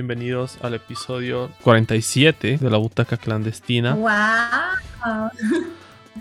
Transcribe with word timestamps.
bienvenidos 0.00 0.56
al 0.62 0.72
episodio 0.72 1.50
47 1.62 2.56
de 2.58 2.70
la 2.70 2.78
Butaca 2.78 3.18
Clandestina. 3.18 3.92
¡Wow! 3.94 5.30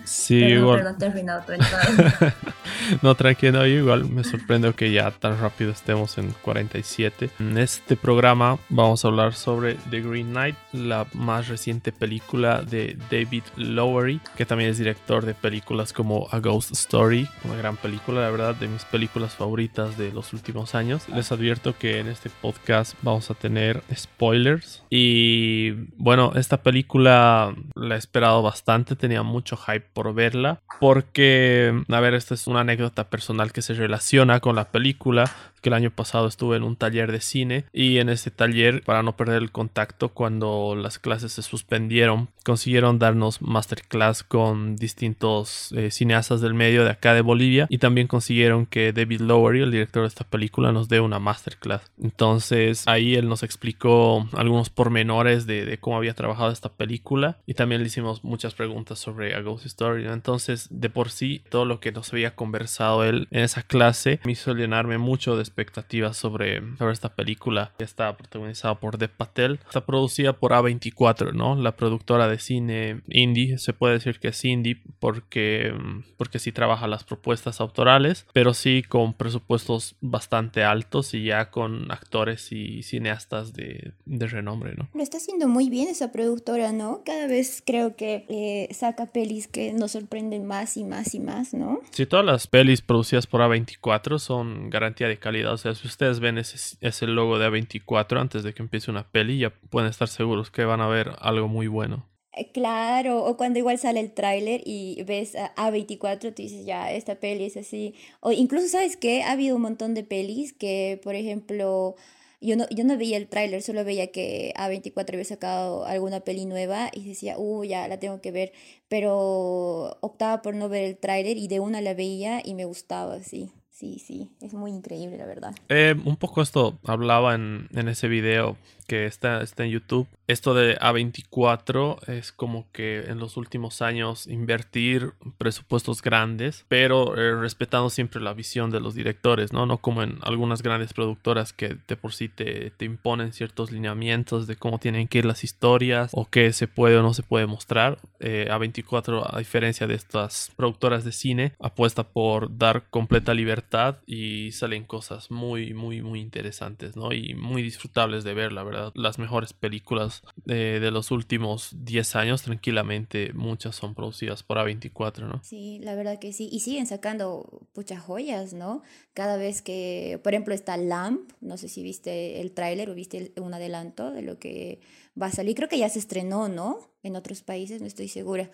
Sí, 0.04 0.41
Perdón, 0.41 0.57
igual. 0.59 0.78
perdón, 0.79 0.98
te 0.98 1.05
he 1.05 1.09
No, 3.02 3.16
tranquilo, 3.16 3.66
igual 3.66 4.10
me 4.10 4.24
sorprende 4.24 4.74
que 4.74 4.92
ya 4.92 5.11
tan 5.11 5.39
rápido 5.39 5.71
estemos 5.71 6.18
en 6.18 6.34
47. 6.42 7.29
En 7.39 7.57
este 7.57 7.96
programa 7.96 8.57
vamos 8.70 9.04
a 9.04 9.07
hablar 9.07 9.34
sobre 9.34 9.75
The 9.89 10.02
Green 10.02 10.32
Knight, 10.32 10.56
la 10.74 11.07
más 11.14 11.48
reciente 11.48 11.92
película 11.92 12.62
de 12.62 12.98
David 13.10 13.43
Lowery, 13.56 14.20
que 14.36 14.46
también 14.46 14.71
es 14.71 14.78
director 14.78 15.25
de 15.25 15.34
películas 15.34 15.93
como 15.93 16.28
A 16.32 16.39
Ghost 16.39 16.71
Story, 16.71 17.28
una 17.43 17.56
gran 17.56 17.78
película, 17.78 18.21
la 18.21 18.32
verdad, 18.32 18.56
de 18.56 18.68
mis 18.68 18.86
películas 18.86 19.36
favoritas 19.36 19.98
de 19.98 20.12
los 20.12 20.34
últimos 20.34 20.76
años. 20.76 21.07
Les 21.10 21.32
advierto 21.32 21.78
que 21.78 22.00
en 22.00 22.07
este 22.07 22.29
podcast 22.29 22.96
vamos 23.01 23.29
a 23.32 23.34
tener 23.34 23.84
spoilers 23.93 24.84
y 24.90 25.71
bueno, 25.98 26.34
esta 26.36 26.62
película 26.62 27.54
la 27.76 27.96
he 27.96 27.98
esperado 27.98 28.42
bastante, 28.42 28.96
tenía 28.96 29.24
mucho 29.24 29.57
hype 29.57 29.87
por 29.93 30.14
verla, 30.14 30.62
porque, 30.79 31.84
a 31.87 32.00
ver, 32.00 32.14
esta 32.14 32.34
es 32.34 32.48
una 32.48 32.62
anécdota 32.62 32.78
personal 33.09 33.52
que 33.52 33.61
se 33.61 33.73
relaciona 33.73 34.39
con 34.39 34.56
la 34.56 34.72
película, 34.72 35.31
que 35.60 35.70
el 35.70 35.74
año 35.74 35.92
pasado 35.92 36.28
estuve 36.28 36.58
en 36.58 36.64
un 36.64 36.76
taller 36.76 37.12
de 37.12 37.22
cine 37.22 37.66
y 37.74 37.98
en 37.98 38.10
ese 38.10 38.32
taller, 38.32 38.82
para 38.84 39.04
no 39.04 39.16
perder 39.16 39.42
el 39.42 39.52
contacto 39.52 40.10
cuando 40.10 40.76
las 40.76 41.00
clases 41.00 41.34
se 41.34 41.42
suspendieron, 41.42 42.30
consiguieron 42.44 43.00
darnos 43.00 43.42
masterclass 43.42 44.24
con 44.24 44.76
distintos 44.76 45.72
eh, 45.74 45.92
cineastas 45.92 46.42
del 46.42 46.54
medio 46.54 46.84
de 46.84 46.92
acá 46.92 47.14
de 47.14 47.22
Bolivia 47.22 47.68
y 47.70 47.78
también 47.78 48.08
consiguieron 48.08 48.66
que 48.66 48.94
David 48.94 49.22
Lowery, 49.22 49.62
el 49.62 49.72
director 49.72 50.04
de 50.04 50.08
esta 50.08 50.24
película, 50.24 50.72
nos 50.72 50.90
dé 50.90 51.00
una 51.00 51.20
masterclass. 51.20 51.82
Entonces 52.02 52.88
ahí 52.88 53.16
él 53.16 53.28
nos 53.28 53.44
explicó 53.44 54.28
algunos 54.34 54.70
pormenores 54.70 55.46
de, 55.46 55.66
de 55.66 55.78
cómo 55.78 55.98
había 55.98 56.14
trabajado 56.14 56.52
esta 56.52 56.70
película 56.70 57.38
y 57.46 57.54
también 57.54 57.82
le 57.82 57.88
hicimos 57.88 58.23
muchas 58.23 58.54
preguntas 58.54 59.00
sobre 59.00 59.36
A 59.36 59.42
Ghost 59.42 59.66
Story. 59.66 60.08
Entonces 60.08 60.68
de 60.72 60.90
por 60.90 61.10
sí 61.12 61.44
todo 61.50 61.66
lo 61.66 61.80
que 61.80 61.92
nos 61.92 62.12
había 62.14 62.36
conversado 62.36 63.04
él 63.04 63.28
en 63.32 63.44
esa 63.44 63.64
clase 63.64 64.20
me 64.23 64.32
hizo 64.32 64.54
llenarme 64.54 64.98
mucho 64.98 65.36
de 65.36 65.44
expectativas 65.50 66.17
sobre, 66.17 66.61
sobre 66.78 66.94
esta 66.94 67.16
película 67.16 67.72
que 67.78 67.83
está 67.83 68.16
protagonizada 68.16 68.80
por 68.80 68.97
Dev 68.97 69.11
Patel. 69.11 69.59
Está 69.66 69.86
producida 69.86 70.33
por 70.33 70.52
A24, 70.52 71.33
¿no? 71.33 71.55
La 71.55 71.75
productora 71.75 72.28
de 72.28 72.39
cine 72.39 73.02
indie. 73.08 73.58
Se 73.58 73.73
puede 73.73 73.94
decir 73.94 74.20
que 74.20 74.30
es 74.30 74.45
indie 74.45 74.81
porque, 75.00 75.73
porque 76.17 76.39
sí 76.39 76.52
trabaja 76.52 76.88
las 76.88 77.03
propuestas 77.03 77.61
autorales, 77.61 78.25
pero 78.33 78.53
sí 78.53 78.83
con 78.83 79.14
presupuestos 79.14 79.95
bastante 80.02 80.64
altos 80.64 81.14
y 81.14 81.25
ya 81.25 81.50
con 81.50 81.92
actores 81.92 82.52
y 82.52 82.83
cineastas 82.83 83.53
de, 83.53 83.94
de 84.05 84.27
renombre, 84.27 84.73
¿no? 84.75 84.89
Lo 84.94 85.03
está 85.03 85.17
haciendo 85.17 85.47
muy 85.47 85.70
bien 85.70 85.88
esa 85.88 86.11
productora, 86.11 86.72
¿no? 86.72 87.03
Cada 87.05 87.27
vez 87.27 87.61
creo 87.66 87.95
que 87.95 88.25
eh, 88.30 88.73
saca 88.73 89.08
pelis 89.08 89.47
que 89.47 89.73
nos 89.73 89.92
sorprenden 89.92 90.45
más 90.45 90.77
y 90.77 90.83
más 90.83 91.14
y 91.16 91.20
más, 91.20 91.53
¿no? 91.53 91.80
Sí, 91.92 92.05
todas 92.05 92.25
las 92.25 92.47
pelis 92.47 92.81
producidas 92.81 93.27
por 93.27 93.42
A24 93.42 94.20
son 94.20 94.70
garantía 94.70 95.08
de 95.08 95.17
calidad. 95.17 95.39
O 95.45 95.58
sea, 95.58 95.76
si 95.76 95.88
ustedes 95.88 96.20
ven 96.20 96.38
ese, 96.38 96.78
ese 96.82 97.08
logo 97.08 97.40
de 97.40 97.48
A24 97.48 98.20
antes 98.20 98.44
de 98.44 98.54
que 98.54 98.62
empiece 98.62 98.92
una 98.92 99.10
peli, 99.11 99.39
ya 99.39 99.50
pueden 99.50 99.89
estar 99.89 100.08
seguros 100.08 100.52
que 100.52 100.66
van 100.66 100.82
a 100.82 100.88
ver 100.88 101.11
algo 101.20 101.48
muy 101.48 101.67
bueno. 101.67 102.08
Eh, 102.33 102.52
Claro, 102.52 103.26
o 103.26 103.38
cuando 103.38 103.60
igual 103.60 103.80
sale 103.80 104.00
el 104.00 104.14
tráiler 104.14 104.61
y 104.66 105.04
ves 105.04 105.36
a 105.36 105.54
A24, 105.55 106.33
tú 106.33 106.42
dices, 106.42 106.66
ya, 106.66 106.92
esta 106.92 107.20
peli 107.20 107.45
es 107.45 107.58
así. 107.58 107.95
O 108.22 108.32
incluso, 108.32 108.67
¿sabes 108.67 108.98
qué? 108.98 109.23
Ha 109.23 109.32
habido 109.33 109.55
un 109.55 109.61
montón 109.64 109.94
de 109.94 110.04
pelis 110.04 110.54
que, 110.54 111.00
por 111.04 111.16
ejemplo, 111.16 111.95
yo 112.42 112.56
no, 112.56 112.66
yo 112.70 112.83
no 112.86 112.98
veía 112.98 113.17
el 113.17 113.27
tráiler, 113.27 113.61
solo 113.61 113.83
veía 113.83 114.11
que 114.11 114.54
A24 114.56 115.14
había 115.14 115.26
sacado 115.26 115.86
alguna 115.86 116.21
peli 116.21 116.45
nueva 116.45 116.89
y 116.94 117.06
decía, 117.10 117.38
uh, 117.38 117.64
ya, 117.66 117.88
la 117.88 118.00
tengo 118.00 118.21
que 118.21 118.32
ver, 118.32 118.54
pero 118.88 119.98
optaba 120.02 120.42
por 120.42 120.56
no 120.56 120.70
ver 120.70 120.86
el 120.86 120.98
tráiler 120.98 121.38
y 121.38 121.48
de 121.50 121.60
una 121.60 121.82
la 121.82 121.94
veía 121.94 122.42
y 122.44 122.54
me 122.54 122.66
gustaba, 122.66 123.21
sí. 123.21 123.52
Sí, 123.80 123.98
sí, 123.98 124.30
es 124.42 124.54
muy 124.54 124.72
increíble, 124.72 125.17
la 125.17 125.26
verdad. 125.26 125.56
Eh, 125.70 125.95
un 126.04 126.17
poco 126.17 126.42
esto 126.42 126.78
hablaba 126.84 127.34
en, 127.34 127.70
en 127.72 127.88
ese 127.88 128.09
video 128.09 128.57
que 128.89 129.05
está, 129.05 129.41
está 129.44 129.63
en 129.63 129.69
YouTube. 129.69 130.07
Esto 130.25 130.55
de 130.55 130.77
A24 130.79 132.09
es 132.09 132.31
como 132.31 132.66
que 132.72 133.01
en 133.01 133.19
los 133.19 133.38
últimos 133.38 133.83
años 133.83 134.25
invertir 134.25 135.13
presupuestos 135.38 136.01
grandes, 136.01 136.66
pero 136.67 137.16
eh, 137.16 137.35
respetando 137.39 137.91
siempre 137.91 138.19
la 138.19 138.33
visión 138.33 138.72
de 138.72 138.79
los 138.79 138.95
directores, 138.95 139.53
¿no? 139.53 139.67
No 139.67 139.77
como 139.77 140.01
en 140.01 140.17
algunas 140.23 140.63
grandes 140.63 140.94
productoras 140.94 141.53
que 141.53 141.77
de 141.88 141.95
por 141.95 142.13
sí 142.13 142.29
te, 142.29 142.72
te 142.72 142.85
imponen 142.85 143.31
ciertos 143.31 143.72
lineamientos 143.72 144.47
de 144.47 144.55
cómo 144.55 144.79
tienen 144.79 145.07
que 145.07 145.19
ir 145.19 145.25
las 145.25 145.44
historias 145.44 146.09
o 146.13 146.25
qué 146.25 146.51
se 146.51 146.67
puede 146.67 146.97
o 146.97 147.03
no 147.03 147.13
se 147.13 147.21
puede 147.21 147.45
mostrar. 147.45 148.00
Eh, 148.19 148.47
A24, 148.50 149.27
a 149.31 149.38
diferencia 149.38 149.85
de 149.85 149.94
estas 149.94 150.51
productoras 150.56 151.03
de 151.03 151.11
cine, 151.11 151.53
apuesta 151.59 152.03
por 152.03 152.57
dar 152.57 152.85
completa 152.89 153.35
libertad 153.35 153.97
y 154.07 154.51
salen 154.51 154.85
cosas 154.85 155.29
muy, 155.29 155.75
muy, 155.75 156.01
muy 156.01 156.19
interesantes, 156.21 156.95
¿no? 156.95 157.13
Y 157.13 157.35
muy 157.35 157.61
disfrutables 157.61 158.23
de 158.23 158.33
ver, 158.33 158.51
la 158.51 158.63
verdad. 158.63 158.78
Las 158.95 159.19
mejores 159.19 159.53
películas 159.53 160.22
de, 160.45 160.79
de 160.79 160.91
los 160.91 161.12
últimos 161.12 161.72
10 161.84 162.16
años, 162.16 162.41
tranquilamente, 162.44 163.34
muchas 163.34 163.75
son 163.75 163.95
producidas 163.95 164.44
por 164.44 164.57
A24, 164.57 165.28
¿no? 165.28 165.41
Sí, 165.44 165.79
la 165.81 165.95
verdad 165.95 166.19
que 166.19 166.34
sí. 166.34 166.50
Y 166.51 166.59
siguen 166.62 166.88
sacando 166.88 167.68
muchas 167.75 168.01
joyas, 168.01 168.53
¿no? 168.53 168.81
Cada 169.13 169.38
vez 169.38 169.62
que, 169.62 170.19
por 170.23 170.34
ejemplo, 170.34 170.53
está 170.53 170.78
Lamp, 170.78 171.31
no 171.41 171.57
sé 171.57 171.69
si 171.69 171.84
viste 171.84 172.41
el 172.41 172.51
tráiler 172.51 172.89
o 172.89 172.95
viste 172.95 173.18
el- 173.35 173.41
un 173.41 173.53
adelanto 173.53 174.12
de 174.12 174.22
lo 174.22 174.39
que 174.39 174.79
va 175.22 175.28
a 175.28 175.31
salir. 175.31 175.56
Creo 175.56 175.69
que 175.69 175.78
ya 175.79 175.89
se 175.89 176.00
estrenó, 176.00 176.47
¿no? 176.50 176.79
En 177.03 177.16
otros 177.16 177.41
países, 177.41 177.81
no 177.81 177.88
estoy 177.88 178.07
segura. 178.07 178.50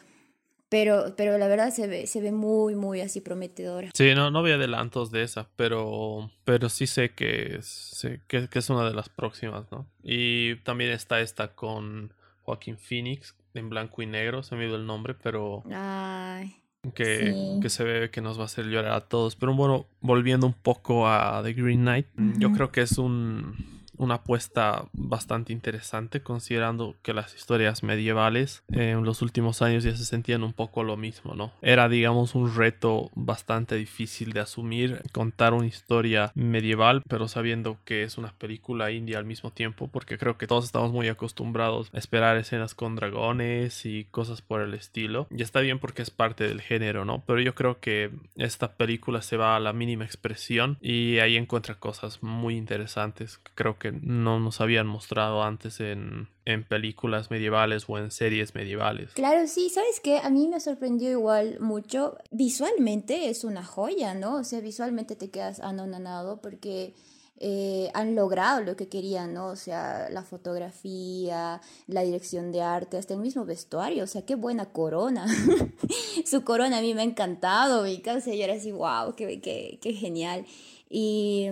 Pero, 0.76 1.14
pero 1.16 1.38
la 1.38 1.48
verdad 1.48 1.70
se 1.70 1.88
ve, 1.88 2.06
se 2.06 2.20
ve 2.20 2.34
muy, 2.34 2.76
muy 2.76 3.00
así 3.00 3.22
prometedora. 3.22 3.92
Sí, 3.94 4.14
no, 4.14 4.30
no 4.30 4.44
vi 4.44 4.52
adelantos 4.52 5.10
de 5.10 5.24
esa, 5.24 5.48
pero, 5.56 6.30
pero 6.44 6.68
sí 6.68 6.86
sé 6.86 7.12
que 7.12 7.56
es, 7.60 7.66
sé 7.66 8.20
que, 8.28 8.50
que 8.50 8.60
es 8.60 8.70
una 8.70 8.84
de 8.84 8.94
las 8.94 9.08
próximas, 9.08 9.72
¿no? 9.72 9.88
Y 10.04 10.58
también 10.64 10.92
está 10.92 11.22
esta 11.22 11.56
con 11.56 12.12
Joaquín 12.42 12.78
Phoenix 12.78 13.38
en 13.54 13.70
blanco 13.70 14.02
y 14.02 14.06
negro, 14.06 14.44
se 14.44 14.58
me 14.58 14.66
ido 14.66 14.76
el 14.76 14.86
nombre, 14.86 15.14
pero 15.14 15.64
Ay, 15.72 16.58
que, 16.94 17.06
Sí. 17.32 17.60
que 17.62 17.70
se 17.70 17.86
ve 17.86 18.10
que 18.12 18.20
nos 18.20 18.38
va 18.38 18.42
a 18.42 18.48
hacer 18.48 18.66
llorar 18.66 18.92
a 18.96 19.08
todos. 19.08 19.38
Pero 19.38 19.56
bueno, 19.56 19.88
volviendo 20.02 20.46
un 20.46 20.54
poco 20.54 21.08
a 21.08 21.42
The 21.42 21.54
Green 21.54 21.84
Knight, 21.84 22.08
yo 22.38 22.52
creo 22.52 22.74
que 22.74 22.82
es 22.82 22.98
un, 22.98 23.56
una 23.98 24.16
apuesta 24.16 24.86
bastante 24.94 25.54
interesante 25.54 26.22
considerando 26.22 26.96
que 27.02 27.14
las 27.14 27.36
historias 27.36 27.84
medievales 27.84 28.64
en 28.72 29.04
los 29.04 29.22
últimos 29.22 29.62
años 29.62 29.84
ya 29.84 29.96
se 29.96 30.06
sentían 30.06 30.44
un 30.44 30.54
poco 30.54 30.84
lo 30.84 30.98
mismo, 30.98 31.36
¿no? 31.36 31.52
Era 31.62 31.90
digamos 31.90 32.36
un 32.36 32.54
reto 32.56 33.12
bastante 33.16 33.76
difícil 33.76 34.34
de 34.34 34.42
asumir 34.42 35.02
contar 35.12 35.54
una 35.54 35.68
historia 35.68 36.32
medieval 36.36 37.02
pero 37.08 37.28
sabiendo 37.28 37.78
que 37.86 38.04
es 38.04 38.18
una 38.18 38.34
película 38.34 38.92
india 38.92 39.18
al 39.18 39.26
mismo 39.26 39.52
tiempo 39.52 39.88
porque 39.88 40.18
creo 40.18 40.38
que 40.38 40.48
todos 40.48 40.66
estamos 40.66 40.92
muy 40.92 41.08
acostumbrados 41.08 41.90
a 41.94 41.98
esperar 41.98 42.38
escenas 42.38 42.76
con 42.76 42.96
dragones 42.96 43.86
y 43.86 44.06
cosas 44.06 44.42
por 44.42 44.62
el 44.62 44.74
estilo 44.74 45.28
y 45.30 45.42
está 45.42 45.60
bien 45.62 45.80
porque 45.80 46.02
es 46.02 46.10
parte 46.10 46.48
del 46.48 46.62
género, 46.62 47.06
¿no? 47.06 47.24
Pero 47.26 47.42
yo 47.42 47.56
creo 47.56 47.80
que 47.80 48.12
esta 48.36 48.74
película 48.74 49.22
se 49.22 49.38
va 49.38 49.56
a 49.56 49.60
la 49.60 49.74
mínima 49.74 50.06
expresión 50.06 50.78
y 50.82 51.20
ahí 51.20 51.38
encuentra 51.38 51.76
cosas 51.76 52.22
muy 52.24 52.56
interesantes 52.56 53.40
creo 53.56 53.78
que 53.78 53.85
no 53.92 54.40
nos 54.40 54.62
habían 54.62 54.88
mostrado 54.88 55.44
antes 55.44 55.80
en, 55.80 56.30
en 56.46 56.64
películas 56.64 57.32
medievales 57.32 57.86
o 57.88 57.98
en 57.98 58.12
series 58.12 58.56
medievales. 58.56 59.12
Claro, 59.14 59.48
sí, 59.48 59.70
¿sabes 59.70 60.00
qué? 60.00 60.20
A 60.20 60.30
mí 60.30 60.48
me 60.48 60.60
sorprendió 60.60 61.10
igual 61.12 61.60
mucho. 61.60 62.18
Visualmente 62.32 63.30
es 63.30 63.44
una 63.44 63.64
joya, 63.64 64.14
¿no? 64.14 64.36
O 64.38 64.44
sea, 64.44 64.60
visualmente 64.62 65.16
te 65.16 65.30
quedas 65.30 65.60
anonadado 65.60 66.42
porque 66.42 66.94
eh, 67.38 67.92
han 67.94 68.16
logrado 68.16 68.62
lo 68.62 68.76
que 68.78 68.88
querían, 68.88 69.34
¿no? 69.34 69.48
O 69.48 69.56
sea, 69.58 70.10
la 70.10 70.24
fotografía, 70.24 71.62
la 71.88 72.02
dirección 72.02 72.52
de 72.52 72.62
arte, 72.62 72.98
hasta 72.98 73.14
el 73.14 73.20
mismo 73.20 73.46
vestuario. 73.46 74.04
O 74.06 74.08
sea, 74.08 74.26
qué 74.26 74.36
buena 74.36 74.68
corona. 74.68 75.26
Su 76.26 76.44
corona 76.44 76.78
a 76.78 76.82
mí 76.82 76.94
me 76.94 77.02
ha 77.02 77.06
encantado, 77.06 77.84
mi 77.84 78.02
sea, 78.02 78.20
yo 78.34 78.44
era 78.44 78.54
así, 78.54 78.72
wow, 78.72 79.16
qué, 79.16 79.42
qué, 79.42 79.80
qué 79.82 79.94
genial. 79.94 80.46
Y. 80.90 81.50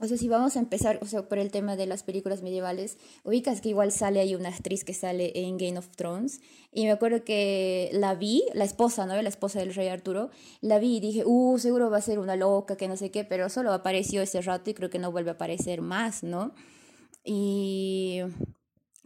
O 0.00 0.06
sea, 0.06 0.16
si 0.16 0.28
vamos 0.28 0.56
a 0.56 0.60
empezar, 0.60 0.98
o 1.02 1.06
sea, 1.06 1.28
por 1.28 1.38
el 1.38 1.50
tema 1.50 1.76
de 1.76 1.86
las 1.86 2.02
películas 2.02 2.42
medievales, 2.42 2.96
ubicas 3.22 3.60
que 3.60 3.68
igual 3.68 3.92
sale 3.92 4.20
ahí 4.20 4.34
una 4.34 4.48
actriz 4.48 4.82
que 4.82 4.94
sale 4.94 5.32
en 5.34 5.58
Game 5.58 5.76
of 5.76 5.88
Thrones. 5.94 6.40
Y 6.72 6.84
me 6.84 6.92
acuerdo 6.92 7.22
que 7.22 7.90
la 7.92 8.14
vi, 8.14 8.42
la 8.54 8.64
esposa, 8.64 9.04
¿no? 9.04 9.20
La 9.20 9.28
esposa 9.28 9.58
del 9.58 9.74
rey 9.74 9.88
Arturo. 9.88 10.30
La 10.62 10.78
vi 10.78 10.96
y 10.96 11.00
dije, 11.00 11.24
uh, 11.26 11.58
seguro 11.58 11.90
va 11.90 11.98
a 11.98 12.02
ser 12.02 12.18
una 12.18 12.34
loca, 12.34 12.76
que 12.76 12.88
no 12.88 12.96
sé 12.96 13.10
qué, 13.10 13.24
pero 13.24 13.50
solo 13.50 13.74
apareció 13.74 14.22
ese 14.22 14.40
rato 14.40 14.70
y 14.70 14.74
creo 14.74 14.88
que 14.88 14.98
no 14.98 15.12
vuelve 15.12 15.30
a 15.30 15.34
aparecer 15.34 15.82
más, 15.82 16.22
¿no? 16.22 16.54
Y... 17.22 18.22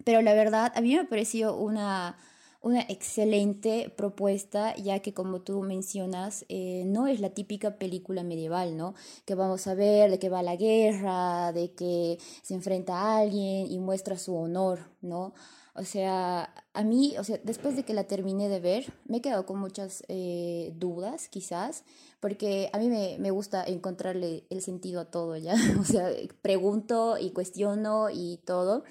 Pero 0.05 0.23
la 0.23 0.35
verdad, 0.35 0.73
a 0.77 0.81
mí 0.81 0.95
me 0.95 1.05
pareció 1.07 1.57
una, 1.57 2.19
una 2.65 2.81
excelente 2.81 3.93
propuesta, 3.95 4.75
ya 4.77 5.01
que 5.01 5.13
como 5.13 5.43
tú 5.43 5.61
mencionas, 5.61 6.47
eh, 6.49 6.85
no 6.87 7.07
es 7.07 7.21
la 7.21 7.29
típica 7.31 7.77
película 7.77 8.25
medieval, 8.25 8.79
¿no? 8.79 8.95
Que 9.27 9.35
vamos 9.35 9.67
a 9.67 9.75
ver 9.75 10.11
de 10.11 10.19
que 10.19 10.31
va 10.31 10.43
la 10.43 10.57
guerra, 10.57 11.53
de 11.53 11.73
que 11.73 12.19
se 12.43 12.55
enfrenta 12.55 12.95
a 12.99 13.19
alguien 13.19 13.71
y 13.71 13.79
muestra 13.79 14.17
su 14.17 14.35
honor, 14.35 14.89
¿no? 15.03 15.35
O 15.75 15.85
sea, 15.85 16.55
a 16.73 16.85
mí, 16.85 17.15
o 17.19 17.25
sea, 17.25 17.39
después 17.43 17.77
de 17.77 17.83
que 17.85 17.93
la 17.93 18.05
terminé 18.05 18.49
de 18.49 18.61
ver, 18.61 18.95
me 19.07 19.19
he 19.19 19.21
quedado 19.21 19.45
con 19.45 19.59
muchas 19.59 20.03
eh, 20.09 20.73
dudas, 20.77 21.29
quizás, 21.29 21.85
porque 22.21 22.71
a 22.73 22.79
mí 22.79 22.89
me, 22.89 23.19
me, 23.19 23.31
gusta 23.31 23.63
encontrarle 23.65 24.45
el 24.49 24.63
sentido 24.63 25.01
a 25.01 25.11
todo, 25.11 25.37
¿ya? 25.37 25.55
O 25.81 25.85
sea, 25.85 26.09
pregunto 26.41 27.19
y 27.19 27.31
cuestiono 27.33 28.09
y 28.09 28.39
todo. 28.47 28.85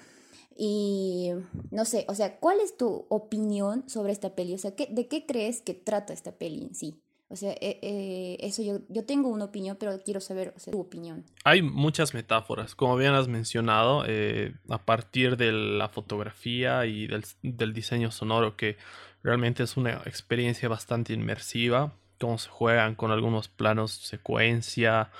Y 0.56 1.30
no 1.70 1.84
sé, 1.84 2.04
o 2.08 2.14
sea, 2.14 2.38
¿cuál 2.38 2.60
es 2.60 2.76
tu 2.76 3.06
opinión 3.08 3.88
sobre 3.88 4.12
esta 4.12 4.34
peli? 4.34 4.54
O 4.54 4.58
sea, 4.58 4.74
¿qué, 4.76 4.86
¿de 4.90 5.08
qué 5.08 5.26
crees 5.26 5.60
que 5.62 5.74
trata 5.74 6.12
esta 6.12 6.32
peli 6.32 6.62
en 6.62 6.74
sí? 6.74 7.00
O 7.28 7.36
sea, 7.36 7.52
eh, 7.52 7.80
eh, 7.82 8.36
eso 8.40 8.62
yo, 8.62 8.80
yo 8.88 9.04
tengo 9.04 9.28
una 9.28 9.46
opinión, 9.46 9.76
pero 9.80 9.98
quiero 10.04 10.20
saber 10.20 10.54
tu 10.70 10.78
opinión. 10.78 11.24
Hay 11.42 11.62
muchas 11.62 12.14
metáforas, 12.14 12.74
como 12.76 12.96
bien 12.96 13.14
has 13.14 13.26
mencionado, 13.26 14.04
eh, 14.06 14.54
a 14.68 14.84
partir 14.84 15.36
de 15.36 15.50
la 15.50 15.88
fotografía 15.88 16.86
y 16.86 17.08
del, 17.08 17.24
del, 17.42 17.72
diseño 17.72 18.12
sonoro, 18.12 18.56
que 18.56 18.76
realmente 19.22 19.64
es 19.64 19.76
una 19.76 20.02
experiencia 20.04 20.68
bastante 20.68 21.12
inmersiva, 21.12 21.94
cómo 22.18 22.38
se 22.38 22.48
juegan 22.48 22.94
con 22.94 23.10
algunos 23.10 23.48
planos 23.48 23.92
secuencia, 23.92 25.10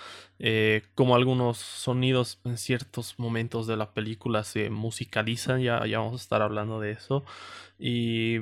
como 0.95 1.15
algunos 1.15 1.59
sonidos 1.59 2.41
en 2.45 2.59
ciertos 2.59 3.19
momentos 3.19 3.67
de 3.67 3.77
la 3.77 3.93
película 3.93 4.45
se 4.45 4.71
musicalizan, 4.71 5.61
ya, 5.63 5.87
ya 5.87 5.99
vamos 5.99 6.21
a 6.21 6.23
estar 6.23 6.43
hablando 6.43 6.81
de 6.81 6.93
eso, 6.93 7.25
y 7.79 8.41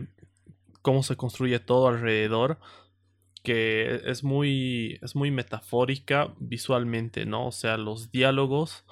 cómo 0.83 1.03
se 1.03 1.17
construye 1.17 1.59
todo 1.61 1.89
alrededor 1.89 2.59
que 3.43 4.01
es 4.05 4.23
muy, 4.23 4.99
es 5.03 5.17
muy 5.17 5.31
metafórica 5.33 6.33
visualmente, 6.39 7.27
¿no? 7.27 7.49
O 7.49 7.53
sea, 7.53 7.77
los 7.77 8.13
diálogos, 8.13 8.85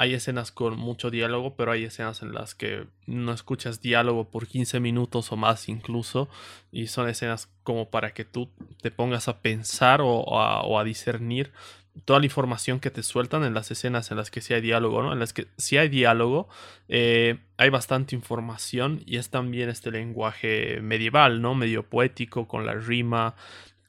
hay 0.00 0.14
escenas 0.14 0.52
con 0.52 0.78
mucho 0.78 1.10
diálogo, 1.10 1.56
pero 1.56 1.72
hay 1.72 1.82
escenas 1.82 2.22
en 2.22 2.32
las 2.32 2.54
que 2.54 2.86
no 3.06 3.32
escuchas 3.32 3.82
diálogo 3.82 4.30
por 4.30 4.46
15 4.46 4.78
minutos 4.78 5.32
o 5.32 5.36
más 5.36 5.68
incluso, 5.68 6.28
y 6.70 6.86
son 6.86 7.08
escenas 7.08 7.50
como 7.64 7.90
para 7.90 8.14
que 8.14 8.24
tú 8.24 8.48
te 8.80 8.92
pongas 8.92 9.26
a 9.26 9.40
pensar 9.40 10.00
o, 10.00 10.78
a, 10.78 10.84
discernir 10.84 11.50
toda 12.04 12.20
la 12.20 12.26
información 12.26 12.78
que 12.78 12.92
te 12.92 13.02
sueltan 13.02 13.42
en 13.42 13.54
las 13.54 13.72
escenas 13.72 14.12
en 14.12 14.18
las 14.18 14.30
que 14.30 14.40
sí 14.40 14.54
hay 14.54 14.60
diálogo, 14.60 15.02
¿no? 15.02 15.12
En 15.12 15.18
las 15.18 15.32
que 15.32 15.48
sí 15.56 15.78
hay 15.78 15.88
diálogo, 15.88 16.48
eh, 16.88 17.40
hay 17.56 17.70
bastante 17.70 18.14
información 18.14 19.02
y 19.04 19.16
es 19.16 19.30
también 19.30 19.68
este 19.68 19.90
lenguaje 19.90 20.80
medieval, 20.80 21.42
¿no? 21.42 21.56
Medio 21.56 21.82
poético, 21.82 22.46
con 22.46 22.66
la 22.66 22.74
rima, 22.74 23.34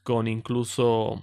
con 0.02 0.26
incluso 0.26 1.22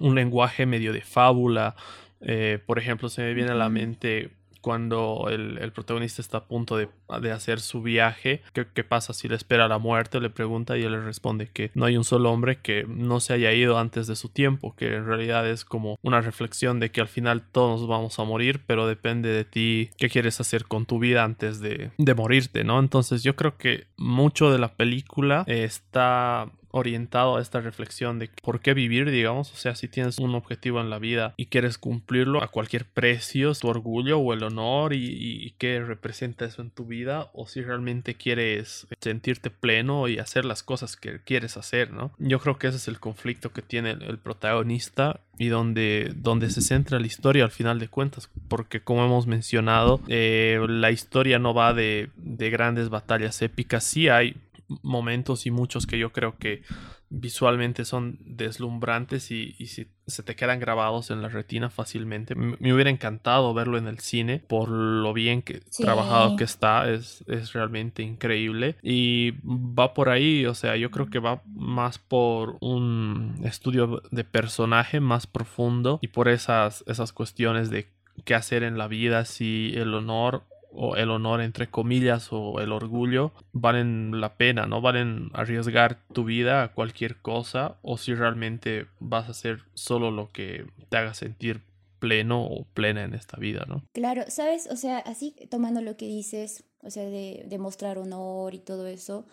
un 0.00 0.16
lenguaje 0.16 0.66
medio 0.66 0.92
de 0.92 1.02
fábula. 1.02 1.76
Eh, 2.20 2.58
por 2.64 2.78
ejemplo, 2.78 3.08
se 3.08 3.22
me 3.22 3.34
viene 3.34 3.52
a 3.52 3.54
la 3.54 3.68
mente 3.68 4.30
cuando 4.66 5.28
el, 5.30 5.70
protagonista 5.70 6.20
está 6.20 6.38
a 6.38 6.44
punto 6.46 6.76
de, 6.76 6.88
hacer 7.30 7.60
su 7.60 7.82
viaje, 7.82 8.42
¿qué, 8.52 8.66
¿qué, 8.74 8.82
pasa 8.82 9.12
si 9.12 9.28
le 9.28 9.36
espera 9.36 9.68
la 9.68 9.78
muerte? 9.78 10.18
Le 10.20 10.28
pregunta 10.28 10.76
y 10.76 10.82
él 10.82 10.90
le 10.90 11.00
responde 11.00 11.46
que 11.46 11.70
no 11.74 11.84
hay 11.84 11.96
un 11.96 12.02
solo 12.02 12.32
hombre 12.32 12.58
que 12.58 12.84
no 12.88 13.20
se 13.20 13.32
haya 13.34 13.52
ido 13.52 13.78
antes 13.78 14.08
de 14.08 14.16
su 14.16 14.28
tiempo, 14.28 14.74
que 14.74 14.96
en 14.96 15.06
realidad 15.06 15.48
es 15.48 15.64
como 15.64 16.00
una 16.02 16.20
reflexión 16.20 16.80
de 16.80 16.90
que 16.90 17.00
al 17.00 17.06
final 17.06 17.44
todos 17.52 17.86
vamos 17.86 18.18
a 18.18 18.24
morir, 18.24 18.60
pero 18.66 18.88
depende 18.88 19.28
de 19.28 19.44
ti 19.44 19.90
qué 19.98 20.08
quieres 20.08 20.40
hacer 20.40 20.64
con 20.64 20.84
tu 20.84 20.98
vida 20.98 21.22
antes 21.22 21.60
de, 21.60 21.92
de 21.96 22.14
morirte, 22.14 22.64
¿no? 22.64 22.80
Entonces 22.80 23.22
yo 23.22 23.36
creo 23.36 23.56
que 23.56 23.86
mucho 23.96 24.50
de 24.50 24.58
la 24.58 24.74
película 24.74 25.44
está 25.46 26.50
orientado 26.76 27.36
a 27.36 27.42
esta 27.42 27.60
reflexión 27.60 28.18
de 28.18 28.30
por 28.42 28.60
qué 28.60 28.74
vivir, 28.74 29.10
digamos, 29.10 29.52
o 29.52 29.56
sea, 29.56 29.74
si 29.74 29.88
tienes 29.88 30.18
un 30.18 30.34
objetivo 30.34 30.80
en 30.80 30.90
la 30.90 30.98
vida 30.98 31.34
y 31.36 31.46
quieres 31.46 31.78
cumplirlo 31.78 32.42
a 32.42 32.48
cualquier 32.48 32.84
precio, 32.84 33.54
tu 33.54 33.68
orgullo 33.68 34.18
o 34.18 34.32
el 34.32 34.42
honor 34.42 34.92
y, 34.92 35.54
qué 35.58 35.80
representa 35.80 36.44
eso 36.44 36.60
en 36.60 36.70
tu 36.70 36.84
vida, 36.84 37.30
o 37.32 37.46
si 37.46 37.62
realmente 37.62 38.14
quieres 38.14 38.86
sentirte 39.00 39.50
pleno 39.50 40.06
y 40.06 40.18
hacer 40.18 40.44
las 40.44 40.62
cosas 40.62 40.96
que 40.96 41.20
quieres 41.20 41.56
hacer, 41.56 41.92
¿no? 41.92 42.12
Yo 42.18 42.40
creo 42.40 42.58
que 42.58 42.66
ese 42.66 42.76
es 42.76 42.88
el 42.88 43.00
conflicto 43.00 43.52
que 43.52 43.62
tiene 43.62 43.92
el, 43.92 44.18
protagonista 44.18 45.20
y 45.38 45.48
donde, 45.48 46.12
donde 46.16 46.50
se 46.50 46.60
centra 46.60 46.98
la 46.98 47.06
historia 47.06 47.44
al 47.44 47.50
final 47.50 47.78
de 47.78 47.88
cuentas, 47.88 48.28
porque 48.48 48.80
como 48.80 49.04
hemos 49.04 49.26
mencionado, 49.26 50.00
eh, 50.08 50.60
la 50.68 50.90
historia 50.90 51.38
no 51.38 51.54
va 51.54 51.72
de, 51.72 52.10
de 52.16 52.50
grandes 52.50 52.88
batallas 52.88 53.40
épicas, 53.40 53.84
sí 53.84 54.08
hay 54.08 54.36
momentos 54.68 55.46
y 55.46 55.50
muchos 55.50 55.86
que 55.86 55.98
yo 55.98 56.12
creo 56.12 56.36
que 56.38 56.62
visualmente 57.08 57.84
son 57.84 58.18
deslumbrantes 58.24 59.30
y, 59.30 59.52
si, 59.66 59.86
se 60.06 60.22
te 60.22 60.34
quedan 60.34 60.58
grabados 60.58 61.10
en 61.10 61.22
la 61.22 61.28
retina 61.28 61.70
fácilmente. 61.70 62.34
Me, 62.34 62.72
hubiera 62.72 62.90
encantado 62.90 63.54
verlo 63.54 63.78
en 63.78 63.86
el 63.86 64.00
cine 64.00 64.42
por 64.46 64.68
lo 64.68 65.12
bien 65.12 65.42
que 65.42 65.62
trabajado 65.78 66.36
que 66.36 66.44
está, 66.44 66.90
es, 66.90 67.24
es 67.28 67.52
realmente 67.52 68.02
increíble 68.02 68.76
y 68.82 69.34
va 69.44 69.94
por 69.94 70.08
ahí, 70.08 70.46
o 70.46 70.54
sea, 70.54 70.76
yo 70.76 70.90
creo 70.90 71.06
que 71.06 71.18
va 71.18 71.42
más 71.46 71.98
por 71.98 72.56
un 72.60 73.40
estudio 73.44 74.02
de 74.10 74.24
personaje 74.24 75.00
más 75.00 75.26
profundo 75.26 75.98
y 76.02 76.08
por 76.08 76.28
esas, 76.28 76.82
esas 76.86 77.12
cuestiones 77.12 77.70
de 77.70 77.88
qué 78.24 78.34
hacer 78.34 78.62
en 78.62 78.78
la 78.78 78.88
vida, 78.88 79.24
si 79.24 79.72
el 79.76 79.94
honor 79.94 80.44
o 80.76 80.96
el 80.96 81.10
honor 81.10 81.40
entre 81.40 81.68
comillas 81.68 82.28
o 82.30 82.60
el 82.60 82.72
orgullo 82.72 83.32
valen 83.52 84.20
la 84.20 84.36
pena, 84.36 84.66
no 84.66 84.80
valen 84.80 85.30
arriesgar 85.32 85.98
tu 86.12 86.24
vida 86.24 86.62
a 86.62 86.72
cualquier 86.72 87.16
cosa 87.16 87.78
o 87.82 87.96
si 87.98 88.14
realmente 88.14 88.86
vas 89.00 89.28
a 89.28 89.30
hacer 89.30 89.62
solo 89.74 90.10
lo 90.10 90.30
que 90.30 90.66
te 90.88 90.96
haga 90.96 91.14
sentir 91.14 91.62
pleno 91.98 92.44
o 92.44 92.64
plena 92.74 93.04
en 93.04 93.14
esta 93.14 93.38
vida, 93.38 93.64
¿no? 93.66 93.82
Claro, 93.92 94.24
sabes, 94.28 94.68
o 94.70 94.76
sea, 94.76 94.98
así 94.98 95.34
tomando 95.50 95.80
lo 95.80 95.96
que 95.96 96.06
dices, 96.06 96.64
o 96.82 96.90
sea, 96.90 97.04
de, 97.04 97.44
de 97.48 97.58
mostrar 97.58 97.98
honor 97.98 98.54
y 98.54 98.58
todo 98.58 98.86
eso, 98.86 99.26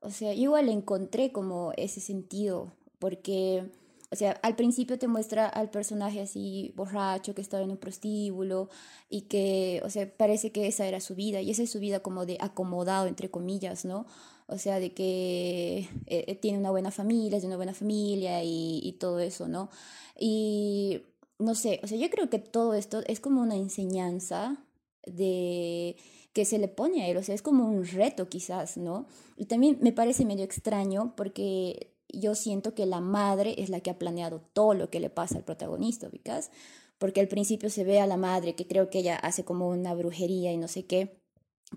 o 0.00 0.10
sea, 0.10 0.32
igual 0.32 0.68
encontré 0.68 1.30
como 1.30 1.72
ese 1.76 2.00
sentido, 2.00 2.72
porque 2.98 3.64
o 4.10 4.16
sea, 4.16 4.32
al 4.42 4.56
principio 4.56 4.98
te 4.98 5.08
muestra 5.08 5.46
al 5.48 5.70
personaje 5.70 6.20
así 6.20 6.72
borracho 6.76 7.34
que 7.34 7.42
estaba 7.42 7.64
en 7.64 7.70
un 7.70 7.76
prostíbulo 7.76 8.68
y 9.08 9.22
que, 9.22 9.80
o 9.84 9.90
sea, 9.90 10.10
parece 10.16 10.52
que 10.52 10.66
esa 10.66 10.86
era 10.86 11.00
su 11.00 11.14
vida 11.14 11.40
y 11.40 11.50
esa 11.50 11.62
es 11.62 11.70
su 11.70 11.80
vida 11.80 12.00
como 12.00 12.26
de 12.26 12.38
acomodado, 12.40 13.06
entre 13.06 13.30
comillas, 13.30 13.84
¿no? 13.84 14.06
O 14.46 14.58
sea, 14.58 14.78
de 14.78 14.94
que 14.94 15.88
eh, 16.06 16.24
eh, 16.28 16.34
tiene 16.36 16.58
una 16.58 16.70
buena 16.70 16.90
familia, 16.90 17.36
es 17.36 17.42
de 17.42 17.48
una 17.48 17.56
buena 17.56 17.74
familia 17.74 18.44
y, 18.44 18.80
y 18.82 18.92
todo 18.94 19.18
eso, 19.20 19.48
¿no? 19.48 19.70
Y 20.18 21.02
no 21.38 21.54
sé, 21.54 21.80
o 21.82 21.86
sea, 21.86 21.98
yo 21.98 22.08
creo 22.10 22.30
que 22.30 22.38
todo 22.38 22.74
esto 22.74 23.02
es 23.06 23.20
como 23.20 23.42
una 23.42 23.56
enseñanza 23.56 24.64
de 25.04 25.96
que 26.32 26.44
se 26.44 26.58
le 26.58 26.68
pone 26.68 27.02
a 27.02 27.08
él, 27.08 27.16
o 27.16 27.22
sea, 27.22 27.34
es 27.34 27.42
como 27.42 27.64
un 27.64 27.86
reto 27.86 28.28
quizás, 28.28 28.76
¿no? 28.76 29.06
Y 29.36 29.46
también 29.46 29.78
me 29.80 29.92
parece 29.92 30.24
medio 30.24 30.44
extraño 30.44 31.14
porque 31.16 31.95
yo 32.12 32.34
siento 32.34 32.74
que 32.74 32.86
la 32.86 33.00
madre 33.00 33.54
es 33.58 33.68
la 33.70 33.80
que 33.80 33.90
ha 33.90 33.98
planeado 33.98 34.40
todo 34.52 34.74
lo 34.74 34.90
que 34.90 35.00
le 35.00 35.10
pasa 35.10 35.38
al 35.38 35.44
protagonista, 35.44 36.08
¿ubicas? 36.08 36.50
Porque 36.98 37.20
al 37.20 37.28
principio 37.28 37.68
se 37.70 37.84
ve 37.84 38.00
a 38.00 38.06
la 38.06 38.16
madre 38.16 38.54
que 38.54 38.66
creo 38.66 38.88
que 38.90 39.00
ella 39.00 39.16
hace 39.16 39.44
como 39.44 39.68
una 39.68 39.94
brujería 39.94 40.52
y 40.52 40.56
no 40.56 40.68
sé 40.68 40.86
qué, 40.86 41.20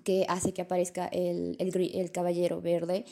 que 0.04 0.26
hace 0.30 0.54
que 0.54 0.62
aparezca 0.62 1.08
el, 1.08 1.56
el, 1.60 1.76
el 1.94 2.12
caballero 2.12 2.62
verde 2.62 3.06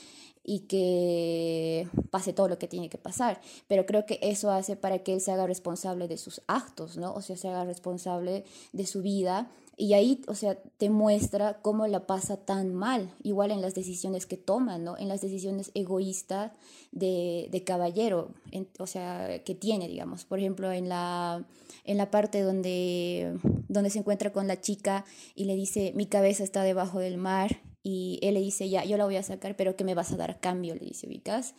y 0.43 0.62
que 0.62 1.89
pase 2.09 2.31
todo 2.31 2.47
lo 2.47 2.57
que 2.57 2.67
tiene 2.69 2.89
que 2.89 2.97
pasar. 2.97 3.41
Pero 3.67 3.86
creo 3.86 4.05
que 4.05 4.19
eso 4.21 4.50
hace 4.50 4.77
para 4.77 5.00
que 5.00 5.13
él 5.13 5.21
se 5.21 5.31
haga 5.31 5.45
responsable 5.45 6.07
de 6.07 6.17
sus 6.17 6.41
actos, 6.47 6.97
¿no? 6.97 7.13
O 7.13 7.21
sea, 7.21 7.36
se 7.36 7.50
haga 7.50 7.65
responsable 7.65 8.45
de 8.71 8.86
su 8.86 9.01
vida 9.01 9.51
y 9.79 9.93
ahí, 9.93 10.22
o 10.27 10.34
sea, 10.34 10.57
te 10.77 10.89
muestra 10.89 11.60
cómo 11.62 11.86
la 11.86 12.07
pasa 12.07 12.38
tan 12.38 12.74
mal, 12.74 13.13
igual 13.22 13.51
en 13.51 13.62
las 13.62 13.75
decisiones 13.75 14.25
que 14.25 14.36
toma, 14.36 14.79
¿no? 14.79 14.98
En 14.98 15.07
las 15.07 15.22
decisiones 15.22 15.69
egoístas 15.75 16.51
de, 16.91 17.48
de 17.51 17.63
caballero, 17.63 18.34
o 18.79 18.88
sea, 18.88 19.43
que 19.43 19.53
tiene, 19.53 19.88
digamos. 19.88 20.25
Por 20.25 20.39
ejemplo, 20.39 20.72
en 20.72 20.89
la, 20.89 21.46
en 21.84 21.98
la 21.98 22.10
parte 22.10 22.41
donde, 22.41 23.38
donde 23.67 23.91
se 23.91 24.00
encuentra 24.00 24.34
con 24.34 24.48
la 24.48 24.60
chica 24.60 25.05
y 25.36 25.46
le 25.46 25.55
dice, 25.55 25.93
mi 25.96 26.07
cabeza 26.07 26.43
está 26.43 26.63
debajo 26.63 26.98
del 26.98 27.17
mar, 27.17 27.62
y 27.84 28.19
él 28.22 28.34
le 28.34 28.41
dice, 28.41 28.67
ya, 28.67 28.84
yo 28.84 28.98
la 28.98 29.05
voy 29.05 29.15
a 29.15 29.24
sacar, 29.24 29.55
pero 29.55 29.77
¿qué 29.77 29.84
me 29.84 29.93
vas 29.93 30.12
a 30.12 30.17
dar 30.17 30.39
cambio? 30.39 30.74
Le 30.74 30.86
dice, 30.86 31.07
¿ubicas? 31.07 31.53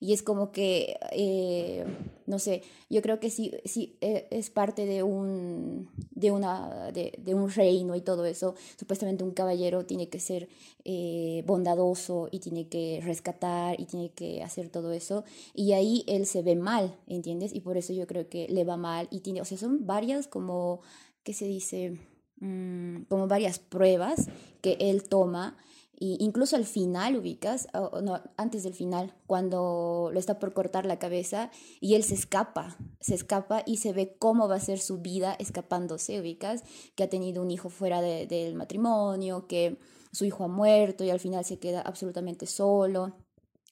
Y 0.00 0.12
es 0.12 0.22
como 0.22 0.52
que, 0.52 0.96
eh, 1.10 1.84
no 2.26 2.38
sé, 2.38 2.62
yo 2.88 3.02
creo 3.02 3.18
que 3.18 3.30
sí, 3.30 3.52
sí 3.64 3.96
eh, 4.00 4.28
es 4.30 4.48
parte 4.48 4.86
de 4.86 5.02
un, 5.02 5.90
de, 6.12 6.30
una, 6.30 6.92
de, 6.92 7.14
de, 7.18 7.34
un 7.34 7.50
reino 7.50 7.96
y 7.96 8.00
todo 8.00 8.24
eso. 8.24 8.54
Supuestamente 8.78 9.24
un 9.24 9.32
caballero 9.32 9.86
tiene 9.86 10.08
que 10.08 10.20
ser 10.20 10.48
eh, 10.84 11.42
bondadoso 11.46 12.28
y 12.30 12.38
tiene 12.38 12.68
que 12.68 13.00
rescatar 13.02 13.80
y 13.80 13.86
tiene 13.86 14.10
que 14.10 14.42
hacer 14.42 14.68
todo 14.68 14.92
eso. 14.92 15.24
Y 15.52 15.72
ahí 15.72 16.04
él 16.06 16.26
se 16.26 16.42
ve 16.42 16.54
mal, 16.54 16.96
¿entiendes? 17.08 17.52
Y 17.52 17.60
por 17.60 17.76
eso 17.76 17.92
yo 17.92 18.06
creo 18.06 18.28
que 18.28 18.46
le 18.48 18.64
va 18.64 18.76
mal 18.76 19.08
y 19.10 19.20
tiene, 19.20 19.40
o 19.40 19.44
sea, 19.44 19.58
son 19.58 19.84
varias 19.84 20.28
como, 20.28 20.80
¿qué 21.24 21.32
se 21.32 21.46
dice? 21.46 21.98
Mm, 22.40 23.02
como 23.08 23.26
varias 23.26 23.58
pruebas 23.58 24.28
que 24.60 24.76
él 24.78 25.02
toma 25.08 25.56
Y 26.00 26.16
incluso 26.20 26.54
al 26.54 26.64
final, 26.64 27.16
ubicas, 27.16 27.66
no, 27.74 28.22
antes 28.36 28.62
del 28.62 28.74
final, 28.74 29.16
cuando 29.26 30.10
lo 30.12 30.20
está 30.20 30.38
por 30.38 30.52
cortar 30.52 30.86
la 30.86 31.00
cabeza 31.00 31.50
y 31.80 31.96
él 31.96 32.04
se 32.04 32.14
escapa, 32.14 32.76
se 33.00 33.16
escapa 33.16 33.64
y 33.66 33.78
se 33.78 33.92
ve 33.92 34.14
cómo 34.16 34.46
va 34.46 34.54
a 34.56 34.60
ser 34.60 34.78
su 34.78 34.98
vida 34.98 35.34
escapándose, 35.40 36.20
ubicas, 36.20 36.62
que 36.94 37.02
ha 37.02 37.08
tenido 37.08 37.42
un 37.42 37.50
hijo 37.50 37.68
fuera 37.68 38.00
de, 38.00 38.28
del 38.28 38.54
matrimonio, 38.54 39.48
que 39.48 39.78
su 40.12 40.24
hijo 40.24 40.44
ha 40.44 40.48
muerto 40.48 41.02
y 41.02 41.10
al 41.10 41.18
final 41.18 41.44
se 41.44 41.58
queda 41.58 41.80
absolutamente 41.80 42.46
solo. 42.46 43.16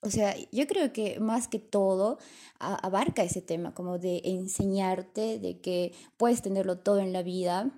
O 0.02 0.10
sea, 0.10 0.34
yo 0.50 0.66
creo 0.66 0.92
que 0.92 1.20
más 1.20 1.46
que 1.46 1.60
todo 1.60 2.18
abarca 2.58 3.22
ese 3.22 3.40
tema, 3.40 3.72
como 3.72 3.98
de 3.98 4.20
enseñarte 4.24 5.38
de 5.38 5.60
que 5.60 5.92
puedes 6.16 6.42
tenerlo 6.42 6.78
todo 6.78 6.98
en 6.98 7.12
la 7.12 7.22
vida, 7.22 7.72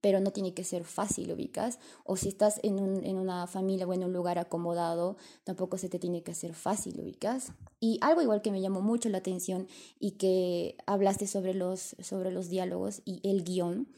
pero 0.00 0.20
no 0.20 0.30
tiene 0.30 0.54
que 0.54 0.64
ser 0.64 0.84
fácil, 0.84 1.32
ubicas. 1.32 1.78
O 2.04 2.16
si 2.16 2.28
estás 2.28 2.60
en, 2.62 2.78
un, 2.80 3.04
en, 3.04 3.16
una 3.16 3.46
familia 3.46 3.86
o 3.86 3.92
en 3.92 4.04
un 4.04 4.12
lugar 4.12 4.38
acomodado, 4.38 5.16
tampoco 5.44 5.78
se 5.78 5.88
te 5.88 5.98
tiene 5.98 6.22
que 6.22 6.32
hacer 6.32 6.54
fácil, 6.54 7.00
ubicas. 7.00 7.52
Y 7.80 7.98
algo 8.00 8.22
igual 8.22 8.42
que 8.42 8.52
me 8.52 8.60
llamó 8.60 8.80
mucho 8.80 9.08
la 9.08 9.18
atención 9.18 9.66
y 9.98 10.12
que 10.12 10.76
hablaste 10.86 11.26
sobre 11.26 11.54
los, 11.54 11.96
sobre 12.00 12.30
los 12.30 12.48
diálogos 12.48 13.02
y 13.04 13.20
el 13.28 13.44
guion, 13.44 13.88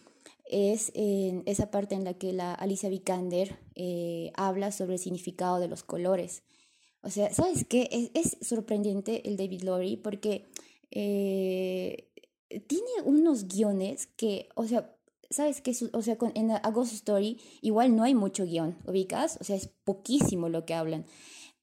es 0.50 0.90
en 0.94 1.44
esa 1.46 1.70
parte 1.70 1.94
en 1.94 2.02
la 2.02 2.14
que 2.14 2.32
la 2.32 2.52
Alicia 2.52 2.88
Vikander 2.88 3.56
eh, 3.76 4.32
habla 4.34 4.72
sobre 4.72 4.94
el 4.94 4.98
significado 4.98 5.60
de 5.60 5.68
los 5.68 5.84
colores. 5.84 6.42
O 7.02 7.08
sea, 7.08 7.32
¿sabes 7.32 7.64
qué? 7.64 7.88
Es, 7.92 8.10
es 8.14 8.46
sorprendente 8.46 9.28
el 9.28 9.36
David 9.36 9.62
Lowry 9.62 9.96
porque 9.96 10.50
eh, 10.90 12.10
tiene 12.66 12.90
unos 13.04 13.46
guiones 13.46 14.06
que, 14.06 14.48
o 14.56 14.66
sea, 14.66 14.96
¿sabes 15.30 15.60
qué? 15.60 15.74
O 15.92 16.02
sea, 16.02 16.18
con, 16.18 16.32
en 16.34 16.50
A 16.50 16.70
Ghost 16.70 16.92
Story 16.92 17.40
igual 17.62 17.96
no 17.96 18.02
hay 18.02 18.14
mucho 18.14 18.44
guion, 18.44 18.76
¿ubicas? 18.86 19.38
O 19.40 19.44
sea, 19.44 19.56
es 19.56 19.68
poquísimo 19.68 20.48
lo 20.48 20.66
que 20.66 20.74
hablan. 20.74 21.06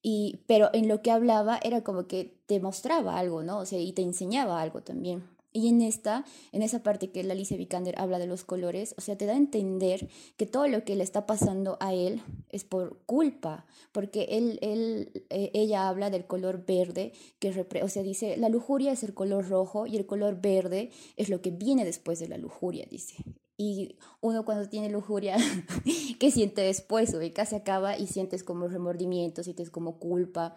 Y, 0.01 0.39
pero 0.47 0.69
en 0.73 0.87
lo 0.87 1.01
que 1.01 1.11
hablaba 1.11 1.59
era 1.61 1.83
como 1.83 2.07
que 2.07 2.39
te 2.45 2.59
mostraba 2.59 3.17
algo, 3.19 3.43
¿no? 3.43 3.59
O 3.59 3.65
sea, 3.65 3.79
y 3.79 3.91
te 3.91 4.01
enseñaba 4.01 4.61
algo 4.61 4.81
también. 4.81 5.23
Y 5.53 5.69
en 5.69 5.81
esta, 5.81 6.23
en 6.51 6.61
esa 6.61 6.83
parte 6.83 7.09
que 7.09 7.23
la 7.23 7.33
Alicia 7.33 7.57
Vikander 7.57 7.99
habla 7.99 8.19
de 8.19 8.27
los 8.27 8.43
colores, 8.43 8.93
o 8.97 9.01
sea, 9.01 9.17
te 9.17 9.25
da 9.25 9.33
a 9.33 9.37
entender 9.37 10.07
que 10.37 10.45
todo 10.45 10.67
lo 10.67 10.83
que 10.83 10.95
le 10.95 11.03
está 11.03 11.25
pasando 11.25 11.77
a 11.79 11.93
él 11.93 12.21
es 12.49 12.63
por 12.63 12.99
culpa, 13.05 13.65
porque 13.91 14.27
él, 14.29 14.59
él, 14.61 15.25
eh, 15.29 15.49
ella 15.55 15.87
habla 15.89 16.11
del 16.11 16.27
color 16.27 16.63
verde, 16.65 17.11
que 17.39 17.49
o 17.81 17.89
sea, 17.89 18.03
dice, 18.03 18.37
la 18.37 18.49
lujuria 18.49 18.91
es 18.91 19.03
el 19.03 19.15
color 19.15 19.49
rojo 19.49 19.87
y 19.87 19.97
el 19.97 20.05
color 20.05 20.39
verde 20.39 20.91
es 21.15 21.29
lo 21.29 21.41
que 21.41 21.49
viene 21.49 21.85
después 21.85 22.19
de 22.19 22.27
la 22.27 22.37
lujuria, 22.37 22.85
dice. 22.87 23.15
Y 23.57 23.97
uno 24.21 24.45
cuando 24.45 24.69
tiene 24.69 24.89
lujuria, 24.89 25.35
¿qué 26.19 26.31
siente 26.31 26.61
después? 26.61 27.13
O 27.13 27.19
se 27.19 27.55
acaba 27.55 27.97
y 27.97 28.07
sientes 28.07 28.43
como 28.43 28.67
remordimiento, 28.67 29.43
sientes 29.43 29.71
como 29.71 29.97
culpa. 29.97 30.55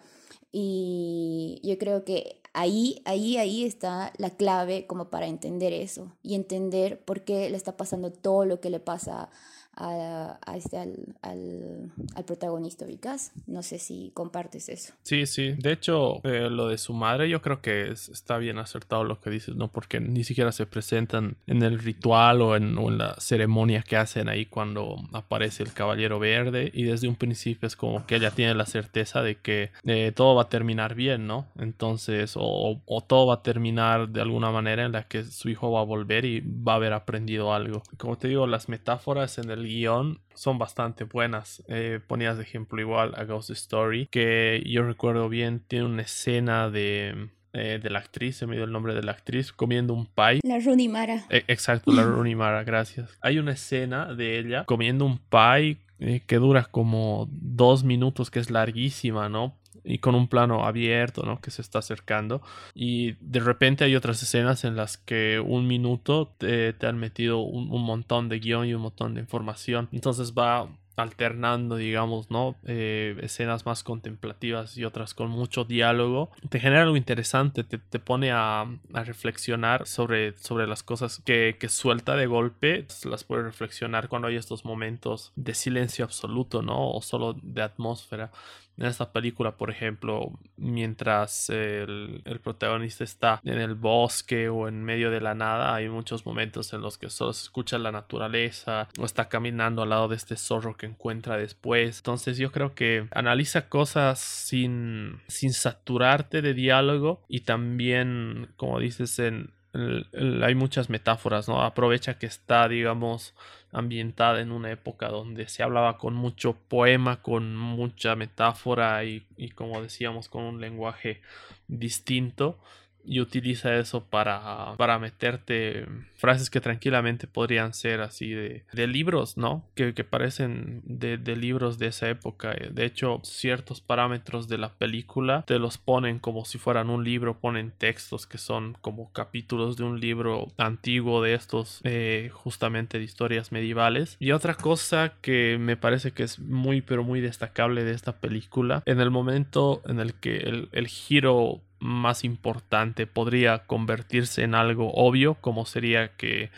Y 0.51 1.59
yo 1.63 1.77
creo 1.79 2.05
que 2.05 2.41
ahí, 2.53 3.01
ahí, 3.05 3.37
ahí 3.37 3.63
está 3.63 4.13
la 4.17 4.29
clave 4.31 4.85
como 4.85 5.09
para 5.09 5.27
entender 5.27 5.73
eso 5.73 6.11
y 6.21 6.35
entender 6.35 7.03
por 7.03 7.23
qué 7.23 7.49
le 7.49 7.57
está 7.57 7.77
pasando 7.77 8.11
todo 8.11 8.45
lo 8.45 8.59
que 8.59 8.69
le 8.69 8.79
pasa 8.79 9.29
a, 9.75 10.37
este, 10.55 10.77
al, 10.77 10.95
al, 11.21 12.25
protagonista 12.25 12.85
ubicas. 12.85 13.31
No 13.47 13.63
sé 13.63 13.79
si 13.79 14.11
compartes 14.13 14.69
eso. 14.69 14.93
Sí, 15.01 15.25
sí. 15.25 15.53
De 15.57 15.71
hecho, 15.71 16.21
eh, 16.23 16.49
lo 16.49 16.67
de 16.67 16.77
su 16.77 16.93
madre 16.93 17.29
yo 17.29 17.41
creo 17.41 17.61
que 17.61 17.89
está 17.91 18.37
bien 18.37 18.57
acertado 18.57 19.03
lo 19.03 19.19
que 19.19 19.29
dices, 19.29 19.55
¿no? 19.55 19.69
Porque 19.69 19.99
ni 19.99 20.23
siquiera 20.23 20.51
se 20.51 20.65
presentan 20.65 21.35
en 21.47 21.63
el 21.63 21.79
ritual 21.79 22.41
o 22.41 22.55
en, 22.55 22.77
o 22.77 22.89
en, 22.89 22.97
la 22.97 23.15
ceremonia 23.19 23.83
que 23.83 23.97
hacen 23.97 24.29
ahí 24.29 24.45
cuando 24.45 24.97
aparece 25.13 25.63
el 25.63 25.73
caballero 25.73 26.19
verde 26.19 26.69
y 26.73 26.83
desde 26.83 27.07
un 27.07 27.15
principio 27.15 27.67
es 27.67 27.75
como 27.75 28.05
que 28.05 28.17
ella 28.17 28.31
tiene 28.31 28.53
la 28.53 28.65
certeza 28.65 29.23
de 29.23 29.39
que 29.39 29.71
eh, 29.85 30.11
todo 30.13 30.35
va 30.35 30.43
a 30.43 30.49
terminar 30.49 30.93
bien, 30.93 31.25
¿no? 31.25 31.47
Entonces, 31.57 32.33
o, 32.35 32.81
o 32.85 33.01
todo 33.01 33.27
va 33.27 33.35
a 33.35 33.43
terminar 33.43 34.09
de 34.09 34.21
alguna 34.21 34.51
manera 34.51 34.85
en 34.85 34.91
la 34.91 35.03
que 35.03 35.23
su 35.23 35.49
hijo 35.49 35.71
va 35.71 35.81
a 35.81 35.85
volver 35.85 36.25
y 36.25 36.41
va 36.41 36.73
a 36.73 36.75
haber 36.75 36.93
aprendido 36.93 37.53
algo. 37.53 37.81
Como 37.97 38.17
te 38.17 38.27
digo, 38.27 38.45
las 38.45 38.69
metáforas 38.69 39.37
en 39.37 39.49
el 39.49 39.60
guion 39.63 40.21
son 40.33 40.57
bastante 40.57 41.03
buenas. 41.03 41.63
Eh, 41.67 41.99
ponías 42.05 42.37
de 42.37 42.43
ejemplo 42.43 42.81
igual 42.81 43.13
a 43.15 43.23
Ghost 43.25 43.49
Story, 43.51 44.07
que 44.07 44.63
yo 44.65 44.83
recuerdo 44.83 45.29
bien, 45.29 45.61
tiene 45.67 45.85
una 45.85 46.03
escena 46.03 46.69
de... 46.69 47.29
Eh, 47.53 47.81
de 47.83 47.89
la 47.89 47.99
actriz, 47.99 48.37
se 48.37 48.47
me 48.47 48.55
dio 48.55 48.63
el 48.63 48.71
nombre 48.71 48.93
de 48.93 49.03
la 49.03 49.11
actriz, 49.11 49.51
comiendo 49.51 49.93
un 49.93 50.05
pie. 50.05 50.39
La 50.41 50.57
Rooney 50.59 50.87
Mara. 50.87 51.25
E, 51.29 51.43
exacto, 51.49 51.91
la 51.91 52.03
Rooney 52.05 52.33
Mara, 52.33 52.63
gracias. 52.63 53.17
Hay 53.19 53.39
una 53.39 53.51
escena 53.51 54.15
de 54.15 54.39
ella 54.39 54.63
comiendo 54.63 55.03
un 55.03 55.17
pie 55.17 55.77
eh, 55.99 56.21
que 56.25 56.37
dura 56.37 56.63
como 56.63 57.27
dos 57.29 57.83
minutos, 57.83 58.31
que 58.31 58.39
es 58.39 58.49
larguísima, 58.49 59.27
¿no? 59.27 59.59
Y 59.83 59.99
con 59.99 60.15
un 60.15 60.27
plano 60.27 60.65
abierto, 60.65 61.23
¿no? 61.23 61.39
Que 61.41 61.51
se 61.51 61.61
está 61.61 61.79
acercando. 61.79 62.41
Y 62.73 63.13
de 63.19 63.39
repente 63.39 63.83
hay 63.83 63.95
otras 63.95 64.21
escenas 64.23 64.63
en 64.63 64.75
las 64.75 64.97
que 64.97 65.39
un 65.39 65.67
minuto 65.67 66.33
te, 66.37 66.75
han 66.81 66.97
metido 66.97 67.39
un, 67.39 67.67
montón 67.81 68.29
de 68.29 68.39
guion 68.39 68.67
y 68.67 68.73
un 68.73 68.83
montón 68.83 69.13
de 69.15 69.21
información. 69.21 69.89
Entonces 69.91 70.33
va 70.33 70.67
alternando, 70.97 71.77
digamos, 71.77 72.29
¿no? 72.29 72.55
Eh, 72.65 73.17
escenas 73.21 73.65
más 73.65 73.83
contemplativas 73.83 74.77
y 74.77 74.85
otras 74.85 75.13
con 75.13 75.29
mucho 75.29 75.63
diálogo. 75.63 76.31
Te 76.49 76.59
genera 76.59 76.83
algo 76.83 76.97
interesante, 76.97 77.63
te, 77.63 77.77
te 77.77 77.99
pone 77.99 78.31
a, 78.31 78.61
a, 78.61 79.03
reflexionar 79.03 79.87
sobre, 79.87 80.37
sobre 80.37 80.67
las 80.67 80.83
cosas 80.83 81.21
que, 81.25 81.57
que, 81.59 81.69
suelta 81.69 82.15
de 82.15 82.27
golpe. 82.27 82.85
Las 83.05 83.23
puedes 83.23 83.45
reflexionar 83.45 84.09
cuando 84.09 84.27
hay 84.27 84.35
estos 84.35 84.65
momentos 84.65 85.31
de 85.35 85.53
silencio 85.53 86.05
absoluto, 86.05 86.61
¿no? 86.61 86.91
O 86.91 87.01
solo 87.01 87.35
de 87.41 87.61
atmósfera 87.61 88.31
en 88.77 88.85
esta 88.85 89.11
película, 89.11 89.57
por 89.57 89.69
ejemplo, 89.69 90.31
mientras 90.57 91.49
el, 91.49 92.21
el, 92.25 92.39
protagonista 92.39 93.03
está 93.03 93.39
en 93.43 93.59
el 93.59 93.75
bosque 93.75 94.49
o 94.49 94.67
en 94.67 94.83
medio 94.83 95.11
de 95.11 95.21
la 95.21 95.35
nada, 95.35 95.75
hay 95.75 95.89
muchos 95.89 96.25
momentos 96.25 96.73
en 96.73 96.81
los 96.81 96.97
que 96.97 97.09
solo 97.09 97.33
se 97.33 97.43
escucha 97.43 97.77
la 97.77 97.91
naturaleza 97.91 98.87
o 98.97 99.05
está 99.05 99.29
caminando 99.29 99.83
al 99.83 99.89
lado 99.89 100.07
de 100.07 100.15
este 100.15 100.35
zorro 100.35 100.77
que 100.77 100.87
encuentra 100.87 101.37
después. 101.37 101.97
Entonces 101.97 102.37
yo 102.37 102.51
creo 102.51 102.73
que 102.73 103.07
analiza 103.11 103.69
cosas 103.69 104.19
sin, 104.19 105.21
sin 105.27 105.53
saturarte 105.53 106.41
de 106.41 106.53
diálogo 106.53 107.23
y 107.27 107.41
también, 107.41 108.49
como 108.55 108.79
dices, 108.79 109.19
en, 109.19 109.53
hay 109.73 110.55
muchas 110.55 110.89
metáforas, 110.89 111.47
¿no? 111.47 111.61
Aprovecha 111.61 112.17
que 112.17 112.25
está, 112.25 112.67
digamos, 112.67 113.33
ambientada 113.71 114.41
en 114.41 114.51
una 114.51 114.71
época 114.71 115.07
donde 115.09 115.47
se 115.47 115.63
hablaba 115.63 115.97
con 115.97 116.13
mucho 116.13 116.53
poema, 116.53 117.21
con 117.21 117.55
mucha 117.55 118.15
metáfora 118.15 119.03
y, 119.05 119.25
y 119.37 119.49
como 119.49 119.81
decíamos, 119.81 120.29
con 120.29 120.43
un 120.43 120.61
lenguaje 120.61 121.21
distinto 121.67 122.59
y 123.05 123.19
utiliza 123.19 123.75
eso 123.75 124.03
para, 124.03 124.75
para 124.77 124.99
meterte 124.99 125.85
frases 126.15 126.49
que 126.49 126.61
tranquilamente 126.61 127.27
podrían 127.27 127.73
ser 127.73 128.01
así 128.01 128.29
de, 128.29 128.63
de 128.71 128.87
libros, 128.87 129.37
¿no? 129.37 129.65
Que, 129.75 129.93
que 129.93 130.03
parecen 130.03 130.81
de, 130.85 131.17
de, 131.17 131.35
libros 131.35 131.79
de 131.79 131.87
esa 131.87 132.09
época. 132.09 132.53
De 132.71 132.85
hecho, 132.85 133.19
ciertos 133.23 133.81
parámetros 133.81 134.47
de 134.47 134.57
la 134.59 134.69
película 134.69 135.43
te 135.47 135.57
los 135.57 135.77
ponen 135.77 136.19
como 136.19 136.45
si 136.45 136.57
fueran 136.57 136.89
un 136.89 137.03
libro, 137.03 137.39
ponen 137.39 137.71
textos 137.71 138.27
que 138.27 138.37
son 138.37 138.77
como 138.81 139.11
capítulos 139.11 139.77
de 139.77 139.83
un 139.83 139.99
libro 139.99 140.51
antiguo 140.57 141.21
de 141.21 141.33
estos, 141.33 141.81
eh, 141.83 142.29
justamente 142.33 142.99
de 142.99 143.03
historias 143.03 143.51
medievales. 143.51 144.15
Y 144.19 144.31
otra 144.31 144.53
cosa 144.53 145.13
que 145.21 145.57
me 145.59 145.77
parece 145.77 146.11
que 146.11 146.23
es 146.23 146.39
muy, 146.39 146.81
pero 146.81 147.03
muy 147.03 147.21
destacable 147.21 147.83
de 147.83 147.93
esta 147.93 148.19
película, 148.19 148.83
en 148.85 148.99
el 148.99 149.09
momento 149.09 149.81
en 149.85 149.99
el 149.99 150.13
que 150.13 150.37
el, 150.37 150.69
el 150.71 150.87
giro 150.87 151.61
más 151.81 152.23
importante 152.23 153.07
podría 153.07 153.65
convertirse 153.65 154.43
en 154.43 154.55
algo 154.55 154.93
obvio, 154.93 155.35
como 155.35 155.65
sería 155.65 156.15
que 156.15 156.51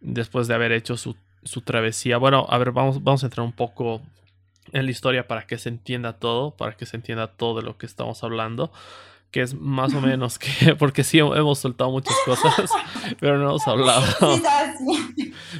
después 0.00 0.46
de 0.48 0.54
haber 0.54 0.72
hecho 0.72 0.96
su, 0.96 1.16
su 1.42 1.60
travesía, 1.60 2.16
bueno, 2.16 2.46
a 2.48 2.56
ver, 2.56 2.70
vamos, 2.70 3.02
vamos 3.02 3.22
a 3.22 3.26
entrar 3.26 3.44
un 3.44 3.52
poco 3.52 4.00
en 4.72 4.84
la 4.84 4.90
historia 4.90 5.26
para 5.26 5.46
que 5.46 5.58
se 5.58 5.68
entienda 5.68 6.14
todo, 6.14 6.52
para 6.52 6.76
que 6.76 6.86
se 6.86 6.96
entienda 6.96 7.26
todo 7.26 7.60
de 7.60 7.66
lo 7.66 7.76
que 7.76 7.86
estamos 7.86 8.22
hablando 8.22 8.70
que 9.30 9.42
es 9.42 9.54
más 9.54 9.94
o 9.94 10.00
menos 10.00 10.38
que, 10.38 10.74
porque 10.78 11.04
sí 11.04 11.18
hemos 11.18 11.58
soltado 11.58 11.90
muchas 11.90 12.16
cosas, 12.24 12.70
pero 13.20 13.38
no 13.38 13.50
hemos 13.50 13.66
hablado, 13.68 14.02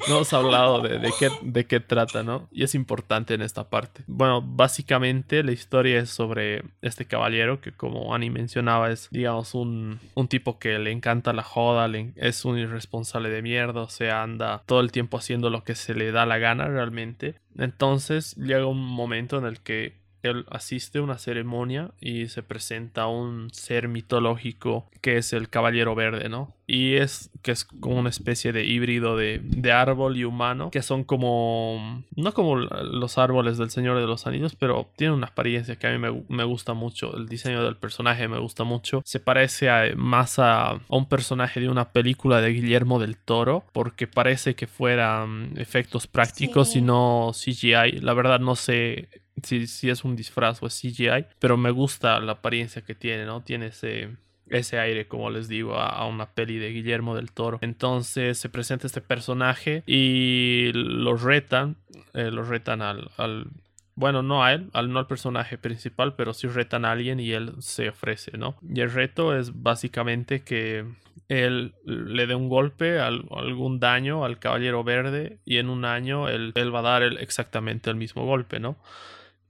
no 0.09 0.15
hemos 0.15 0.33
hablado 0.33 0.81
de, 0.81 0.99
de, 0.99 1.13
qué, 1.19 1.31
de 1.43 1.67
qué 1.67 1.81
trata, 1.81 2.23
¿no? 2.23 2.49
Y 2.51 2.65
es 2.65 2.75
importante 2.75 3.35
en 3.35 3.43
esta 3.43 3.69
parte. 3.69 4.03
Bueno, 4.07 4.43
básicamente 4.43 5.43
la 5.43 5.53
historia 5.53 6.01
es 6.01 6.11
sobre 6.11 6.65
este 6.83 7.05
caballero 7.05 7.61
que 7.61 7.73
como 7.73 8.15
Annie 8.15 8.31
mencionaba 8.31 8.91
es, 8.91 9.09
digamos, 9.11 9.55
un, 9.55 10.01
un 10.15 10.29
tipo 10.29 10.59
que 10.59 10.79
le 10.79 10.91
encanta 10.91 11.33
la 11.33 11.43
joda, 11.43 11.87
le, 11.89 12.13
es 12.17 12.45
un 12.45 12.59
irresponsable 12.59 13.31
de 13.31 13.43
mierda, 13.43 13.83
o 13.83 13.89
sea, 13.89 14.23
anda 14.23 14.63
todo 14.67 14.81
el 14.81 14.91
tiempo 14.91 15.19
haciendo 15.19 15.51
lo 15.51 15.65
que 15.65 15.75
se 15.75 15.95
le 15.95 16.13
da 16.13 16.27
la 16.27 16.39
gana 16.39 16.67
realmente. 16.67 17.37
Entonces 17.57 18.35
llega 18.37 18.67
un 18.67 18.85
momento 18.85 19.39
en 19.39 19.45
el 19.45 19.61
que 19.61 20.00
él 20.23 20.45
asiste 20.51 20.99
a 20.99 21.03
una 21.03 21.19
ceremonia 21.19 21.91
y 22.01 22.29
se 22.29 22.43
presenta 22.43 23.07
un 23.07 23.49
ser 23.53 23.89
mitológico 23.89 24.89
que 25.01 25.17
es 25.17 25.33
el 25.33 25.49
Caballero 25.49 25.95
Verde, 25.95 26.29
¿no? 26.29 26.55
Y 26.67 26.95
es 26.97 27.31
que 27.43 27.51
es 27.51 27.65
como 27.65 27.99
una 27.99 28.11
especie 28.11 28.53
de 28.53 28.65
híbrido 28.65 29.17
de, 29.17 29.41
de 29.43 29.73
árbol 29.73 30.17
y 30.17 30.25
humano, 30.25 30.71
que 30.71 30.83
son 30.83 31.03
como, 31.03 32.05
no 32.15 32.33
como 32.33 32.57
los 32.57 33.19
árboles 33.19 33.59
del 33.59 33.71
Señor 33.71 33.99
de 33.99 34.07
los 34.07 34.27
Anillos, 34.29 34.55
pero 34.55 34.89
tiene 34.97 35.15
una 35.15 35.27
apariencia 35.29 35.75
que 35.77 35.89
a 35.89 35.91
mí 35.91 35.99
me, 35.99 36.23
me 36.29 36.45
gusta 36.45 36.73
mucho, 36.75 37.17
el 37.17 37.27
diseño 37.27 37.65
del 37.65 37.77
personaje 37.77 38.29
me 38.29 38.39
gusta 38.39 38.63
mucho, 38.63 39.03
se 39.05 39.19
parece 39.19 39.69
a, 39.69 39.97
más 39.97 40.39
a, 40.39 40.71
a, 40.71 40.81
un 40.91 41.09
personaje 41.09 41.59
de 41.61 41.69
una 41.69 41.91
película 41.91 42.41
de 42.41 42.53
Guillermo 42.53 43.01
del 43.01 43.17
Toro, 43.17 43.65
porque 43.73 44.07
parece 44.07 44.55
que 44.55 44.69
fueran 44.69 45.55
efectos 45.57 46.07
prácticos 46.07 46.71
Sí. 46.71 46.79
y 46.79 46.83
no 46.83 47.33
CGI, 47.35 48.01
la 48.01 48.15
verdad 48.15 48.39
no 48.39 48.55
sé 48.55 49.09
si, 49.43 49.67
si 49.67 49.91
es 49.91 50.05
un 50.05 50.17
disfraz 50.17 50.63
o 50.63 50.67
es 50.67 50.75
CGI, 50.81 51.27
pero 51.39 51.57
me 51.57 51.71
gusta 51.71 52.19
la 52.21 52.33
apariencia 52.33 52.83
que 52.83 52.95
tiene, 52.95 53.25
¿no? 53.25 53.43
Tiene 53.43 53.67
ese, 53.67 54.17
ese 54.49 54.79
aire, 54.79 55.07
como 55.09 55.31
les 55.31 55.49
digo, 55.49 55.77
a, 55.77 56.07
una 56.07 56.27
peli 56.31 56.59
de 56.59 56.71
Guillermo 56.71 57.15
del 57.17 57.33
Toro. 57.33 57.59
Entonces 57.63 58.39
se 58.39 58.49
presenta 58.49 58.87
este 58.87 59.01
personaje 59.01 59.83
y 59.87 60.71
lo 60.75 61.17
retan, 61.17 61.77
eh, 62.15 62.31
lo 62.31 62.43
retan 62.45 62.83
al, 62.83 63.11
al- 63.17 63.47
bueno, 63.95 64.23
no 64.23 64.43
a 64.45 64.53
él, 64.55 64.71
al, 64.73 64.91
no 64.93 64.99
al 64.99 65.07
personaje 65.07 65.59
principal, 65.59 66.15
pero 66.15 66.33
sí 66.33 66.47
retan 66.49 66.85
a 66.85 66.93
alguien 66.93 67.21
y 67.21 67.33
él 67.33 67.53
se 67.59 67.91
ofrece, 67.91 68.39
¿no? 68.39 68.57
Y 68.67 68.81
el 68.81 68.91
reto 68.91 69.37
es 69.37 69.63
básicamente 69.63 70.43
que 70.43 70.87
él 71.29 71.75
le 71.85 72.27
dé 72.27 72.35
un 72.35 72.49
golpe, 72.49 72.99
al- 72.99 73.27
algún 73.31 73.79
daño 73.79 74.25
al 74.25 74.39
Caballero 74.39 74.83
Verde 74.85 75.39
y 75.45 75.59
en 75.59 75.69
un 75.69 75.85
año 75.85 76.29
él, 76.29 76.53
él 76.55 76.75
va 76.75 76.79
a 76.81 76.83
dar 76.83 77.03
exactamente 77.21 77.91
el 77.91 77.97
mismo 77.97 78.25
golpe, 78.25 78.59
¿no? 78.59 78.77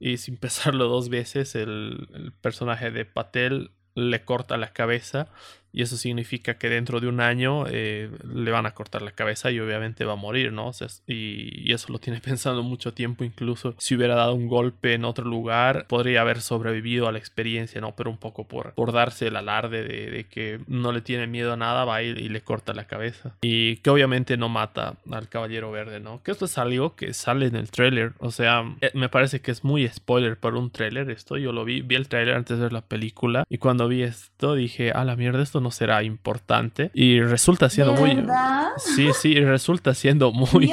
Y 0.01 0.17
sin 0.17 0.35
pensarlo 0.37 0.87
dos 0.89 1.09
veces, 1.09 1.55
el, 1.55 2.09
el 2.13 2.33
personaje 2.33 2.91
de 2.91 3.05
Patel 3.05 3.71
le 3.95 4.25
corta 4.25 4.57
la 4.57 4.73
cabeza 4.73 5.27
y 5.73 5.81
eso 5.81 5.97
significa 5.97 6.55
que 6.55 6.69
dentro 6.69 6.99
de 6.99 7.07
un 7.07 7.21
año 7.21 7.65
eh, 7.67 8.09
le 8.33 8.51
van 8.51 8.65
a 8.65 8.71
cortar 8.71 9.01
la 9.01 9.11
cabeza 9.11 9.51
y 9.51 9.59
obviamente 9.59 10.05
va 10.05 10.13
a 10.13 10.17
morir, 10.17 10.51
¿no? 10.51 10.67
O 10.67 10.73
sea, 10.73 10.87
y, 11.07 11.69
y 11.69 11.73
eso 11.73 11.91
lo 11.91 11.99
tiene 11.99 12.19
pensando 12.21 12.63
mucho 12.63 12.93
tiempo, 12.93 13.23
incluso 13.23 13.75
si 13.77 13.95
hubiera 13.95 14.15
dado 14.15 14.33
un 14.33 14.47
golpe 14.47 14.93
en 14.93 15.05
otro 15.05 15.25
lugar, 15.25 15.85
podría 15.87 16.21
haber 16.21 16.41
sobrevivido 16.41 17.07
a 17.07 17.11
la 17.11 17.19
experiencia, 17.19 17.81
¿no? 17.81 17.95
Pero 17.95 18.09
un 18.09 18.17
poco 18.17 18.47
por, 18.47 18.73
por 18.73 18.91
darse 18.91 19.27
el 19.27 19.35
alarde 19.35 19.83
de, 19.83 20.11
de 20.11 20.23
que 20.25 20.59
no 20.67 20.91
le 20.91 21.01
tiene 21.01 21.27
miedo 21.27 21.53
a 21.53 21.57
nada, 21.57 21.85
va 21.85 22.03
y, 22.03 22.07
y 22.07 22.29
le 22.29 22.41
corta 22.41 22.73
la 22.73 22.85
cabeza. 22.85 23.35
Y 23.41 23.77
que 23.77 23.89
obviamente 23.89 24.37
no 24.37 24.49
mata 24.49 24.95
al 25.09 25.29
Caballero 25.29 25.71
Verde, 25.71 25.99
¿no? 25.99 26.21
Que 26.23 26.31
esto 26.31 26.45
es 26.45 26.57
algo 26.57 26.95
que 26.95 27.13
sale 27.13 27.47
en 27.47 27.55
el 27.55 27.71
tráiler, 27.71 28.13
o 28.19 28.31
sea, 28.31 28.63
eh, 28.81 28.91
me 28.93 29.09
parece 29.09 29.41
que 29.41 29.51
es 29.51 29.63
muy 29.63 29.87
spoiler 29.87 30.37
para 30.37 30.57
un 30.57 30.71
tráiler 30.71 31.09
esto, 31.09 31.37
yo 31.37 31.51
lo 31.51 31.63
vi, 31.65 31.81
vi 31.81 31.95
el 31.95 32.07
tráiler 32.07 32.35
antes 32.35 32.57
de 32.57 32.63
ver 32.63 32.73
la 32.73 32.81
película 32.81 33.45
y 33.49 33.57
cuando 33.57 33.87
vi 33.87 34.03
esto 34.03 34.55
dije, 34.55 34.91
a 34.91 35.05
la 35.05 35.15
mierda, 35.15 35.41
esto 35.41 35.60
no 35.61 35.71
será 35.71 36.03
importante 36.03 36.91
y 36.93 37.21
resulta 37.21 37.69
siendo 37.69 37.93
muy... 37.93 38.15
¿Verdad? 38.15 38.69
Sí, 38.77 39.09
sí, 39.13 39.33
y 39.33 39.43
resulta 39.45 39.93
siendo 39.93 40.31
muy, 40.31 40.67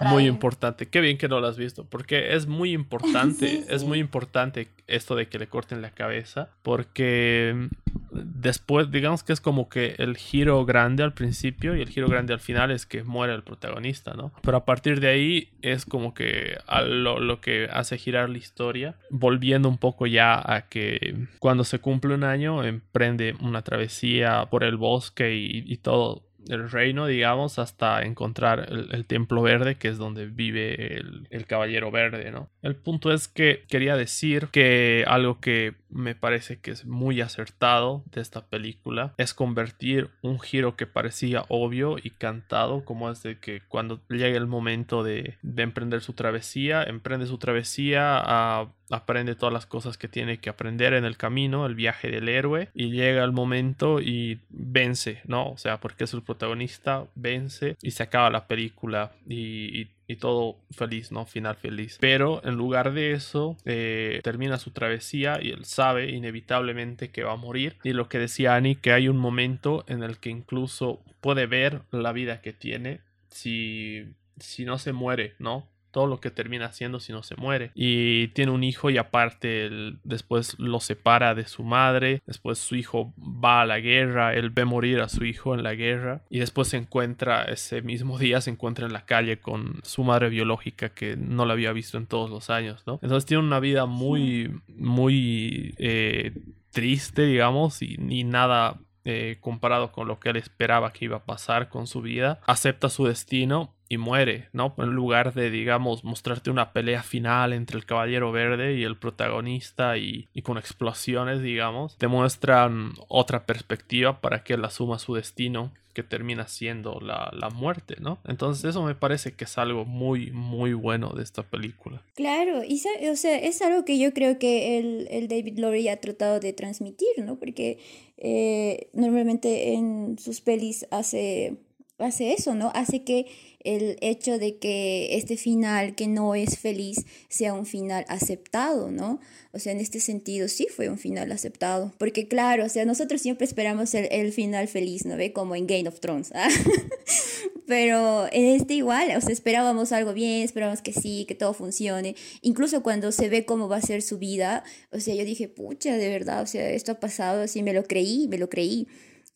no 0.00 0.10
muy 0.10 0.26
importante. 0.26 0.86
Qué 0.86 1.00
bien 1.00 1.18
que 1.18 1.28
no 1.28 1.40
lo 1.40 1.46
has 1.46 1.56
visto, 1.56 1.84
porque 1.84 2.34
es 2.34 2.46
muy 2.46 2.72
importante, 2.72 3.48
Sí, 3.54 3.64
es 3.68 3.82
sí. 3.82 3.86
muy 3.86 3.98
importante 3.98 4.68
esto 4.86 5.16
de 5.16 5.28
que 5.28 5.38
le 5.38 5.46
corten 5.46 5.82
la 5.82 5.90
cabeza, 5.90 6.50
porque 6.62 7.54
mm, 7.54 7.66
después, 8.12 8.90
digamos 8.90 9.22
que 9.22 9.32
es 9.32 9.40
como 9.40 9.68
que 9.68 9.94
el 9.98 10.16
giro 10.16 10.64
grande 10.64 11.02
al 11.02 11.14
principio 11.14 11.76
y 11.76 11.80
el 11.80 11.88
giro 11.88 12.08
grande 12.08 12.32
al 12.32 12.40
final 12.40 12.70
es 12.70 12.86
que 12.86 13.02
muere 13.02 13.34
el 13.34 13.42
protagonista, 13.42 14.14
¿no? 14.14 14.32
Pero 14.42 14.58
a 14.58 14.64
partir 14.64 15.00
de 15.00 15.08
ahí 15.08 15.48
es 15.62 15.84
como 15.86 16.14
que 16.14 16.58
a 16.66 16.82
lo, 16.82 17.18
lo 17.18 17.40
que 17.40 17.68
hace 17.72 17.98
girar 17.98 18.28
la 18.28 18.38
historia, 18.38 18.96
volviendo 19.10 19.68
un 19.68 19.78
poco 19.78 20.06
ya 20.06 20.40
a 20.44 20.68
que 20.68 21.16
cuando 21.38 21.64
se 21.64 21.78
cumple 21.78 22.14
un 22.14 22.24
año 22.24 22.62
emprende 22.62 23.34
una 23.40 23.62
travesía 23.62 24.33
por 24.50 24.64
el 24.64 24.76
bosque 24.76 25.34
y, 25.34 25.76
todo 25.78 26.22
el 26.48 26.70
reino, 26.70 27.06
digamos, 27.06 27.58
hasta 27.58 28.02
encontrar 28.02 28.68
el, 28.70 29.06
templo 29.06 29.42
verde, 29.42 29.76
que 29.76 29.88
es 29.88 29.98
donde 29.98 30.26
vive 30.26 30.98
el, 30.98 31.26
el 31.30 31.46
caballero 31.46 31.90
verde, 31.90 32.30
¿no? 32.30 32.50
El 32.62 32.76
punto 32.76 33.12
es 33.12 33.28
que 33.28 33.64
quería 33.68 33.96
decir 33.96 34.48
que 34.52 35.04
algo 35.06 35.40
que 35.40 35.74
me 35.94 36.14
parece 36.14 36.58
que 36.58 36.72
es 36.72 36.84
muy 36.84 37.20
acertado 37.20 38.02
de 38.12 38.20
esta 38.20 38.46
película 38.46 39.14
es 39.16 39.32
convertir 39.32 40.10
un 40.22 40.40
giro 40.40 40.76
que 40.76 40.86
parecía 40.86 41.44
obvio 41.48 41.96
y 42.02 42.10
cantado, 42.10 42.84
como 42.84 43.10
es 43.10 43.22
de 43.22 43.38
que 43.38 43.62
cuando 43.68 44.00
llega 44.08 44.36
el 44.36 44.46
momento 44.46 45.02
de, 45.02 45.38
de 45.42 45.62
emprender 45.62 46.00
su 46.00 46.12
travesía, 46.12 46.82
emprende 46.82 47.26
su 47.26 47.38
travesía 47.38 48.18
a 48.18 48.72
aprende 48.90 49.34
todas 49.34 49.52
las 49.52 49.66
cosas 49.66 49.96
que 49.96 50.08
tiene 50.08 50.38
que 50.38 50.50
aprender 50.50 50.92
en 50.94 51.04
el 51.04 51.16
camino, 51.16 51.66
el 51.66 51.74
viaje 51.74 52.10
del 52.10 52.28
héroe, 52.28 52.68
y 52.74 52.90
llega 52.90 53.24
el 53.24 53.32
momento 53.32 54.00
y 54.00 54.40
vence, 54.50 55.20
¿no? 55.26 55.50
O 55.50 55.56
sea, 55.58 55.80
porque 55.80 56.04
es 56.04 56.14
el 56.14 56.22
protagonista, 56.22 57.06
vence 57.14 57.76
y 57.82 57.92
se 57.92 58.02
acaba 58.02 58.30
la 58.30 58.46
película 58.46 59.12
y, 59.28 59.80
y- 59.82 60.16
todo 60.20 60.58
feliz, 60.70 61.10
¿no? 61.10 61.24
Final 61.26 61.56
feliz. 61.56 61.96
Pero 62.00 62.40
en 62.44 62.54
lugar 62.54 62.92
de 62.92 63.12
eso, 63.12 63.56
eh, 63.64 64.20
termina 64.22 64.58
su 64.58 64.70
travesía 64.70 65.40
y 65.42 65.50
él 65.50 65.64
sabe 65.64 66.10
inevitablemente 66.12 67.08
que 67.10 67.24
va 67.24 67.32
a 67.32 67.36
morir. 67.36 67.78
Y 67.82 67.94
lo 67.94 68.08
que 68.08 68.18
decía 68.20 68.54
Annie, 68.54 68.76
que 68.76 68.92
hay 68.92 69.08
un 69.08 69.16
momento 69.16 69.84
en 69.88 70.04
el 70.04 70.18
que 70.18 70.30
incluso 70.30 71.02
puede 71.20 71.46
ver 71.46 71.80
la 71.90 72.12
vida 72.12 72.42
que 72.42 72.52
tiene 72.52 73.00
si, 73.30 74.04
si 74.38 74.64
no 74.64 74.78
se 74.78 74.92
muere, 74.92 75.34
¿no? 75.40 75.66
Todo 75.94 76.08
lo 76.08 76.18
que 76.18 76.32
termina 76.32 76.66
haciendo 76.66 76.98
si 76.98 77.12
no 77.12 77.22
se 77.22 77.36
muere. 77.36 77.70
Y 77.76 78.28
tiene 78.28 78.50
un 78.50 78.64
hijo 78.64 78.90
y 78.90 78.98
aparte 78.98 79.70
después 80.02 80.58
lo 80.58 80.80
separa 80.80 81.36
de 81.36 81.46
su 81.46 81.62
madre, 81.62 82.20
después 82.26 82.58
su 82.58 82.74
hijo 82.74 83.14
va 83.16 83.60
a 83.60 83.64
la 83.64 83.78
guerra, 83.78 84.34
él 84.34 84.50
ve 84.50 84.64
morir 84.64 85.00
a 85.00 85.08
su 85.08 85.24
hijo 85.24 85.54
en 85.54 85.62
la 85.62 85.76
guerra 85.76 86.22
y 86.28 86.40
después 86.40 86.66
se 86.66 86.78
encuentra 86.78 87.44
ese 87.44 87.80
mismo 87.80 88.18
día, 88.24 88.40
se 88.40 88.50
encuentra 88.50 88.86
en 88.86 88.92
la 88.92 89.06
calle 89.06 89.38
con 89.38 89.78
su 89.84 90.02
madre 90.02 90.30
biológica 90.30 90.88
que 90.88 91.16
no 91.16 91.46
la 91.46 91.52
había 91.52 91.72
visto 91.72 91.96
en 91.96 92.06
todos 92.06 92.28
los 92.28 92.50
años, 92.50 92.82
¿no? 92.88 92.98
Entonces 93.00 93.24
tiene 93.24 93.44
una 93.44 93.60
vida 93.60 93.86
muy, 93.86 94.52
muy 94.76 95.76
eh, 95.78 96.32
triste, 96.72 97.22
digamos, 97.22 97.82
y 97.82 97.98
ni 97.98 98.24
nada 98.24 98.80
eh, 99.04 99.38
comparado 99.40 99.92
con 99.92 100.08
lo 100.08 100.18
que 100.18 100.30
él 100.30 100.36
esperaba 100.36 100.92
que 100.92 101.04
iba 101.04 101.18
a 101.18 101.24
pasar 101.24 101.68
con 101.68 101.86
su 101.86 102.02
vida, 102.02 102.40
acepta 102.46 102.88
su 102.88 103.04
destino 103.04 103.74
muere, 103.98 104.48
¿no? 104.52 104.74
En 104.78 104.90
lugar 104.90 105.34
de, 105.34 105.50
digamos, 105.50 106.04
mostrarte 106.04 106.50
una 106.50 106.72
pelea 106.72 107.02
final 107.02 107.52
entre 107.52 107.76
el 107.76 107.86
Caballero 107.86 108.32
Verde 108.32 108.74
y 108.74 108.84
el 108.84 108.96
protagonista 108.96 109.96
y, 109.98 110.28
con 110.42 110.58
explosiones, 110.58 111.42
digamos, 111.42 111.96
te 111.98 112.08
muestran 112.08 112.92
otra 113.08 113.46
perspectiva 113.46 114.20
para 114.20 114.44
que 114.44 114.54
él 114.54 114.64
asuma 114.64 114.98
su 114.98 115.14
destino 115.14 115.72
que 115.94 116.02
termina 116.02 116.48
siendo 116.48 116.98
la, 117.00 117.30
la 117.32 117.50
muerte, 117.50 117.94
¿no? 118.00 118.18
Entonces 118.26 118.64
eso 118.64 118.82
me 118.82 118.96
parece 118.96 119.32
que 119.32 119.44
es 119.44 119.58
algo 119.58 119.84
muy, 119.84 120.32
muy 120.32 120.74
bueno 120.74 121.10
de 121.10 121.22
esta 121.22 121.44
película. 121.44 122.02
Claro, 122.16 122.62
y 122.64 122.82
o 123.08 123.16
sea, 123.16 123.38
es 123.38 123.62
algo 123.62 123.84
que 123.84 123.98
yo 123.98 124.12
creo 124.12 124.38
que 124.40 124.78
el, 124.78 125.06
el 125.08 125.28
David 125.28 125.58
Lowery 125.58 125.88
ha 125.88 126.00
tratado 126.00 126.40
de 126.40 126.52
transmitir, 126.52 127.08
¿no? 127.24 127.38
Porque 127.38 127.78
eh, 128.16 128.88
normalmente 128.92 129.74
en 129.74 130.18
sus 130.18 130.40
pelis 130.40 130.86
hace, 130.90 131.56
hace 131.98 132.32
eso, 132.32 132.54
¿no? 132.54 132.70
Hace 132.74 133.04
que 133.04 133.26
el 133.64 133.96
hecho 134.00 134.38
de 134.38 134.58
que 134.58 135.16
este 135.16 135.36
final 135.36 135.94
que 135.94 136.06
no 136.06 136.34
es 136.34 136.58
feliz 136.58 137.04
sea 137.28 137.54
un 137.54 137.66
final 137.66 138.04
aceptado, 138.08 138.90
¿no? 138.90 139.20
O 139.52 139.58
sea, 139.58 139.72
en 139.72 139.80
este 139.80 140.00
sentido 140.00 140.48
sí 140.48 140.68
fue 140.74 140.88
un 140.88 140.98
final 140.98 141.32
aceptado, 141.32 141.92
porque 141.98 142.28
claro, 142.28 142.66
o 142.66 142.68
sea, 142.68 142.84
nosotros 142.84 143.22
siempre 143.22 143.46
esperamos 143.46 143.94
el, 143.94 144.08
el 144.12 144.32
final 144.32 144.68
feliz, 144.68 145.06
¿no 145.06 145.16
ve? 145.16 145.32
Como 145.32 145.56
en 145.56 145.66
Game 145.66 145.88
of 145.88 146.00
Thrones, 146.00 146.30
¿ah? 146.34 146.48
Pero 147.66 148.26
en 148.30 148.44
este 148.60 148.74
igual, 148.74 149.16
o 149.16 149.20
sea, 149.22 149.32
esperábamos 149.32 149.92
algo 149.92 150.12
bien, 150.12 150.42
esperábamos 150.42 150.82
que 150.82 150.92
sí, 150.92 151.24
que 151.26 151.34
todo 151.34 151.54
funcione. 151.54 152.14
Incluso 152.42 152.82
cuando 152.82 153.10
se 153.10 153.30
ve 153.30 153.46
cómo 153.46 153.68
va 153.68 153.76
a 153.76 153.82
ser 153.82 154.02
su 154.02 154.18
vida, 154.18 154.64
o 154.92 155.00
sea, 155.00 155.14
yo 155.14 155.24
dije, 155.24 155.48
pucha, 155.48 155.96
de 155.96 156.08
verdad, 156.10 156.42
o 156.42 156.46
sea, 156.46 156.68
esto 156.70 156.92
ha 156.92 157.00
pasado, 157.00 157.42
así 157.42 157.62
me 157.62 157.72
lo 157.72 157.84
creí, 157.84 158.28
me 158.28 158.36
lo 158.36 158.50
creí. 158.50 158.86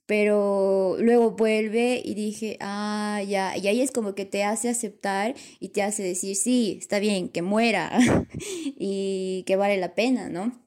Pero 0.09 0.97
luego 1.01 1.33
vuelve 1.33 2.01
y 2.03 2.15
dije, 2.15 2.57
ah, 2.63 3.23
ya, 3.29 3.59
y 3.59 3.69
ahí 3.69 3.83
es 3.83 3.93
como 3.93 4.15
que 4.15 4.25
te 4.25 4.43
hace 4.43 4.71
aceptar 4.71 5.35
y 5.61 5.69
te 5.69 5.83
hace 5.83 6.03
decir, 6.03 6.35
sí, 6.35 6.79
está 6.81 6.99
bien, 6.99 7.29
que 7.29 7.43
muera 7.43 7.93
y 8.79 9.43
que 9.47 9.57
vale 9.57 9.77
la 9.77 9.95
pena, 9.95 10.31
¿no? 10.31 10.59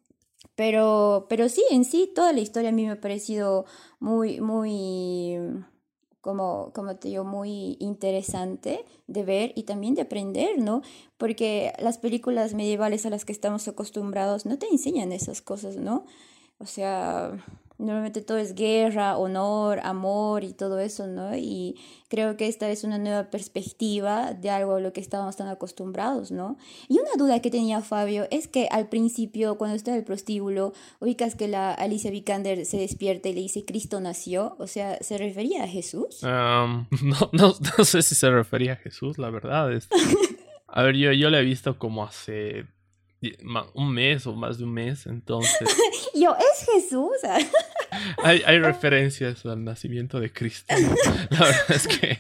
Pero, 0.54 1.26
pero 1.28 1.50
sí, 1.50 1.64
en 1.72 1.86
sí, 1.86 2.12
toda 2.14 2.34
la 2.34 2.40
historia 2.40 2.70
a 2.70 2.72
mí 2.72 2.86
me 2.86 2.92
ha 2.92 3.02
parecido 3.02 3.66
muy, 4.00 4.40
muy, 4.42 5.40
como, 6.22 6.72
como 6.76 6.98
te 6.98 7.08
digo, 7.08 7.24
muy 7.24 7.78
interesante 7.80 8.86
de 9.08 9.24
ver 9.24 9.54
y 9.56 9.64
también 9.64 9.96
de 9.96 10.04
aprender, 10.04 10.60
¿no? 10.60 10.84
Porque 11.18 11.74
las 11.80 11.98
películas 11.98 12.54
medievales 12.54 13.08
a 13.08 13.10
las 13.10 13.26
que 13.26 13.32
estamos 13.32 13.68
acostumbrados 13.68 14.46
no 14.46 14.60
te 14.60 14.68
enseñan 14.68 15.12
esas 15.12 15.42
cosas, 15.42 15.78
¿no? 15.78 16.06
O 16.60 16.68
sea, 16.68 17.44
Normalmente 17.82 18.22
todo 18.22 18.38
es 18.38 18.54
guerra, 18.54 19.18
honor, 19.18 19.80
amor 19.84 20.44
y 20.44 20.54
todo 20.54 20.80
eso, 20.80 21.08
¿no? 21.08 21.36
Y 21.36 21.76
creo 22.10 22.38
que 22.38 22.48
esta 22.48 22.70
es 22.70 22.84
una 22.84 23.00
nueva 23.00 23.32
perspectiva 23.32 24.34
de 24.34 24.50
algo 24.52 24.76
a 24.76 24.80
lo 24.80 24.94
que 24.94 25.02
estábamos 25.02 25.36
tan 25.36 25.48
acostumbrados, 25.48 26.32
¿no? 26.32 26.58
Y 26.88 27.00
una 27.00 27.12
duda 27.18 27.42
que 27.42 27.50
tenía 27.50 27.82
Fabio 27.82 28.28
es 28.30 28.48
que 28.48 28.68
al 28.70 28.88
principio, 28.88 29.58
cuando 29.58 29.76
está 29.76 29.92
en 29.92 29.98
el 29.98 30.04
prostíbulo, 30.04 30.74
ubicas 31.00 31.36
que 31.36 31.48
la 31.48 31.74
Alicia 31.74 32.12
Vikander 32.12 32.66
se 32.66 32.78
despierta 32.78 33.30
y 33.30 33.34
le 33.34 33.42
dice 33.42 33.66
Cristo 33.66 34.00
nació, 34.00 34.56
o 34.60 34.68
sea, 34.68 34.98
¿se 35.02 35.18
refería 35.18 35.64
a 35.64 35.68
Jesús? 35.68 36.22
Um, 36.22 36.86
no, 37.02 37.30
no, 37.32 37.56
no, 37.78 37.86
sé 37.86 38.04
si 38.04 38.14
se 38.14 38.30
refería 38.30 38.74
a 38.74 38.78
Jesús, 38.78 39.18
la 39.18 39.32
verdad. 39.32 39.74
Es... 39.74 39.90
A 40.68 40.84
ver, 40.84 40.96
yo, 40.96 41.12
yo 41.12 41.30
la 41.30 41.40
he 41.40 41.44
visto 41.44 41.80
como 41.80 42.04
hace 42.04 42.66
un 43.74 43.94
mes 43.94 44.26
o 44.26 44.36
más 44.36 44.58
de 44.58 44.64
un 44.64 44.74
mes, 44.74 45.06
entonces... 45.06 45.70
Yo, 46.16 46.36
es 46.36 46.66
Jesús. 46.66 47.12
hay, 48.24 48.42
hay 48.46 48.60
referencias 48.60 49.46
al 49.46 49.64
nacimiento 49.64 50.20
de 50.20 50.32
Cristo. 50.32 50.74
La 51.30 51.40
verdad 51.40 51.72
es 51.72 51.88
que 51.88 52.18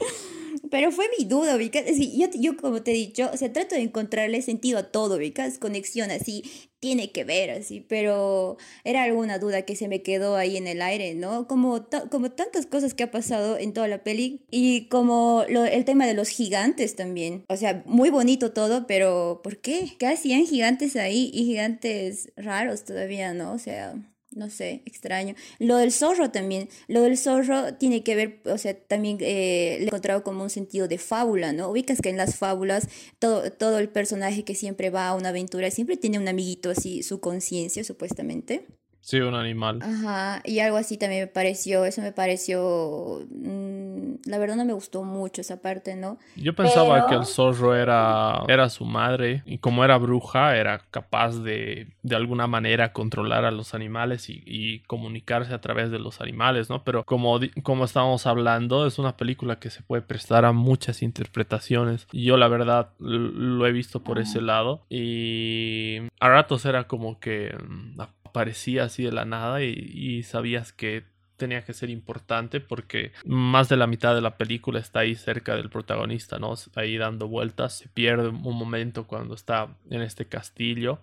pero 0.71 0.91
fue 0.91 1.05
mi 1.19 1.25
duda, 1.25 1.55
ubicas. 1.55 1.83
yo, 1.85 2.27
yo, 2.33 2.57
como 2.57 2.81
te 2.81 2.91
he 2.91 2.95
dicho, 2.95 3.29
o 3.31 3.37
sea, 3.37 3.53
trato 3.53 3.75
de 3.75 3.81
encontrarle 3.81 4.41
sentido 4.41 4.79
a 4.79 4.91
todo, 4.91 5.17
ubicas. 5.17 5.59
Conexión 5.59 6.09
así, 6.09 6.43
tiene 6.79 7.11
que 7.11 7.23
ver 7.23 7.51
así, 7.51 7.85
pero 7.87 8.57
era 8.83 9.03
alguna 9.03 9.37
duda 9.37 9.61
que 9.61 9.75
se 9.75 9.87
me 9.87 10.01
quedó 10.01 10.35
ahí 10.35 10.57
en 10.57 10.67
el 10.67 10.81
aire, 10.81 11.13
¿no? 11.13 11.47
Como, 11.47 11.85
como 12.09 12.31
tantas 12.31 12.65
cosas 12.65 12.95
que 12.95 13.03
ha 13.03 13.11
pasado 13.11 13.57
en 13.57 13.73
toda 13.73 13.87
la 13.87 14.03
peli 14.03 14.45
y 14.49 14.87
como 14.87 15.45
lo, 15.47 15.63
el 15.65 15.85
tema 15.85 16.07
de 16.07 16.15
los 16.15 16.29
gigantes 16.29 16.95
también. 16.95 17.43
O 17.49 17.57
sea, 17.57 17.83
muy 17.85 18.09
bonito 18.09 18.51
todo, 18.51 18.87
pero 18.87 19.41
¿por 19.43 19.57
qué? 19.57 19.91
¿Qué 19.99 20.07
hacían 20.07 20.47
gigantes 20.47 20.95
ahí 20.95 21.29
y 21.33 21.45
gigantes 21.45 22.31
raros 22.35 22.83
todavía, 22.83 23.33
¿no? 23.33 23.53
O 23.53 23.59
sea 23.59 23.95
no 24.31 24.49
sé, 24.49 24.81
extraño. 24.85 25.35
Lo 25.59 25.77
del 25.77 25.91
zorro 25.91 26.31
también, 26.31 26.69
lo 26.87 27.01
del 27.01 27.17
zorro 27.17 27.73
tiene 27.75 28.03
que 28.03 28.15
ver, 28.15 28.39
o 28.45 28.57
sea, 28.57 28.73
también 28.73 29.17
eh, 29.21 29.77
le 29.79 29.83
he 29.83 29.87
encontrado 29.87 30.23
como 30.23 30.43
un 30.43 30.49
sentido 30.49 30.87
de 30.87 30.97
fábula, 30.97 31.53
¿no? 31.53 31.69
Ubicas 31.69 32.01
que 32.01 32.09
en 32.09 32.17
las 32.17 32.37
fábulas 32.37 32.87
todo, 33.19 33.51
todo 33.51 33.79
el 33.79 33.89
personaje 33.89 34.43
que 34.43 34.55
siempre 34.55 34.89
va 34.89 35.09
a 35.09 35.15
una 35.15 35.29
aventura 35.29 35.69
siempre 35.71 35.97
tiene 35.97 36.19
un 36.19 36.27
amiguito 36.27 36.69
así, 36.69 37.03
su 37.03 37.19
conciencia 37.19 37.83
supuestamente. 37.83 38.65
Sí, 39.01 39.19
un 39.19 39.33
animal. 39.33 39.79
Ajá, 39.81 40.41
y 40.45 40.59
algo 40.59 40.77
así 40.77 40.95
también 40.95 41.23
me 41.23 41.27
pareció, 41.27 41.85
eso 41.85 42.01
me 42.01 42.11
pareció, 42.11 43.25
mm, 43.31 43.80
la 44.25 44.37
verdad 44.37 44.55
no 44.55 44.65
me 44.65 44.73
gustó 44.73 45.03
mucho 45.03 45.41
esa 45.41 45.61
parte, 45.61 45.95
¿no? 45.95 46.17
Yo 46.35 46.53
pensaba 46.53 47.07
que 47.07 47.15
el 47.15 47.25
zorro 47.25 47.75
era, 47.75 48.43
era 48.47 48.69
su 48.69 48.85
madre 48.85 49.43
y 49.45 49.57
como 49.59 49.83
era 49.83 49.97
bruja 49.97 50.55
era 50.57 50.79
capaz 50.91 51.37
de 51.39 51.87
de 52.03 52.15
alguna 52.15 52.47
manera 52.47 52.93
controlar 52.93 53.45
a 53.45 53.51
los 53.51 53.73
animales 53.73 54.29
y, 54.29 54.43
y 54.45 54.79
comunicarse 54.81 55.53
a 55.53 55.61
través 55.61 55.91
de 55.91 55.99
los 55.99 56.21
animales, 56.21 56.69
¿no? 56.69 56.83
Pero 56.83 57.03
como, 57.03 57.39
como 57.63 57.85
estábamos 57.85 58.25
hablando, 58.25 58.85
es 58.87 58.99
una 58.99 59.17
película 59.17 59.59
que 59.59 59.69
se 59.69 59.83
puede 59.83 60.01
prestar 60.01 60.45
a 60.45 60.51
muchas 60.51 61.01
interpretaciones 61.01 62.07
y 62.11 62.25
yo 62.25 62.37
la 62.37 62.47
verdad 62.47 62.89
lo 62.99 63.65
he 63.67 63.71
visto 63.71 64.03
por 64.03 64.19
ese 64.19 64.41
lado 64.41 64.81
y 64.89 65.99
a 66.19 66.29
ratos 66.29 66.65
era 66.65 66.87
como 66.87 67.19
que 67.19 67.55
mm, 67.55 68.01
aparecía 68.31 68.85
así 68.85 69.03
de 69.03 69.11
la 69.11 69.25
nada 69.25 69.61
y, 69.61 70.23
sabías 70.23 70.71
que 70.71 71.03
tenía 71.41 71.63
que 71.63 71.73
ser 71.73 71.89
importante 71.89 72.59
porque 72.59 73.13
más 73.25 73.67
de 73.67 73.75
la 73.75 73.87
mitad 73.87 74.13
de 74.13 74.21
la 74.21 74.37
película 74.37 74.79
está 74.79 74.99
ahí 74.99 75.15
cerca 75.15 75.55
del 75.55 75.71
protagonista, 75.71 76.37
¿no? 76.37 76.53
Ahí 76.75 76.97
dando 76.97 77.27
vueltas, 77.27 77.79
se 77.79 77.89
pierde 77.89 78.27
un 78.27 78.55
momento 78.55 79.07
cuando 79.07 79.33
está 79.33 79.75
en 79.89 80.03
este 80.03 80.27
castillo, 80.27 80.99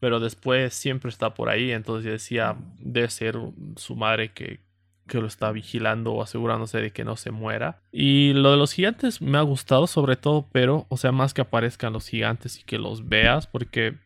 pero 0.00 0.20
después 0.20 0.72
siempre 0.72 1.10
está 1.10 1.34
por 1.34 1.50
ahí, 1.50 1.70
entonces 1.70 2.10
decía, 2.10 2.56
debe 2.78 3.10
ser 3.10 3.36
su 3.76 3.94
madre 3.94 4.32
que, 4.32 4.60
que 5.06 5.20
lo 5.20 5.26
está 5.26 5.52
vigilando 5.52 6.14
o 6.14 6.22
asegurándose 6.22 6.80
de 6.80 6.90
que 6.90 7.04
no 7.04 7.16
se 7.16 7.30
muera. 7.30 7.82
Y 7.92 8.32
lo 8.32 8.52
de 8.52 8.56
los 8.56 8.72
gigantes 8.72 9.20
me 9.20 9.36
ha 9.36 9.42
gustado 9.42 9.86
sobre 9.86 10.16
todo, 10.16 10.48
pero, 10.50 10.86
o 10.88 10.96
sea, 10.96 11.12
más 11.12 11.34
que 11.34 11.42
aparezcan 11.42 11.92
los 11.92 12.08
gigantes 12.08 12.58
y 12.58 12.62
que 12.62 12.78
los 12.78 13.06
veas, 13.06 13.46
porque 13.46 13.98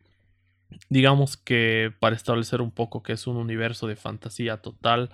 digamos 0.89 1.37
que 1.37 1.93
para 2.01 2.17
establecer 2.17 2.61
un 2.61 2.73
poco 2.73 3.05
que 3.05 3.13
es 3.13 3.29
un 3.29 3.37
universo 3.37 3.87
de 3.87 3.95
fantasía 3.95 4.57
total, 4.59 5.11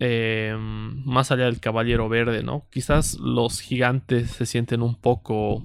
eh, 0.00 0.56
más 0.58 1.30
allá 1.30 1.44
del 1.44 1.60
caballero 1.60 2.08
verde, 2.08 2.42
¿no? 2.42 2.66
Quizás 2.70 3.18
los 3.18 3.60
gigantes 3.60 4.30
se 4.30 4.46
sienten 4.46 4.82
un 4.82 4.96
poco, 4.96 5.64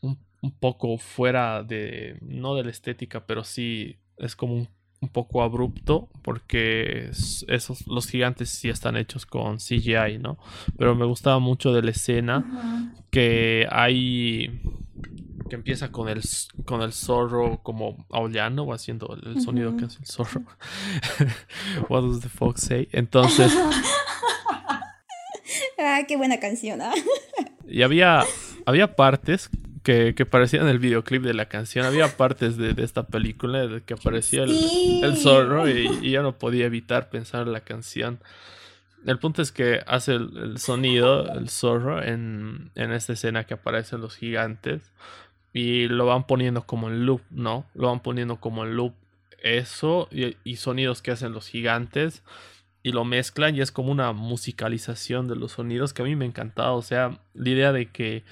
un, 0.00 0.18
poco 0.60 0.98
fuera 0.98 1.62
de, 1.62 2.18
no 2.22 2.54
de 2.54 2.64
la 2.64 2.70
estética, 2.70 3.26
pero 3.26 3.42
sí 3.42 3.96
es 4.18 4.36
como 4.36 4.54
un, 4.54 4.68
poco 5.12 5.42
abrupto 5.44 6.08
porque 6.22 7.10
esos, 7.46 7.86
los 7.86 8.08
gigantes 8.08 8.50
sí 8.50 8.68
están 8.68 8.96
hechos 8.96 9.24
con 9.24 9.58
CGI, 9.58 10.18
¿no? 10.18 10.36
Pero 10.76 10.96
me 10.96 11.04
gustaba 11.04 11.38
mucho 11.38 11.72
de 11.72 11.82
la 11.82 11.90
escena 11.92 12.92
que 13.10 13.68
hay 13.70 14.60
que 15.48 15.56
empieza 15.56 15.92
con 15.92 16.08
el, 16.08 16.22
con 16.64 16.82
el 16.82 16.92
zorro 16.92 17.60
como 17.62 18.06
aullando 18.10 18.64
o 18.64 18.72
haciendo 18.72 19.16
el 19.24 19.40
sonido 19.40 19.76
que 19.76 19.86
hace 19.86 19.98
el 20.00 20.06
zorro. 20.06 20.42
What 21.88 22.02
does 22.02 22.20
the 22.20 22.28
fox 22.28 22.62
say? 22.62 22.88
Entonces. 22.92 23.56
ah, 25.78 26.00
qué 26.06 26.16
buena 26.16 26.38
canción. 26.38 26.82
¿ah? 26.82 26.92
y 27.68 27.82
había, 27.82 28.24
había 28.64 28.96
partes 28.96 29.50
que, 29.82 30.14
que, 30.14 30.26
parecían 30.26 30.68
el 30.68 30.78
videoclip 30.78 31.22
de 31.22 31.34
la 31.34 31.46
canción. 31.46 31.86
Había 31.86 32.16
partes 32.16 32.56
de, 32.56 32.74
de 32.74 32.84
esta 32.84 33.06
película 33.06 33.66
de 33.66 33.82
que 33.82 33.94
aparecía 33.94 34.42
el, 34.42 35.04
el 35.04 35.16
zorro 35.16 35.68
y, 35.68 35.86
y, 36.02 36.10
yo 36.10 36.22
no 36.22 36.38
podía 36.38 36.66
evitar 36.66 37.08
pensar 37.08 37.42
en 37.42 37.52
la 37.52 37.60
canción. 37.60 38.20
El 39.06 39.20
punto 39.20 39.40
es 39.40 39.52
que 39.52 39.80
hace 39.86 40.14
el, 40.14 40.36
el 40.36 40.58
sonido, 40.58 41.32
el 41.32 41.48
zorro, 41.48 42.02
en, 42.02 42.72
en, 42.74 42.90
esta 42.90 43.12
escena 43.12 43.44
que 43.44 43.54
aparecen 43.54 44.00
los 44.00 44.16
gigantes 44.16 44.82
y 45.56 45.88
lo 45.88 46.04
van 46.04 46.26
poniendo 46.26 46.66
como 46.66 46.90
en 46.90 47.06
loop, 47.06 47.22
¿no? 47.30 47.64
Lo 47.74 47.88
van 47.88 48.00
poniendo 48.00 48.36
como 48.36 48.64
en 48.64 48.76
loop 48.76 48.92
eso 49.42 50.06
y, 50.10 50.56
sonidos 50.56 51.00
que 51.00 51.12
hacen 51.12 51.32
los 51.32 51.48
gigantes 51.48 52.22
y 52.82 52.92
lo 52.92 53.06
mezclan 53.06 53.56
y 53.56 53.62
es 53.62 53.72
como 53.72 53.90
una 53.90 54.12
musicalización 54.12 55.28
de 55.28 55.36
los 55.36 55.52
sonidos 55.52 55.94
que 55.94 56.02
a 56.02 56.04
mí 56.04 56.14
me 56.14 56.26
ha 56.26 56.28
encantado. 56.28 56.76
O 56.76 56.82
sea, 56.82 57.20
la 57.32 57.48
idea 57.48 57.72
de 57.72 57.90
que, 57.90 58.22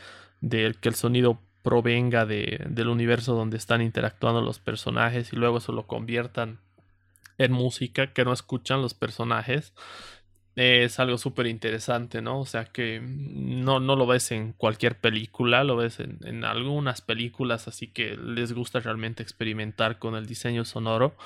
de 0.43 0.77
que 0.79 0.91
el 0.91 0.95
sonido 0.95 1.41
provenga 1.63 2.27
de, 2.27 2.63
del 2.69 2.89
universo 2.89 3.35
donde 3.35 3.57
están 3.57 3.81
interactuando 3.81 4.43
los 4.43 4.59
personajes 4.59 5.33
y 5.33 5.37
luego 5.37 5.57
eso 5.57 5.73
lo 5.73 5.87
conviertan 5.87 6.59
en 7.39 7.53
música 7.53 8.13
que 8.13 8.27
no 8.27 8.35
escuchan 8.35 8.83
los 8.83 8.93
personajes 8.93 9.73
es 10.57 11.01
algo 11.01 11.19
súper 11.19 11.47
interesante, 11.47 12.23
¿no? 12.23 12.41
O 12.41 12.47
sea 12.47 12.65
que 12.65 13.01
no, 13.03 13.81
no 13.81 13.97
lo 13.97 14.07
ves 14.07 14.31
en 14.31 14.53
cualquier 14.53 14.97
película, 14.99 15.65
lo 15.65 15.77
ves 15.77 16.01
en, 16.01 16.19
en, 16.25 16.45
algunas 16.45 17.01
películas, 17.01 17.67
así 17.67 17.89
que 17.89 18.17
les 18.17 18.53
gusta 18.53 18.81
realmente 18.81 19.23
experimentar 19.23 19.99
con 19.99 20.15
el 20.15 20.27
diseño 20.27 20.65
sonoro. 20.65 21.17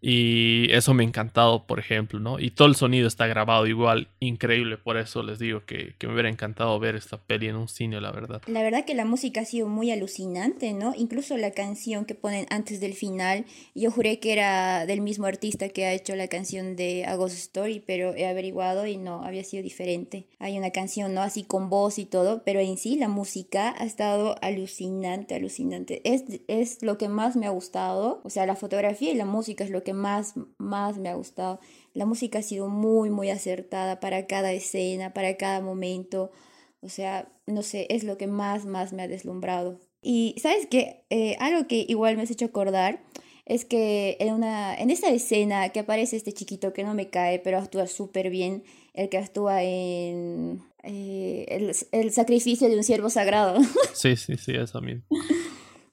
Y 0.00 0.70
eso 0.72 0.94
me 0.94 1.02
ha 1.02 1.06
encantado, 1.06 1.66
por 1.66 1.78
ejemplo, 1.78 2.20
¿no? 2.20 2.38
Y 2.38 2.50
todo 2.50 2.68
el 2.68 2.76
sonido 2.76 3.08
está 3.08 3.26
grabado 3.26 3.66
igual, 3.66 4.08
increíble, 4.20 4.76
por 4.76 4.96
eso 4.96 5.22
les 5.22 5.38
digo 5.38 5.64
que, 5.66 5.94
que 5.98 6.06
me 6.06 6.12
hubiera 6.12 6.28
encantado 6.28 6.78
ver 6.78 6.94
esta 6.94 7.18
peli 7.18 7.48
en 7.48 7.56
un 7.56 7.68
cine, 7.68 8.00
la 8.00 8.12
verdad. 8.12 8.40
La 8.46 8.62
verdad 8.62 8.84
que 8.84 8.94
la 8.94 9.04
música 9.04 9.40
ha 9.40 9.44
sido 9.44 9.68
muy 9.68 9.90
alucinante, 9.90 10.72
¿no? 10.72 10.94
Incluso 10.96 11.36
la 11.36 11.50
canción 11.50 12.04
que 12.04 12.14
ponen 12.14 12.46
antes 12.50 12.80
del 12.80 12.94
final, 12.94 13.44
yo 13.74 13.90
juré 13.90 14.20
que 14.20 14.32
era 14.32 14.86
del 14.86 15.00
mismo 15.00 15.26
artista 15.26 15.68
que 15.68 15.86
ha 15.86 15.92
hecho 15.92 16.14
la 16.14 16.28
canción 16.28 16.76
de 16.76 17.04
A 17.04 17.16
Ghost 17.16 17.36
Story, 17.36 17.82
pero 17.84 18.14
he 18.14 18.26
averiguado 18.26 18.86
y 18.86 18.96
no, 18.96 19.24
había 19.24 19.44
sido 19.44 19.62
diferente. 19.62 20.26
Hay 20.38 20.56
una 20.58 20.70
canción, 20.70 21.14
¿no? 21.14 21.22
Así 21.22 21.42
con 21.42 21.70
voz 21.70 21.98
y 21.98 22.04
todo, 22.04 22.42
pero 22.44 22.60
en 22.60 22.76
sí 22.76 22.96
la 22.96 23.08
música 23.08 23.74
ha 23.78 23.84
estado 23.84 24.36
alucinante, 24.42 25.34
alucinante. 25.34 26.00
Es, 26.04 26.24
es 26.46 26.82
lo 26.82 26.98
que 26.98 27.08
más 27.08 27.36
me 27.36 27.46
ha 27.46 27.50
gustado, 27.50 28.20
o 28.24 28.30
sea, 28.30 28.46
la 28.46 28.56
fotografía 28.56 29.10
y 29.10 29.16
la 29.16 29.24
música 29.24 29.64
es 29.64 29.70
lo 29.70 29.82
que 29.82 29.87
más, 29.92 30.34
más 30.58 30.98
me 30.98 31.08
ha 31.08 31.14
gustado. 31.14 31.60
La 31.94 32.06
música 32.06 32.40
ha 32.40 32.42
sido 32.42 32.68
muy, 32.68 33.10
muy 33.10 33.30
acertada 33.30 34.00
para 34.00 34.26
cada 34.26 34.52
escena, 34.52 35.12
para 35.12 35.36
cada 35.36 35.60
momento. 35.60 36.30
O 36.80 36.88
sea, 36.88 37.28
no 37.46 37.62
sé, 37.62 37.86
es 37.90 38.04
lo 38.04 38.16
que 38.16 38.26
más, 38.26 38.66
más 38.66 38.92
me 38.92 39.02
ha 39.02 39.08
deslumbrado. 39.08 39.80
Y 40.02 40.36
sabes 40.40 40.66
que 40.66 41.04
eh, 41.10 41.36
algo 41.40 41.66
que 41.66 41.84
igual 41.88 42.16
me 42.16 42.22
has 42.22 42.30
hecho 42.30 42.46
acordar 42.46 43.00
es 43.46 43.64
que 43.64 44.16
en, 44.20 44.34
una, 44.34 44.74
en 44.74 44.90
esa 44.90 45.08
escena 45.08 45.70
que 45.70 45.80
aparece 45.80 46.16
este 46.16 46.32
chiquito 46.32 46.72
que 46.72 46.84
no 46.84 46.94
me 46.94 47.08
cae, 47.08 47.38
pero 47.38 47.58
actúa 47.58 47.86
súper 47.86 48.28
bien, 48.30 48.62
el 48.92 49.08
que 49.08 49.16
actúa 49.16 49.62
en 49.62 50.62
eh, 50.82 51.46
el, 51.48 51.74
el, 51.92 52.12
sacrificio 52.12 52.68
de 52.68 52.76
un 52.76 52.84
siervo 52.84 53.10
sagrado. 53.10 53.58
Sí, 53.94 54.16
sí, 54.16 54.36
sí, 54.36 54.52
eso 54.54 54.80
mismo. 54.80 55.02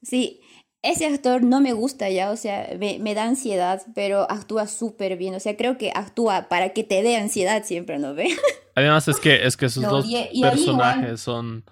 Sí, 0.03 0.41
ese 0.86 1.06
actor 1.06 1.43
no 1.43 1.62
me 1.62 1.74
gusta 1.74 2.10
ya, 2.10 2.32
o 2.32 2.36
sea, 2.36 2.69
me, 2.80 3.15
da 3.15 3.26
ansiedad, 3.26 3.82
pero 3.93 4.30
actúa 4.30 4.67
súper 4.67 5.17
bien, 5.17 5.36
o 5.36 5.39
sea, 5.39 5.58
creo 5.58 5.78
que 5.78 5.91
actúa 5.93 6.48
para 6.50 6.69
que 6.69 6.84
te 6.84 7.02
dé 7.02 7.17
ansiedad 7.17 7.63
siempre, 7.65 8.00
¿no 8.00 8.13
ve? 8.13 8.28
Además 8.76 9.08
es 9.08 9.19
que, 9.19 9.45
es 9.45 9.58
que 9.58 9.69
sus 9.69 9.84
dos 9.84 10.06
personajes 10.41 11.21
son 11.21 11.63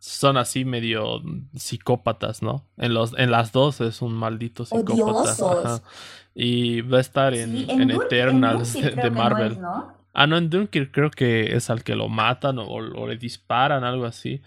son 0.00 0.38
así 0.38 0.64
medio 0.64 1.22
psicópatas, 1.54 2.42
¿no? 2.42 2.66
En, 2.78 2.94
los, 2.94 3.12
en 3.18 3.30
las 3.30 3.52
dos 3.52 3.82
es 3.82 4.00
un 4.00 4.14
maldito 4.14 4.64
psicópata. 4.64 5.82
Y 6.34 6.80
va 6.80 6.98
a 6.98 7.00
estar 7.02 7.34
en, 7.34 7.68
en, 7.68 7.90
Eternals 7.90 8.72
de, 8.72 9.10
Marvel. 9.10 9.58
Ah, 10.14 10.26
no, 10.26 10.38
en 10.38 10.48
Dunkirk 10.48 10.90
creo 10.90 11.10
que 11.10 11.54
es 11.54 11.68
al 11.68 11.84
que 11.84 11.94
lo 11.94 12.08
matan 12.08 12.58
o, 12.58 13.06
le 13.06 13.16
disparan, 13.16 13.84
algo 13.84 14.06
así. 14.06 14.40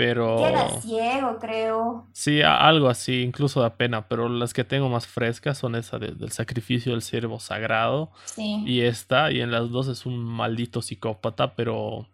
Pero. 0.00 0.38
Queda 0.38 0.80
ciego, 0.80 1.38
creo. 1.38 2.06
Sí, 2.14 2.40
algo 2.40 2.88
así, 2.88 3.20
incluso 3.20 3.60
da 3.60 3.76
pena. 3.76 4.08
Pero 4.08 4.30
las 4.30 4.54
que 4.54 4.64
tengo 4.64 4.88
más 4.88 5.06
frescas 5.06 5.58
son 5.58 5.74
esa 5.74 5.98
del 5.98 6.32
sacrificio 6.32 6.92
del 6.92 7.02
siervo 7.02 7.38
sagrado. 7.38 8.10
Sí. 8.24 8.62
Y 8.64 8.80
esta, 8.80 9.30
y 9.30 9.42
en 9.42 9.50
las 9.50 9.68
dos 9.68 9.88
es 9.88 10.06
un 10.06 10.24
maldito 10.24 10.80
psicópata, 10.80 11.54
pero. 11.54 12.06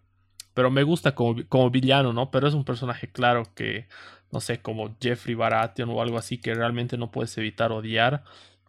Pero 0.53 0.69
me 0.69 0.83
gusta 0.83 1.15
como, 1.15 1.37
como 1.49 1.71
villano, 1.71 2.13
¿no? 2.13 2.33
Pero 2.33 2.49
es 2.49 2.55
un 2.55 2.65
personaje 2.65 3.07
claro 3.07 3.45
que, 3.55 3.87
no 4.33 4.41
sé, 4.41 4.61
como 4.61 4.97
Jeffrey 5.01 5.37
Baratheon 5.37 5.91
o 5.91 6.03
algo 6.03 6.19
así 6.19 6.39
que 6.39 6.55
realmente 6.55 6.97
no 6.97 7.13
puedes 7.13 7.39
evitar 7.39 7.71
odiar 7.71 8.25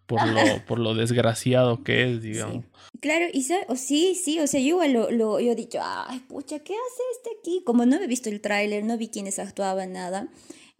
por 0.07 0.27
lo, 0.27 0.39
por 0.65 0.79
lo 0.79 0.95
desgraciado 0.95 1.83
que 1.83 2.11
es, 2.11 2.21
digamos. 2.21 2.65
Claro, 2.99 3.25
y 3.31 3.45
o 3.67 3.75
sí, 3.75 4.15
sí, 4.15 4.39
o 4.39 4.47
sea, 4.47 4.59
yo 4.59 4.67
igual 4.67 4.93
lo, 4.93 5.11
lo 5.11 5.39
yo 5.39 5.51
he 5.51 5.55
dicho, 5.55 5.79
ay, 5.81 6.19
pucha, 6.21 6.59
¿qué 6.59 6.73
hace 6.73 7.03
este 7.15 7.29
aquí? 7.39 7.61
Como 7.63 7.85
no 7.85 7.97
he 7.97 8.07
visto 8.07 8.29
el 8.29 8.41
tráiler, 8.41 8.83
no 8.83 8.97
vi 8.97 9.09
quiénes 9.09 9.37
actuaban, 9.37 9.93
nada. 9.93 10.29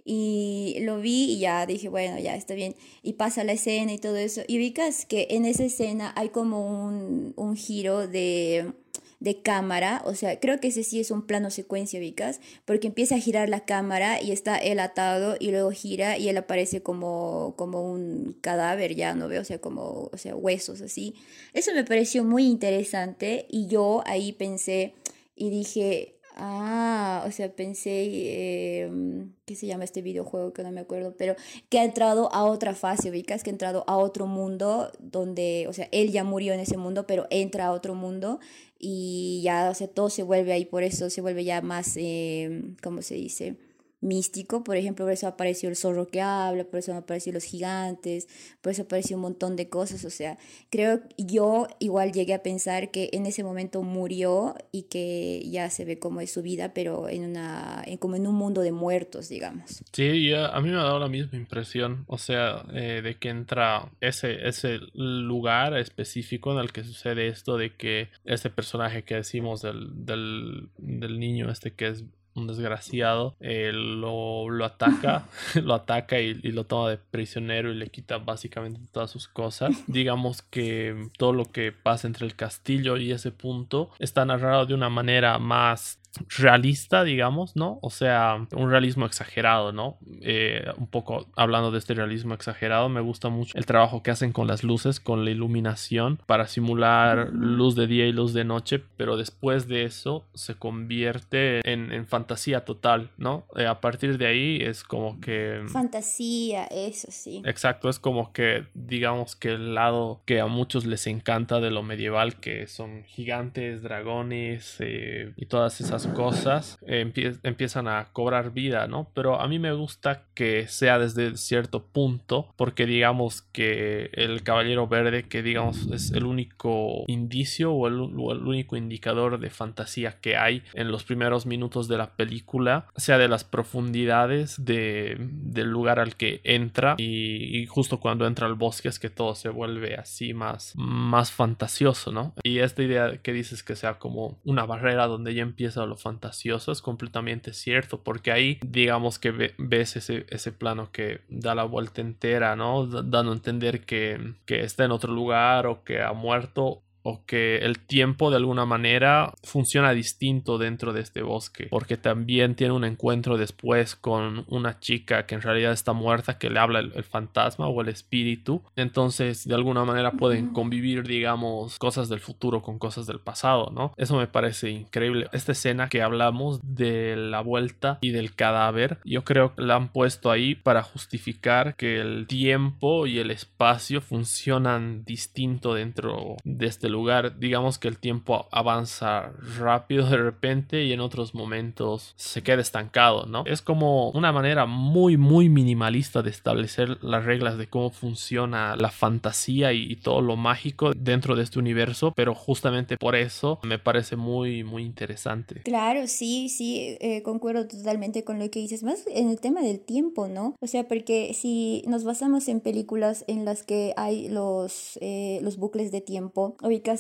Y 0.10 0.78
lo 0.82 1.00
vi 1.00 1.34
y 1.34 1.40
ya 1.40 1.66
dije, 1.66 1.90
bueno, 1.90 2.18
ya 2.18 2.36
está 2.36 2.54
bien. 2.54 2.76
Y 3.04 3.14
pasa 3.14 3.44
la 3.44 3.52
escena 3.52 3.92
y 3.92 3.98
todo 3.98 4.16
eso. 4.16 4.42
Y 4.48 4.58
ubicas 4.58 5.06
que 5.06 5.28
en 5.32 5.44
esa 5.44 5.66
escena 5.66 6.14
hay 6.16 6.30
como 6.30 6.66
un, 6.66 7.34
un 7.36 7.58
giro 7.58 8.08
de 8.08 8.72
de 9.20 9.42
cámara, 9.42 10.02
o 10.06 10.14
sea, 10.14 10.40
creo 10.40 10.60
que 10.60 10.68
ese 10.68 10.84
sí 10.84 11.00
es 11.00 11.10
un 11.10 11.26
plano 11.26 11.50
secuencia, 11.50 12.00
Vicas, 12.00 12.40
porque 12.66 12.88
empieza 12.88 13.16
a 13.16 13.20
girar 13.20 13.50
la 13.50 13.66
cámara 13.66 14.22
y 14.22 14.32
está 14.32 14.58
él 14.58 14.80
atado 14.80 15.38
y 15.40 15.50
luego 15.52 15.72
gira 15.72 16.18
y 16.18 16.30
él 16.30 16.38
aparece 16.38 16.84
como, 16.84 17.56
como 17.58 17.82
un 17.82 18.38
cadáver, 18.42 18.96
ya 18.96 19.16
no 19.16 19.28
veo, 19.28 19.42
o 19.42 19.46
sea, 19.46 19.60
como, 19.60 20.10
o 20.12 20.18
sea, 20.18 20.36
huesos 20.36 20.82
así. 20.82 21.16
Eso 21.54 21.74
me 21.74 21.84
pareció 21.84 22.24
muy 22.24 22.46
interesante 22.46 23.48
y 23.50 23.68
yo 23.68 24.04
ahí 24.06 24.34
pensé 24.34 24.94
y 25.36 25.50
dije, 25.50 26.18
Ah, 26.40 27.24
o 27.26 27.32
sea, 27.32 27.52
pensé, 27.52 28.84
em, 28.84 29.34
¿qué 29.46 29.56
se 29.56 29.66
llama 29.66 29.86
este 29.86 30.04
videojuego? 30.04 30.54
Que 30.54 30.62
no 30.62 30.72
me 30.72 30.82
acuerdo, 30.82 31.16
pero 31.18 31.36
que 31.68 31.80
ha 31.80 31.84
entrado 31.84 32.32
a 32.32 32.44
otra 32.46 32.76
fase, 32.76 33.10
ubicas, 33.10 33.42
que 33.42 33.50
ha 33.50 33.54
entrado 33.54 33.84
a 33.88 33.98
otro 33.98 34.28
mundo 34.28 34.92
donde, 35.00 35.66
o 35.68 35.74
sea, 35.74 35.90
él 35.92 36.12
ya 36.12 36.24
murió 36.24 36.54
en 36.54 36.60
ese 36.60 36.78
mundo, 36.78 37.08
pero 37.08 37.26
entra 37.32 37.66
a 37.66 37.72
otro 37.72 37.96
mundo 37.96 38.40
y 38.80 39.42
ya, 39.44 39.70
o 39.70 39.74
sea, 39.74 39.88
todo 39.88 40.10
se 40.10 40.24
vuelve 40.24 40.54
ahí, 40.54 40.66
por 40.66 40.84
eso 40.84 41.10
se 41.10 41.22
vuelve 41.22 41.44
ya 41.44 41.62
más, 41.62 41.96
eh, 41.98 42.64
¿cómo 42.82 43.02
se 43.02 43.16
dice? 43.16 43.56
Místico, 44.00 44.64
por 44.64 44.78
ejemplo, 44.78 45.06
por 45.06 45.14
eso 45.14 45.28
apareció 45.28 45.70
el 45.70 45.76
zorro 45.76 46.08
que 46.08 46.22
habla, 46.22 46.66
por 46.66 46.80
eso 46.80 46.94
aparecieron 46.94 47.36
los 47.36 47.44
gigantes, 47.44 48.28
por 48.62 48.72
eso 48.72 48.84
apareció 48.84 49.16
un 49.16 49.24
montón 49.24 49.56
de 49.56 49.70
cosas, 49.70 50.06
o 50.06 50.10
sea, 50.10 50.38
creo 50.70 51.02
yo 51.18 51.68
igual 51.80 52.12
llegué 52.12 52.34
a 52.34 52.44
pensar 52.44 52.92
que 52.92 53.10
en 53.14 53.26
ese 53.26 53.44
momento 53.44 53.82
murió 53.82 54.56
y 54.72 54.84
que 54.84 55.44
ya 55.50 55.70
se 55.70 55.86
ve 55.86 56.00
como 56.00 56.22
es 56.22 56.32
su 56.32 56.42
vida, 56.42 56.74
pero 56.74 57.10
en 57.10 57.26
una, 57.26 57.84
como 58.00 58.16
en 58.16 58.28
un 58.28 58.36
mundo 58.36 58.62
de 58.62 58.72
muertos, 58.72 59.30
digamos. 59.30 59.84
Sí, 59.92 60.34
a 60.34 60.60
mí 60.62 60.70
me 60.70 60.76
ha 60.76 60.84
dado 60.84 61.00
la 61.00 61.10
misma 61.10 61.38
impresión, 61.38 62.06
o 62.08 62.18
sea, 62.18 62.66
eh, 62.74 63.02
de 63.04 63.16
que 63.16 63.30
entra 63.30 63.92
ese, 64.00 64.48
ese 64.48 64.80
lugar 64.94 65.78
específico 65.78 66.52
en 66.52 66.60
el 66.60 66.72
que 66.72 66.84
sucede 66.84 67.28
esto 67.28 67.58
de 67.58 67.76
que 67.76 68.10
ese 68.26 68.50
personaje 68.50 69.04
que 69.04 69.16
decimos 69.16 69.62
del, 69.62 70.06
del, 70.06 70.70
del 70.78 71.20
niño 71.20 71.50
este 71.50 71.74
que 71.74 71.88
es 71.88 72.04
un 72.38 72.48
desgraciado, 72.48 73.36
eh, 73.40 73.72
lo, 73.74 74.50
lo, 74.50 74.66
ataca, 74.66 75.28
lo 75.56 75.74
ataca 75.74 76.20
y, 76.20 76.40
y, 76.44 76.52
lo 76.52 76.66
toma 76.66 76.90
de 76.90 76.98
prisionero 76.98 77.72
y 77.72 77.76
le 77.76 77.90
quita 77.90 78.18
básicamente 78.18 78.80
todas 78.92 79.10
sus 79.10 79.28
cosas. 79.28 79.72
Digamos 79.88 80.42
que 80.42 81.10
todo 81.18 81.34
lo 81.34 81.46
que 81.46 81.72
pasa 81.72 82.08
entre 82.08 82.26
el 82.26 82.36
castillo 82.36 82.98
y 82.98 83.12
ese 83.12 83.32
punto 83.32 83.90
está 84.00 84.26
narrado 84.26 84.66
de 84.66 84.74
una 84.74 84.90
manera 84.90 85.40
más 85.40 86.00
realista, 86.30 87.04
digamos, 87.04 87.56
¿no? 87.56 87.80
O 87.82 87.90
sea, 87.90 88.48
un 88.56 88.70
realismo 88.70 89.06
exagerado, 89.06 89.72
¿no? 89.72 89.98
Eh, 90.22 90.66
un 90.78 90.88
poco 90.88 91.28
hablando 91.36 91.72
de 91.72 91.78
este 91.78 91.94
realismo 91.94 92.34
exagerado, 92.34 92.90
me 92.90 93.02
gusta 93.02 93.30
mucho 93.30 93.58
el 93.58 93.66
trabajo 93.66 94.04
que 94.04 94.12
hacen 94.12 94.32
con 94.32 94.48
las 94.48 94.64
luces, 94.64 95.00
con 95.00 95.26
la 95.26 95.32
iluminación, 95.32 96.20
para 96.26 96.48
simular 96.48 97.30
luz 97.32 97.76
de 97.76 97.88
día 97.88 98.06
y 98.08 98.12
luz 98.12 98.34
de 98.34 98.44
noche, 98.44 98.82
pero 98.98 99.18
después 99.18 99.68
de 99.68 99.84
eso 99.84 100.26
se 100.34 100.56
convierte 100.56 101.62
en, 101.70 101.92
en 101.92 102.08
fantasía 102.08 102.66
total, 102.66 103.10
¿no? 103.18 103.46
Eh, 103.56 103.66
a 103.66 103.80
partir 103.82 104.18
de 104.18 104.28
ahí 104.28 104.60
es 104.62 104.84
como 104.84 105.20
que... 105.20 105.62
Fantasía, 105.68 106.66
eso 106.66 107.08
sí. 107.12 107.42
Exacto, 107.46 107.90
es 107.90 108.00
como 108.00 108.34
que, 108.34 108.66
digamos 108.74 109.36
que 109.36 109.50
el 109.50 109.76
lado 109.76 110.22
que 110.26 110.40
a 110.40 110.48
muchos 110.48 110.86
les 110.86 111.08
encanta 111.08 111.60
de 111.60 111.72
lo 111.72 111.84
medieval, 111.84 112.40
que 112.40 112.68
son 112.68 113.04
gigantes, 113.04 113.82
dragones 113.82 114.78
eh, 114.80 115.34
y 115.36 115.46
todas 115.46 115.80
esas 115.82 116.07
cosas 116.14 116.78
empiezan 116.88 117.88
a 117.88 118.10
cobrar 118.14 118.52
vida, 118.52 118.88
¿no? 118.88 119.10
Pero 119.14 119.40
a 119.40 119.48
mí 119.48 119.60
me 119.60 119.74
gusta 119.74 120.24
que 120.34 120.68
sea 120.68 121.00
desde 121.00 121.38
cierto 121.38 121.86
punto, 121.86 122.54
porque 122.56 122.86
digamos 122.86 123.42
que 123.42 124.10
el 124.14 124.44
Caballero 124.44 124.88
Verde, 124.88 125.24
que 125.24 125.44
digamos 125.44 125.88
es 125.92 126.12
el 126.12 126.26
único 126.26 127.04
indicio 127.08 127.72
o 127.74 127.88
el, 127.88 127.96
único 127.96 128.78
indicador 128.78 129.40
de 129.40 129.50
fantasía 129.50 130.20
que 130.20 130.38
hay 130.38 130.64
en 130.74 130.92
los 130.92 131.04
primeros 131.04 131.46
minutos 131.46 131.88
de 131.88 131.98
la 131.98 132.16
película, 132.16 132.88
sea 132.96 133.18
de 133.18 133.28
las 133.28 133.44
profundidades 133.44 134.64
de, 134.64 135.18
del 135.20 135.70
lugar 135.70 136.00
al 136.00 136.16
que 136.16 136.42
entra 136.44 136.96
y, 136.98 137.66
justo 137.68 138.00
cuando 138.00 138.26
entra 138.28 138.48
al 138.48 138.56
bosque 138.56 138.88
es 138.88 139.00
que 139.00 139.10
todo 139.10 139.36
se 139.36 139.50
vuelve 139.50 139.96
así 139.96 140.34
más, 140.34 140.74
más 140.76 141.32
fantasioso, 141.32 142.12
¿no? 142.12 142.34
Y 142.44 142.60
esta 142.60 142.84
idea 142.84 143.18
que 143.18 143.34
dices 143.34 143.64
que 143.64 143.76
sea 143.76 144.00
como 144.00 144.40
una 144.44 144.66
barrera 144.66 145.08
donde 145.08 145.34
ya 145.34 145.42
empieza 145.42 145.86
lo 145.88 145.98
fantasioso 145.98 146.72
es 146.72 146.82
completamente 146.82 147.54
cierto, 147.54 148.04
porque 148.04 148.32
ahí 148.32 148.60
digamos 148.66 149.20
que 149.20 149.54
ves 149.58 149.96
ese, 149.96 150.26
ese 150.30 150.52
plano 150.52 150.92
que 150.92 151.22
da 151.30 151.56
la 151.56 151.64
vuelta 151.64 152.02
entera, 152.02 152.56
¿no? 152.56 152.86
dando 152.86 153.32
a 153.32 153.36
entender 153.36 153.86
que, 153.86 154.36
que 154.46 154.64
está 154.64 154.86
en 154.86 154.92
otro 154.92 155.14
lugar 155.14 155.68
o 155.68 155.84
que 155.84 156.02
ha 156.02 156.14
muerto 156.14 156.84
o 157.10 157.24
que 157.26 157.60
el 157.60 157.80
tiempo 157.80 158.30
de 158.30 158.36
alguna 158.36 158.66
manera 158.66 159.34
funciona 159.42 159.94
distinto 159.94 160.58
dentro 160.58 160.92
de 160.92 161.00
este 161.00 161.22
bosque, 161.22 161.68
porque 161.70 161.96
también 161.96 162.54
tiene 162.54 162.74
un 162.74 162.84
encuentro 162.84 163.38
después 163.38 163.96
con 163.96 164.44
una 164.50 164.82
chica 164.82 165.26
que 165.26 165.36
en 165.36 165.42
realidad 165.42 165.72
está 165.72 165.94
muerta, 165.94 166.38
que 166.38 166.50
le 166.50 166.60
habla 166.60 166.80
el, 166.80 167.04
fantasma 167.06 167.70
o 167.70 167.82
el 167.82 167.88
espíritu, 167.88 168.62
entonces 168.76 169.48
de 169.48 169.56
alguna 169.56 169.86
manera 169.86 170.12
pueden 170.12 170.50
convivir, 170.50 171.08
digamos, 171.08 171.80
cosas 171.80 172.10
del 172.10 172.20
futuro 172.20 172.62
con 172.62 172.78
cosas 172.78 173.08
del 173.08 173.22
pasado, 173.22 173.72
¿no? 173.74 173.94
Eso 173.96 174.18
me 174.18 174.28
parece 174.28 174.70
increíble. 174.70 175.30
Esta 175.32 175.54
escena 175.54 175.88
que 175.88 176.02
hablamos 176.02 176.60
de 176.62 177.16
la 177.16 177.40
vuelta 177.40 178.00
y 178.02 178.12
del 178.12 178.36
cadáver, 178.36 178.98
yo 179.06 179.24
creo 179.24 179.56
que 179.56 179.62
la 179.62 179.76
han 179.76 179.94
puesto 179.94 180.30
ahí 180.30 180.56
para 180.56 180.84
justificar 180.84 181.74
que 181.76 182.02
el 182.02 182.28
tiempo 182.28 183.08
y 183.08 183.20
el 183.20 183.32
espacio 183.32 184.02
funcionan 184.02 185.06
distinto 185.06 185.74
dentro 185.74 186.36
de 186.44 186.66
este 186.66 186.90
lugar 186.90 186.97
lugar, 186.98 187.40
digamos 187.40 187.78
que 187.78 187.88
el 187.88 187.98
tiempo 187.98 188.48
avanza 188.52 189.32
rápido 189.58 190.10
de 190.10 190.18
repente 190.18 190.84
y 190.84 190.94
en 190.94 191.00
otros 191.00 191.34
momentos 191.34 192.14
se 192.18 192.42
queda 192.42 192.62
estancado, 192.62 193.26
¿no? 193.26 193.44
Es 193.46 193.62
como 193.62 194.10
una 194.12 194.32
manera 194.32 194.66
muy, 194.66 195.18
muy 195.18 195.50
minimalista 195.50 196.22
de 196.22 196.30
establecer 196.30 197.04
las 197.04 197.26
reglas 197.26 197.58
de 197.58 197.68
cómo 197.68 197.90
funciona 197.90 198.76
la 198.76 198.90
fantasía 198.90 199.74
y, 199.74 199.98
todo 199.98 200.22
lo 200.22 200.36
mágico 200.36 200.92
dentro 200.96 201.36
de 201.36 201.44
este 201.44 201.60
universo, 201.60 202.14
pero 202.16 202.36
justamente 202.36 202.98
por 202.98 203.16
eso 203.16 203.60
me 203.64 203.80
parece 203.80 204.16
muy, 204.16 204.64
muy 204.64 204.84
interesante. 204.84 205.62
Claro, 205.64 206.08
sí, 206.08 206.50
sí, 206.50 206.98
eh, 207.00 207.24
concuerdo 207.24 207.68
totalmente 207.68 208.24
con 208.24 208.38
lo 208.38 208.50
que 208.52 208.60
dices, 208.60 208.84
más 208.84 209.06
en 209.08 209.30
el 209.30 209.40
tema 209.40 209.62
del 209.62 209.80
tiempo, 209.80 210.28
¿no? 210.28 210.56
O 210.62 210.68
sea, 210.68 210.88
porque 210.88 211.34
si 211.34 211.84
nos 211.88 212.04
basamos 212.04 212.48
en 212.48 212.62
películas 212.62 213.26
en 213.28 213.44
las 213.44 213.64
que 213.64 213.94
hay 213.98 214.30
los, 214.30 214.98
eh, 215.02 215.40
los 215.42 215.58
bucles 215.58 215.92
de 215.92 216.02
tiempo, 216.02 216.56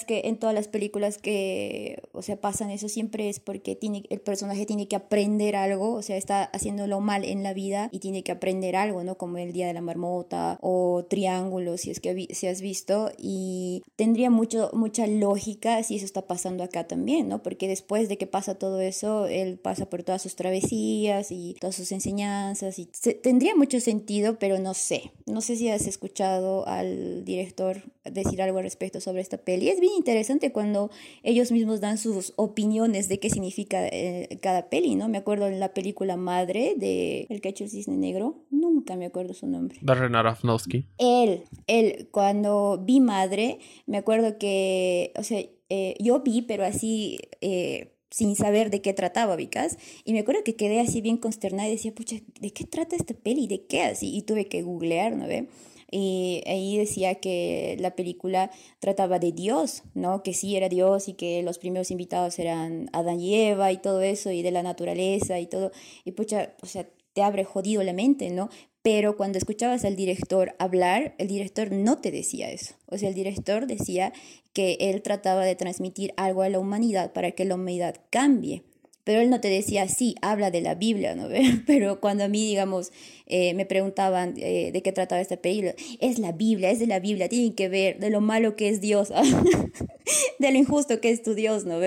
que 0.06 0.23
en 0.26 0.38
todas 0.38 0.54
las 0.54 0.67
películas 0.67 1.17
que, 1.17 2.02
o 2.12 2.21
sea, 2.21 2.36
pasan 2.36 2.71
eso 2.71 2.89
siempre 2.89 3.30
es 3.30 3.39
porque 3.39 3.76
tiene, 3.76 4.04
el 4.10 4.19
personaje 4.19 4.65
tiene 4.65 4.88
que 4.88 4.95
aprender 4.95 5.56
algo, 5.56 5.93
o 5.93 6.02
sea, 6.02 6.17
está 6.17 6.43
haciéndolo 6.43 7.00
mal 7.00 7.23
en 7.23 7.43
la 7.43 7.54
vida 7.54 7.89
y 7.91 8.00
tiene 8.00 8.23
que 8.23 8.32
aprender 8.32 8.76
algo, 8.76 9.04
¿no? 9.04 9.17
Como 9.17 9.38
el 9.38 9.54
Día 9.54 9.67
de 9.67 9.73
la 9.73 9.82
Marmota 9.82 10.58
o 10.62 11.06
Triángulo, 11.10 11.78
si 11.78 11.91
es 11.91 12.00
que 12.00 12.28
si 12.32 12.47
has 12.47 12.62
visto, 12.62 13.12
y 13.17 13.84
tendría 13.95 14.30
mucho, 14.30 14.69
mucha 14.73 15.08
lógica 15.08 15.82
si 15.84 15.95
eso 15.95 16.06
está 16.06 16.23
pasando 16.23 16.63
acá 16.63 16.88
también, 16.88 17.30
¿no? 17.30 17.41
Porque 17.41 17.67
después 17.67 18.10
de 18.10 18.17
que 18.17 18.28
pasa 18.28 18.56
todo 18.56 18.82
eso, 18.82 19.28
él 19.28 19.58
pasa 19.58 19.89
por 19.89 20.04
todas 20.04 20.21
sus 20.21 20.36
travesías 20.36 21.32
y 21.32 21.56
todas 21.60 21.76
sus 21.76 21.91
enseñanzas 21.91 22.80
y 22.80 22.89
tendría 23.21 23.56
mucho 23.56 23.80
sentido, 23.80 24.38
pero 24.39 24.60
no 24.60 24.73
sé, 24.73 25.12
no 25.26 25.41
sé 25.41 25.56
si 25.56 25.69
has 25.69 25.88
escuchado 25.88 26.67
al 26.67 27.23
director 27.26 27.84
decir 28.04 28.41
algo 28.41 28.58
al 28.60 28.63
respecto 28.63 29.02
sobre 29.02 29.21
esta 29.21 29.38
peli 29.38 29.67
y 29.68 29.70
es 29.70 29.82
bien 29.82 29.92
interesante 29.98 30.54
cuando 30.54 30.90
ellos 31.24 31.52
mismos 31.52 31.82
dan 31.82 31.98
sus 31.98 32.32
opiniones 32.38 33.10
de 33.10 33.20
qué 33.20 33.30
significa 33.30 33.86
eh, 33.86 34.40
cada 34.42 34.70
peli, 34.70 34.96
¿no? 34.96 35.10
Me 35.10 35.18
acuerdo 35.18 35.48
en 35.48 35.60
la 35.60 35.74
película 35.74 36.16
Madre 36.16 36.76
de 36.78 37.28
El 37.30 37.42
que 37.42 37.50
ha 37.50 37.52
hecho 37.52 37.66
el 37.66 37.70
cisne 37.70 37.98
negro, 37.98 38.46
nunca 38.50 38.96
me 38.96 39.06
acuerdo 39.06 39.34
su 39.34 39.46
nombre. 39.46 39.80
Darren 39.82 40.16
Aronofsky. 40.16 40.86
Él, 41.00 41.44
él, 41.68 42.08
cuando 42.12 42.82
vi 42.82 43.02
Madre, 43.02 43.60
me 43.88 43.98
acuerdo 43.98 44.38
que, 44.38 45.12
o 45.18 45.24
sea, 45.24 45.42
eh, 45.68 45.96
yo 46.00 46.22
vi, 46.22 46.44
pero 46.44 46.64
así... 46.64 47.20
Eh, 47.42 47.94
sin 48.10 48.38
saber 48.38 48.70
de 48.70 48.82
qué 48.82 48.94
trataba, 48.94 49.36
Vicas. 49.36 49.78
Y 50.06 50.14
me 50.14 50.20
acuerdo 50.20 50.42
que 50.46 50.56
quedé 50.56 50.80
así 50.80 51.02
bien 51.02 51.18
consternada 51.18 51.68
y 51.68 51.74
decía, 51.74 51.94
pucha, 51.94 52.16
¿de 52.40 52.54
qué 52.54 52.64
trata 52.64 52.96
esta 52.96 53.14
peli? 53.14 53.48
¿De 53.48 53.66
qué 53.66 53.82
así? 53.82 54.16
Y 54.16 54.22
tuve 54.22 54.48
que 54.48 54.62
googlear, 54.62 55.18
¿no 55.18 55.28
ve? 55.28 55.50
Y 55.89 56.43
ahí 56.47 56.78
decía 56.78 57.15
que 57.15 57.78
la 57.80 57.95
película 57.95 58.52
trataba 58.80 59.19
de 59.19 59.32
Dios, 59.32 59.84
¿no? 59.93 60.21
Que 60.23 60.34
sí 60.34 60.56
era 60.56 60.69
Dios 60.69 61.08
y 61.08 61.13
que 61.13 61.41
los 61.43 61.60
primeros 61.60 61.91
invitados 61.91 62.39
eran 62.39 62.89
Adán 62.93 63.19
y 63.19 63.36
Eva 63.36 63.71
y 63.71 63.78
todo 63.78 64.02
eso, 64.02 64.32
y 64.32 64.41
de 64.41 64.52
la 64.52 64.63
naturaleza 64.63 65.39
y 65.39 65.47
todo. 65.47 65.71
Y 66.04 66.12
pucha, 66.12 66.56
o 66.62 66.65
sea, 66.65 66.88
te 67.13 67.23
abre 67.23 67.45
jodido 67.45 67.84
la 67.84 67.93
mente, 67.93 68.30
¿no? 68.30 68.50
Pero 68.84 69.17
cuando 69.17 69.38
escuchabas 69.38 69.84
al 69.86 69.95
director 69.95 70.56
hablar, 70.60 71.15
el 71.17 71.28
director 71.28 71.71
no 71.71 71.97
te 71.97 72.12
decía 72.12 72.52
eso. 72.52 72.76
O 72.86 72.97
sea, 72.97 73.10
el 73.10 73.15
director 73.15 73.67
decía 73.67 74.13
que 74.54 74.78
él 74.80 75.02
trataba 75.02 75.43
de 75.43 75.56
transmitir 75.56 76.13
algo 76.15 76.41
a 76.41 76.50
la 76.50 76.60
humanidad 76.60 77.12
para 77.13 77.32
que 77.32 77.43
la 77.43 77.56
humanidad 77.56 77.95
cambie 78.12 78.63
pero 79.08 79.22
él 79.22 79.30
no 79.30 79.39
te 79.39 79.48
decía, 79.48 79.88
sí, 79.88 80.15
habla 80.22 80.52
de 80.52 80.60
la 80.60 80.76
Biblia, 80.76 81.15
¿no? 81.15 81.30
Pero 81.65 82.02
cuando 82.02 82.26
a 82.26 82.28
mí, 82.28 82.46
digamos, 82.46 82.91
eh, 83.26 83.54
me 83.54 83.65
preguntaban 83.65 84.34
eh, 84.36 84.72
de 84.74 84.82
qué 84.82 84.91
trataba 84.91 85.22
esta 85.22 85.38
película, 85.38 85.76
es 86.02 86.20
la 86.20 86.34
Biblia, 86.34 86.72
es 86.72 86.80
de 86.80 86.88
la 86.88 87.00
Biblia, 87.00 87.30
tienen 87.30 87.54
que 87.54 87.70
ver 87.70 88.00
de 88.00 88.10
lo 88.10 88.20
malo 88.20 88.58
que 88.58 88.67
es 88.67 88.82
Dios, 88.82 89.13
de 90.39 90.52
lo 90.52 90.58
injusto 90.58 91.00
que 91.00 91.12
es 91.12 91.24
tu 91.24 91.36
Dios, 91.36 91.63
¿no? 91.63 91.80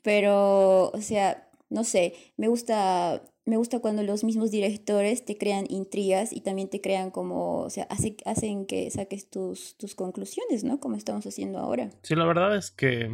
Pero, 0.00 0.88
o 0.88 1.00
sea, 1.02 1.50
no 1.68 1.84
sé, 1.84 2.14
me 2.38 2.48
gusta, 2.48 3.22
me 3.44 3.58
gusta 3.58 3.80
cuando 3.80 4.02
los 4.02 4.24
mismos 4.24 4.50
directores 4.50 5.26
te 5.26 5.36
crean 5.36 5.66
intrigas 5.68 6.32
y 6.32 6.40
también 6.40 6.70
te 6.70 6.80
crean 6.80 7.10
como, 7.10 7.58
o 7.58 7.68
sea, 7.68 7.84
hace, 7.90 8.16
hacen 8.24 8.64
que 8.64 8.90
saques 8.90 9.28
tus, 9.28 9.76
tus 9.76 9.94
conclusiones, 9.94 10.64
¿no? 10.64 10.80
Como 10.80 10.96
estamos 10.96 11.26
haciendo 11.26 11.58
ahora. 11.58 11.90
Sí, 12.00 12.14
la 12.14 12.24
verdad 12.24 12.56
es 12.56 12.70
que 12.70 13.10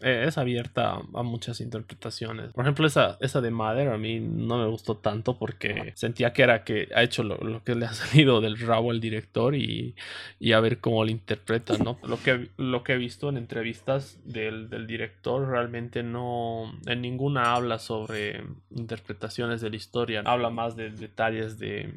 es 0.00 0.38
abierta 0.38 1.00
a 1.14 1.22
muchas 1.22 1.60
interpretaciones. 1.60 2.52
Por 2.52 2.64
ejemplo, 2.64 2.86
esa, 2.86 3.16
esa 3.20 3.40
de 3.40 3.50
Mother 3.50 3.88
a 3.88 3.98
mí 3.98 4.20
no 4.20 4.58
me 4.58 4.66
gustó 4.66 4.96
tanto 4.96 5.38
porque 5.38 5.92
sentía 5.94 6.32
que 6.32 6.42
era 6.42 6.64
que 6.64 6.88
ha 6.94 7.02
hecho 7.02 7.22
lo, 7.22 7.62
que 7.64 7.74
le 7.74 7.86
ha 7.86 7.92
salido 7.94 8.40
del 8.40 8.58
rabo 8.58 8.90
al 8.90 9.00
director 9.00 9.54
y, 9.54 9.94
y, 10.40 10.52
a 10.52 10.60
ver 10.60 10.78
cómo 10.80 11.04
lo 11.04 11.10
interpreta, 11.10 11.78
¿no? 11.78 11.98
Lo 12.04 12.20
que, 12.22 12.48
lo 12.56 12.84
que 12.84 12.94
he 12.94 12.96
visto 12.96 13.28
en 13.28 13.36
entrevistas 13.36 14.18
del, 14.24 14.68
del 14.68 14.86
director 14.86 15.48
realmente 15.48 16.02
no, 16.02 16.72
en 16.86 17.00
ninguna 17.00 17.54
habla 17.54 17.78
sobre 17.78 18.42
interpretaciones 18.70 19.60
de 19.60 19.70
la 19.70 19.76
historia, 19.76 20.22
habla 20.24 20.50
más 20.50 20.76
de 20.76 20.90
detalles 20.90 21.58
de 21.58 21.92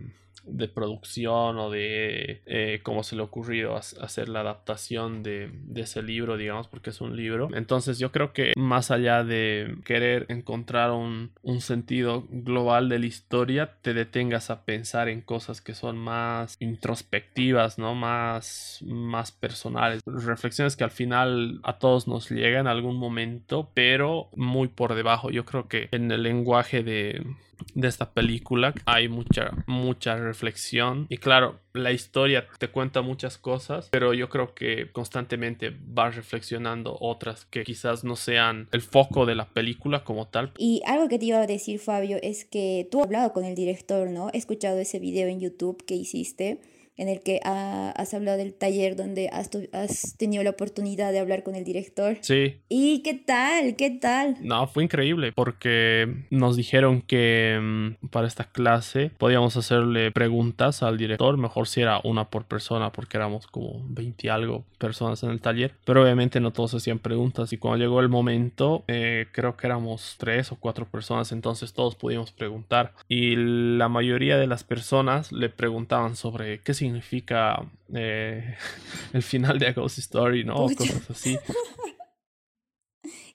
de 0.47 0.67
producción 0.67 1.57
o 1.57 1.69
de 1.69 2.41
eh, 2.45 2.79
cómo 2.83 3.03
se 3.03 3.15
le 3.15 3.21
ha 3.21 3.25
ocurrido 3.25 3.75
hacer 3.75 4.29
la 4.29 4.41
adaptación 4.41 5.23
de, 5.23 5.51
ese 5.75 6.01
libro, 6.01 6.37
digamos, 6.37 6.67
porque 6.67 6.89
es 6.89 7.01
un 7.01 7.15
libro. 7.15 7.49
Entonces 7.53 7.99
yo 7.99 8.11
creo 8.11 8.33
que 8.33 8.53
más 8.55 8.91
allá 8.91 9.23
de 9.23 9.77
querer 9.85 10.25
encontrar 10.29 10.91
un, 10.91 11.31
sentido 11.59 12.25
global 12.29 12.87
de 12.87 12.99
la 12.99 13.07
historia, 13.07 13.77
te 13.81 13.93
detengas 13.93 14.49
a 14.49 14.63
pensar 14.63 15.09
en 15.09 15.21
cosas 15.21 15.59
que 15.59 15.73
son 15.73 15.97
más 15.97 16.55
introspectivas, 16.59 17.79
¿no? 17.79 17.95
Más, 17.95 18.79
más 18.85 19.31
personales. 19.31 20.01
Reflexiones 20.05 20.75
que 20.75 20.83
al 20.83 20.91
final 20.91 21.59
a 21.63 21.79
todos 21.79 22.07
nos 22.07 22.29
llegan 22.29 22.61
en 22.61 22.67
algún 22.67 22.97
momento, 22.97 23.71
pero 23.73 24.29
muy 24.35 24.67
por 24.67 24.93
debajo. 24.93 25.31
Yo 25.31 25.45
creo 25.45 25.67
que 25.67 25.89
en 25.91 26.11
el 26.11 26.23
lenguaje 26.23 26.83
de 26.83 27.25
de 27.73 27.87
esta 27.87 28.11
película. 28.11 28.73
Hay 28.85 29.07
mucha, 29.07 29.51
mucha 29.67 30.15
reflexión. 30.15 31.07
Y 31.09 31.17
claro, 31.17 31.59
la 31.73 31.91
historia 31.91 32.47
te 32.59 32.67
cuenta 32.69 33.01
muchas 33.01 33.37
cosas, 33.37 33.89
pero 33.91 34.13
yo 34.13 34.29
creo 34.29 34.53
que 34.53 34.91
constantemente 34.91 35.75
vas 35.79 36.15
reflexionando 36.15 36.97
otras 36.99 37.45
que 37.45 37.63
quizás 37.63 38.03
no 38.03 38.15
sean 38.15 38.67
el 38.71 38.81
foco 38.81 39.25
de 39.25 39.35
la 39.35 39.49
película 39.49 40.03
como 40.03 40.27
tal. 40.27 40.51
Y 40.57 40.81
algo 40.85 41.07
que 41.07 41.19
te 41.19 41.25
iba 41.25 41.41
a 41.41 41.47
decir, 41.47 41.79
Fabio, 41.79 42.17
es 42.21 42.45
que 42.45 42.87
tú 42.91 42.99
has 42.99 43.05
hablado 43.05 43.33
con 43.33 43.45
el 43.45 43.55
director, 43.55 44.09
¿no? 44.09 44.29
He 44.33 44.37
escuchado 44.37 44.79
ese 44.79 44.99
video 44.99 45.27
en 45.27 45.39
YouTube 45.39 45.83
que 45.85 45.95
hiciste 45.95 46.59
en 46.97 47.09
el 47.09 47.21
que 47.21 47.39
has 47.43 48.13
hablado 48.13 48.37
del 48.37 48.53
taller 48.53 48.95
donde 48.95 49.29
has, 49.29 49.49
has, 49.71 50.15
tenido 50.17 50.43
la 50.43 50.49
oportunidad 50.49 51.11
de 51.11 51.19
hablar 51.19 51.43
con 51.43 51.55
el 51.55 51.63
director. 51.63 52.17
Sí. 52.21 52.57
¿Y 52.69 53.03
qué 53.03 53.13
tal? 53.13 53.75
¿Qué 53.75 53.91
tal? 53.91 54.37
No, 54.41 54.67
fue 54.67 54.83
increíble 54.83 55.31
porque 55.31 56.25
nos 56.31 56.55
dijeron 56.55 57.01
que 57.01 57.59
mm, 57.61 58.07
para 58.07 58.27
esta 58.27 58.45
clase 58.45 59.11
podíamos 59.17 59.55
hacerle 59.57 60.11
preguntas 60.11 60.81
al 60.81 60.97
director, 60.97 61.37
mejor 61.37 61.67
si 61.67 61.81
era 61.81 62.01
una 62.03 62.29
por 62.29 62.45
persona 62.45 62.91
porque 62.91 63.17
éramos 63.17 63.45
como 63.47 63.85
20 63.89 64.25
y 64.25 64.29
algo 64.29 64.65
personas 64.79 65.21
en 65.23 65.29
el 65.29 65.41
taller, 65.41 65.73
pero 65.85 66.01
obviamente 66.01 66.39
no 66.39 66.51
todos 66.51 66.73
hacían 66.73 66.99
preguntas 66.99 67.53
y 67.53 67.57
cuando 67.57 67.77
llegó 67.77 67.99
el 67.99 68.09
momento 68.09 68.83
eh, 68.87 69.27
creo 69.31 69.55
que 69.55 69.67
éramos 69.67 70.15
tres 70.17 70.51
o 70.51 70.55
cuatro 70.55 70.85
personas, 70.85 71.31
entonces 71.31 71.73
todos 71.73 71.95
pudimos 71.95 72.31
preguntar 72.31 72.93
y 73.07 73.35
la 73.35 73.87
mayoría 73.87 74.37
de 74.37 74.47
las 74.47 74.63
personas 74.63 75.31
le 75.31 75.49
preguntaban 75.49 76.15
sobre 76.15 76.59
qué 76.59 76.73
significa 76.73 76.86
significa 76.87 77.69
eh, 77.93 78.55
el 79.13 79.23
final 79.23 79.59
de 79.59 79.67
A 79.67 79.73
Ghost 79.73 79.99
Story, 79.99 80.43
¿no? 80.43 80.55
O 80.55 80.73
cosas 80.73 81.09
así. 81.09 81.37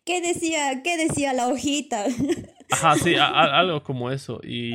¿Qué 0.05 0.21
decía, 0.21 0.83
¿Qué 0.83 0.97
decía 0.97 1.33
la 1.33 1.47
hojita? 1.47 2.07
Ajá, 2.71 2.97
sí, 2.97 3.15
algo 3.19 3.85
como 3.85 4.11
eso. 4.11 4.41
Y 4.43 4.73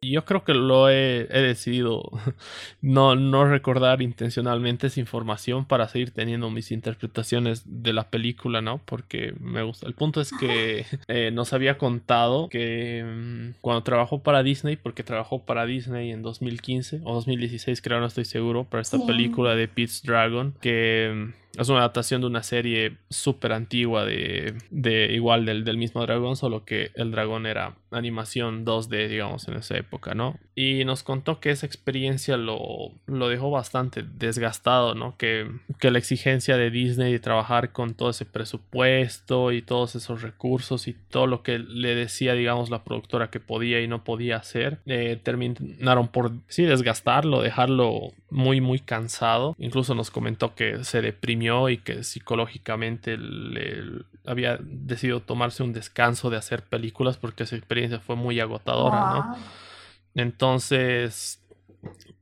yo 0.00 0.24
creo 0.24 0.44
que 0.44 0.54
lo 0.54 0.88
he, 0.88 1.26
decidido 1.28 2.02
no, 2.80 3.16
no 3.16 3.44
recordar 3.46 4.00
intencionalmente 4.00 4.86
esa 4.86 5.00
información 5.00 5.64
para 5.64 5.88
seguir 5.88 6.12
teniendo 6.12 6.50
mis 6.50 6.70
interpretaciones 6.70 7.62
de 7.66 7.92
la 7.92 8.08
película, 8.08 8.60
¿no? 8.60 8.80
Porque 8.84 9.34
me 9.40 9.62
gusta. 9.62 9.86
El 9.86 9.94
punto 9.94 10.20
es 10.20 10.30
que 10.32 10.86
eh, 11.08 11.30
nos 11.32 11.52
había 11.52 11.78
contado 11.78 12.48
que 12.48 13.04
mm, 13.04 13.58
cuando 13.60 13.82
trabajó 13.82 14.22
para 14.22 14.42
Disney, 14.42 14.76
porque 14.76 15.02
trabajó 15.02 15.44
para 15.44 15.66
Disney 15.66 16.12
en 16.12 16.22
2015 16.22 17.00
o 17.04 17.14
2016, 17.14 17.82
creo, 17.82 18.00
no 18.00 18.06
estoy 18.06 18.24
seguro, 18.24 18.64
para 18.64 18.82
esta 18.82 19.04
película 19.04 19.54
de 19.54 19.66
Pete's 19.66 20.02
Dragon, 20.02 20.54
que 20.60 21.12
mm, 21.14 21.47
es 21.62 21.68
una 21.68 21.80
adaptación 21.80 22.20
de 22.20 22.26
una 22.28 22.42
serie 22.42 22.98
súper 23.10 23.52
antigua 23.52 24.04
de, 24.04 24.54
de 24.70 25.12
igual 25.12 25.44
del, 25.44 25.64
del, 25.64 25.76
mismo 25.76 26.00
dragón, 26.02 26.36
solo 26.36 26.64
que 26.64 26.90
el 26.94 27.10
dragón 27.10 27.46
era 27.46 27.76
animación 27.90 28.64
2D, 28.64 29.08
digamos, 29.08 29.48
en 29.48 29.56
esa 29.56 29.76
época, 29.76 30.14
¿no? 30.14 30.38
Y 30.60 30.84
nos 30.84 31.04
contó 31.04 31.38
que 31.38 31.52
esa 31.52 31.66
experiencia 31.66 32.36
lo, 32.36 32.90
lo 33.06 33.28
dejó 33.28 33.48
bastante 33.48 34.02
desgastado, 34.02 34.96
¿no? 34.96 35.16
Que, 35.16 35.48
que 35.78 35.92
la 35.92 35.98
exigencia 35.98 36.56
de 36.56 36.72
Disney 36.72 37.12
de 37.12 37.20
trabajar 37.20 37.70
con 37.70 37.94
todo 37.94 38.10
ese 38.10 38.24
presupuesto 38.24 39.52
y 39.52 39.62
todos 39.62 39.94
esos 39.94 40.20
recursos 40.20 40.88
y 40.88 40.94
todo 40.94 41.28
lo 41.28 41.44
que 41.44 41.60
le 41.60 41.94
decía, 41.94 42.34
digamos, 42.34 42.70
la 42.70 42.82
productora 42.82 43.30
que 43.30 43.38
podía 43.38 43.80
y 43.80 43.86
no 43.86 44.02
podía 44.02 44.38
hacer, 44.38 44.80
eh, 44.86 45.20
terminaron 45.22 46.08
por, 46.08 46.32
sí, 46.48 46.64
desgastarlo, 46.64 47.40
dejarlo 47.40 48.12
muy, 48.28 48.60
muy 48.60 48.80
cansado. 48.80 49.54
Incluso 49.60 49.94
nos 49.94 50.10
comentó 50.10 50.56
que 50.56 50.82
se 50.82 51.00
deprimió 51.02 51.68
y 51.68 51.78
que 51.78 52.02
psicológicamente 52.02 53.16
le 53.16 54.02
había 54.26 54.58
decidido 54.60 55.20
tomarse 55.20 55.62
un 55.62 55.72
descanso 55.72 56.30
de 56.30 56.36
hacer 56.36 56.64
películas 56.64 57.16
porque 57.16 57.44
esa 57.44 57.54
experiencia 57.54 58.00
fue 58.00 58.16
muy 58.16 58.40
agotadora, 58.40 58.98
¿no? 58.98 59.36
Entonces, 60.14 61.42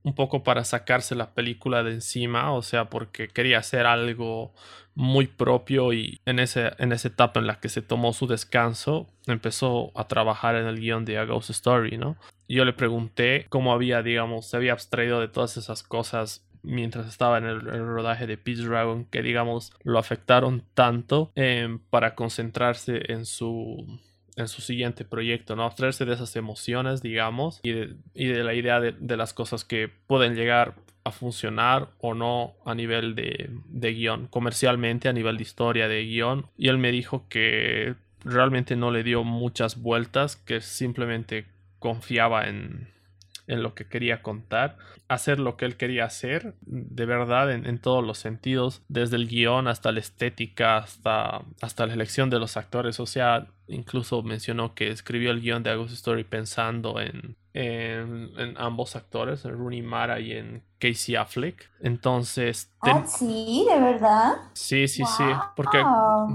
un 0.02 0.14
poco 0.14 0.42
para 0.44 0.64
sacarse 0.64 1.14
la 1.14 1.34
película 1.34 1.82
de 1.82 1.92
encima, 1.92 2.52
o 2.52 2.62
sea, 2.62 2.90
porque 2.90 3.28
quería 3.28 3.58
hacer 3.58 3.86
algo 3.86 4.54
muy 4.94 5.26
propio 5.26 5.92
y 5.92 6.20
en, 6.24 6.38
ese, 6.38 6.72
en 6.78 6.92
esa 6.92 7.08
etapa 7.08 7.38
en 7.38 7.46
la 7.46 7.60
que 7.60 7.68
se 7.68 7.82
tomó 7.82 8.12
su 8.12 8.26
descanso, 8.26 9.08
empezó 9.26 9.92
a 9.94 10.08
trabajar 10.08 10.56
en 10.56 10.66
el 10.66 10.80
guion 10.80 11.04
de 11.04 11.18
A 11.18 11.24
Ghost 11.24 11.50
Story, 11.50 11.98
¿no? 11.98 12.16
Yo 12.48 12.64
le 12.64 12.72
pregunté 12.72 13.46
cómo 13.48 13.72
había, 13.72 14.02
digamos, 14.02 14.46
se 14.46 14.56
había 14.56 14.72
abstraído 14.72 15.20
de 15.20 15.28
todas 15.28 15.56
esas 15.56 15.82
cosas 15.82 16.46
mientras 16.62 17.06
estaba 17.06 17.38
en 17.38 17.44
el, 17.44 17.60
rodaje 17.60 18.26
de 18.26 18.38
Peace 18.38 18.62
Dragon 18.62 19.04
que 19.04 19.22
digamos 19.22 19.72
lo 19.84 19.98
afectaron 19.98 20.64
tanto 20.74 21.30
em, 21.36 21.78
para 21.78 22.14
concentrarse 22.14 23.12
en 23.12 23.24
su 23.24 24.00
en 24.36 24.48
su 24.48 24.60
siguiente 24.60 25.04
proyecto, 25.04 25.56
¿no? 25.56 25.64
Abstraerse 25.64 26.04
de 26.04 26.14
esas 26.14 26.36
emociones, 26.36 27.02
digamos, 27.02 27.60
y 27.62 27.72
de, 27.72 27.96
y 28.14 28.26
de 28.26 28.44
la 28.44 28.54
idea 28.54 28.80
de, 28.80 28.92
de, 28.92 29.16
las 29.16 29.32
cosas 29.32 29.64
que 29.64 29.88
pueden 30.06 30.34
llegar 30.34 30.74
a 31.04 31.10
funcionar 31.10 31.88
o 31.98 32.14
no 32.14 32.54
a 32.64 32.74
nivel 32.74 33.14
de, 33.14 33.50
de 33.68 33.94
guion, 33.94 34.26
comercialmente, 34.26 35.08
a 35.08 35.12
nivel 35.12 35.38
de 35.38 35.42
historia 35.42 35.88
de 35.88 36.04
guion. 36.04 36.46
Y 36.58 36.68
él 36.68 36.78
me 36.78 36.92
dijo 36.92 37.26
que 37.28 37.94
realmente 38.24 38.76
no 38.76 38.90
le 38.90 39.02
dio 39.02 39.24
muchas 39.24 39.80
vueltas, 39.80 40.36
que 40.36 40.60
simplemente 40.60 41.46
confiaba 41.78 42.48
en, 42.48 42.88
en 43.46 43.62
lo 43.62 43.74
que 43.74 43.86
quería 43.86 44.20
contar, 44.20 44.76
hacer 45.08 45.38
lo 45.38 45.56
que 45.56 45.64
él 45.64 45.76
quería 45.76 46.04
hacer, 46.04 46.54
de 46.60 47.06
verdad, 47.06 47.52
en, 47.52 47.66
en 47.66 47.78
todos 47.78 48.04
los 48.04 48.18
sentidos, 48.18 48.82
desde 48.88 49.16
el 49.16 49.28
guion 49.28 49.68
hasta 49.68 49.92
la 49.92 50.00
estética, 50.00 50.78
hasta, 50.78 51.42
hasta 51.62 51.86
la 51.86 51.94
elección 51.94 52.30
de 52.30 52.40
los 52.40 52.56
actores. 52.56 52.98
O 53.00 53.06
sea, 53.06 53.46
incluso 53.68 54.22
mencionó 54.22 54.74
que 54.74 54.88
escribió 54.88 55.30
el 55.30 55.40
guion 55.40 55.62
de 55.62 55.70
August 55.70 55.94
Story 55.94 56.24
pensando 56.24 57.00
en, 57.00 57.36
en, 57.54 58.30
en, 58.36 58.54
ambos 58.58 58.96
actores, 58.96 59.44
en 59.44 59.52
Rooney 59.52 59.82
Mara 59.82 60.20
y 60.20 60.32
en 60.32 60.62
Casey 60.78 61.16
Affleck. 61.16 61.70
Entonces... 61.80 62.70
Ah, 62.82 63.04
sí, 63.06 63.66
de 63.68 63.80
verdad. 63.80 64.36
Sí, 64.52 64.86
sí, 64.88 65.02
wow. 65.02 65.10
sí. 65.16 65.24
Porque 65.56 65.82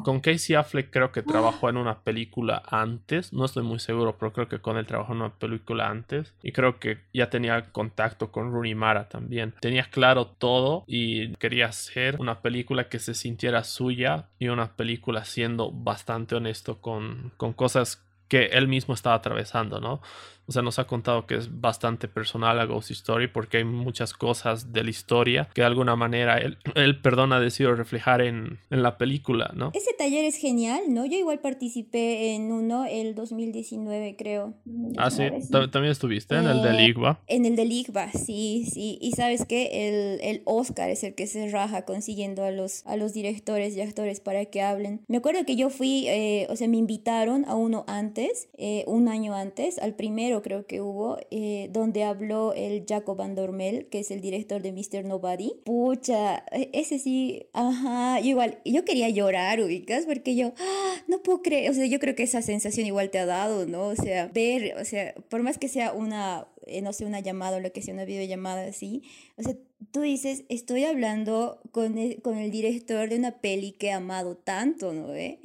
con 0.04 0.20
Casey 0.20 0.56
Affleck 0.56 0.90
creo 0.90 1.12
que 1.12 1.22
trabajó 1.22 1.70
en 1.70 1.78
una 1.78 2.00
película 2.00 2.64
antes. 2.68 3.32
No 3.34 3.46
estoy 3.46 3.64
muy 3.64 3.80
seguro, 3.80 4.18
pero 4.18 4.34
creo 4.34 4.48
que 4.50 4.60
con 4.60 4.78
él 4.78 4.88
trabajó 4.88 5.14
en 5.14 5.22
una 5.22 5.34
película 5.34 5.90
antes. 5.90 6.34
Y 6.42 6.52
creo 6.52 6.80
que 6.80 6.98
ya 7.14 7.30
tenía 7.30 7.72
contacto 7.72 8.32
con 8.32 8.52
Rooney 8.52 8.76
Mara 8.76 9.08
también. 9.08 9.54
Tenía 9.62 9.84
claro 9.84 10.26
todo 10.26 10.84
y 10.88 11.36
quería 11.36 11.68
hacer 11.68 12.20
una 12.20 12.42
película 12.42 12.90
que 12.90 13.00
se 13.00 13.14
sintiera 13.14 13.64
suya 13.64 14.30
y 14.40 14.48
una 14.48 14.74
película 14.76 15.24
siendo 15.24 15.72
bastante 15.72 16.36
honesto 16.36 16.82
con, 16.82 17.21
con 17.38 17.54
cosas 17.54 18.04
que 18.28 18.46
él 18.46 18.68
mismo 18.68 18.94
estaba 18.94 19.16
atravesando, 19.16 19.80
¿no? 19.80 20.02
O 20.48 20.52
sea, 20.52 20.62
nos 20.62 20.80
ha 20.80 20.86
contado 20.86 21.28
que 21.28 21.36
es 21.36 21.62
bastante 21.62 22.08
personal 22.08 22.60
a 22.60 22.66
Ghost 22.66 22.92
Story 22.92 23.28
porque 23.28 23.58
hay 23.58 23.64
muchas 23.64 24.14
cosas 24.14 24.74
de 24.74 24.84
la 24.84 24.90
historia 24.90 25.50
que 25.54 25.62
de 25.62 25.68
alguna 25.68 25.96
manera 25.96 26.38
él, 26.38 26.58
él 26.76 27.02
perdón, 27.02 27.32
ha 27.34 27.40
decidido 27.40 27.76
reflejar 27.76 28.22
en, 28.22 28.60
en, 28.70 28.84
la 28.84 28.98
película, 28.98 29.52
¿no? 29.56 29.72
Ese 29.74 29.94
taller 29.98 30.26
es 30.26 30.36
genial, 30.36 30.82
¿no? 30.90 31.06
Yo 31.06 31.18
igual 31.18 31.40
participé 31.40 32.34
en 32.34 32.52
uno 32.52 32.86
el 32.86 33.16
2019, 33.16 34.16
creo. 34.18 34.54
2019, 34.66 34.96
ah, 34.98 35.12
sí. 35.12 35.46
sí. 35.46 35.52
También 35.52 35.92
estuviste 35.92 36.36
en 36.36 36.48
eh, 36.48 36.52
el 36.52 36.62
del 36.62 36.80
IGBA. 36.82 37.22
En 37.28 37.46
el 37.46 37.56
del 37.56 37.72
IGBA, 37.72 38.12
sí, 38.12 38.66
sí. 38.72 38.98
Y 39.02 39.12
sabes 39.12 39.46
que 39.46 39.88
el, 39.88 40.22
el 40.22 40.42
Oscar 40.46 40.90
es 40.90 41.04
el 41.04 41.16
que 41.16 41.28
se 41.28 41.50
raja 41.50 41.86
consiguiendo 41.86 42.44
a 42.44 42.52
los, 42.52 42.86
a 42.86 42.98
los 42.98 43.14
directores 43.14 43.76
y 43.76 43.82
actores 43.82 44.20
para 44.20 44.46
que 44.46 44.62
hablen. 44.62 45.02
Me 45.08 45.18
acuerdo 45.18 45.46
que 45.46 45.56
yo 45.56 45.70
fui, 45.70 46.08
eh, 46.08 46.48
o 46.50 46.56
sea, 46.56 46.68
me 46.68 46.78
invitaron 46.78 47.46
a 47.46 47.56
uno 47.56 47.86
antes, 47.88 48.50
eh, 48.58 48.84
un 48.88 49.08
año 49.08 49.36
antes, 49.36 49.78
al 49.80 49.94
primero 49.94 50.31
creo 50.42 50.66
que 50.66 50.80
hubo, 50.80 51.18
eh, 51.30 51.70
donde 51.72 52.04
habló 52.04 52.54
el 52.54 52.86
Jacob 52.88 53.18
Van 53.18 53.36
Dormel, 53.36 53.88
que 53.88 54.00
es 54.00 54.12
el 54.12 54.22
director 54.22 54.62
de 54.62 54.72
Mr. 54.72 55.04
Nobody. 55.04 55.54
Pucha, 55.66 56.46
e, 56.52 56.70
ese 56.74 57.00
sí, 57.00 57.48
ajá, 57.54 58.22
igual, 58.22 58.60
yo 58.64 58.86
quería 58.86 59.10
llorar, 59.10 59.60
ubicas, 59.60 60.06
porque 60.06 60.36
yo, 60.36 60.54
¡ah! 60.58 60.96
no 61.08 61.22
puedo 61.22 61.42
creer, 61.42 61.70
o 61.70 61.74
sea, 61.74 61.86
yo 61.86 62.00
creo 62.00 62.16
que 62.16 62.24
esa 62.24 62.42
sensación 62.42 62.88
igual 62.88 63.10
te 63.10 63.20
ha 63.20 63.26
dado, 63.26 63.66
¿no? 63.66 63.88
O 63.88 63.96
sea, 63.96 64.28
ver, 64.28 64.76
o 64.80 64.86
sea, 64.86 65.14
por 65.30 65.44
más 65.44 65.58
que 65.58 65.68
sea 65.68 65.92
una, 65.94 66.48
eh, 66.68 66.82
no 66.82 66.94
sé, 66.94 67.06
una 67.06 67.20
llamada 67.20 67.58
o 67.58 67.60
lo 67.60 67.74
que 67.74 67.82
sea, 67.82 67.94
una 67.94 68.06
videollamada 68.06 68.64
así, 68.64 69.04
o 69.38 69.44
sea, 69.44 69.56
tú 69.92 70.02
dices, 70.02 70.44
estoy 70.50 70.86
hablando 70.86 71.62
con 71.72 71.98
el, 71.98 72.22
con 72.22 72.38
el 72.38 72.52
director 72.52 73.10
de 73.10 73.18
una 73.18 73.42
peli 73.42 73.72
que 73.74 73.88
he 73.88 73.92
amado 73.92 74.38
tanto, 74.38 74.94
¿no? 74.94 75.14
¿Eh? 75.16 75.40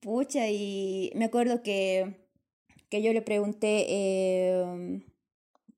Pucha, 0.00 0.48
y 0.50 1.12
me 1.14 1.26
acuerdo 1.26 1.62
que 1.62 2.25
que 2.88 3.02
yo 3.02 3.12
le 3.12 3.22
pregunté 3.22 3.86
eh, 3.88 5.02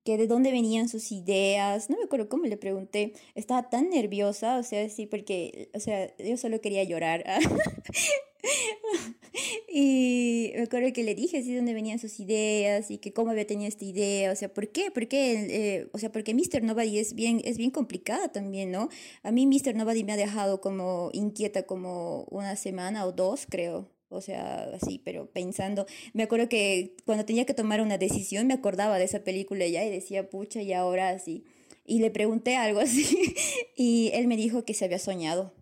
que 0.09 0.17
de 0.17 0.27
dónde 0.27 0.51
venían 0.51 0.89
sus 0.89 1.13
ideas, 1.13 1.91
no 1.91 1.99
me 1.99 2.05
acuerdo 2.05 2.31
cómo 2.31 2.47
le 2.47 2.57
pregunté, 2.57 3.13
estaba 3.35 3.69
tan 3.69 3.91
nerviosa, 3.91 4.57
o 4.57 4.63
sea, 4.63 4.89
sí, 4.89 5.05
porque, 5.05 5.69
o 5.75 5.81
sea, 5.81 6.17
yo 6.17 6.39
solo 6.39 6.63
quería 6.63 6.83
llorar. 6.83 7.27
y 9.69 10.51
me 10.55 10.63
acuerdo 10.63 10.95
que 10.95 11.05
le 11.05 11.15
dije 11.15 11.37
así 11.37 11.55
dónde 11.55 11.75
venían 11.75 11.99
sus 11.99 12.21
ideas 12.21 12.91
y 12.91 12.97
que 12.97 13.13
cómo 13.13 13.33
había 13.33 13.47
tenido 13.47 13.69
esta 13.69 13.85
idea, 13.85 14.33
o 14.33 14.37
sea, 14.37 14.55
¿por 14.55 14.73
qué? 14.73 14.91
Porque, 14.91 15.47
eh, 15.51 15.91
o 15.93 15.99
sea, 15.99 16.11
porque 16.11 16.33
Mr. 16.33 16.63
Nobody 16.63 16.99
es 16.99 17.15
bien, 17.15 17.43
es 17.45 17.59
bien 17.59 17.71
complicada 17.71 18.33
también, 18.33 18.71
¿no? 18.71 18.89
A 19.23 19.31
mí 19.31 19.47
Mr. 19.47 19.75
Nobody 19.75 20.05
me 20.05 20.13
ha 20.13 20.17
dejado 20.17 20.63
como 20.63 21.11
inquieta 21.13 21.65
como 21.65 22.25
una 22.31 22.57
semana 22.57 23.05
o 23.05 23.13
dos, 23.13 23.45
creo. 23.47 23.98
O 24.11 24.23
sea, 24.23 24.71
así, 24.75 25.01
pero 25.05 25.31
pensando, 25.31 25.87
me 26.15 26.23
acuerdo 26.23 26.49
que 26.49 26.97
cuando 27.05 27.27
tenía 27.27 27.45
que 27.45 27.55
tomar 27.55 27.83
una 27.83 27.99
decisión 27.99 28.47
me 28.47 28.55
acordaba 28.55 28.99
de 28.99 29.05
esa 29.05 29.23
película 29.23 29.67
ya 29.67 29.85
y 29.85 29.91
decía, 29.91 30.31
pucha, 30.31 30.63
y 30.63 30.73
ahora 30.73 31.11
así. 31.11 31.45
Y 31.85 32.01
le 32.01 32.11
pregunté 32.11 32.57
algo 32.57 32.81
así 32.81 33.35
y 33.77 34.11
él 34.15 34.27
me 34.27 34.37
dijo 34.37 34.65
que 34.65 34.73
se 34.73 34.87
había 34.87 34.99
soñado, 34.99 35.53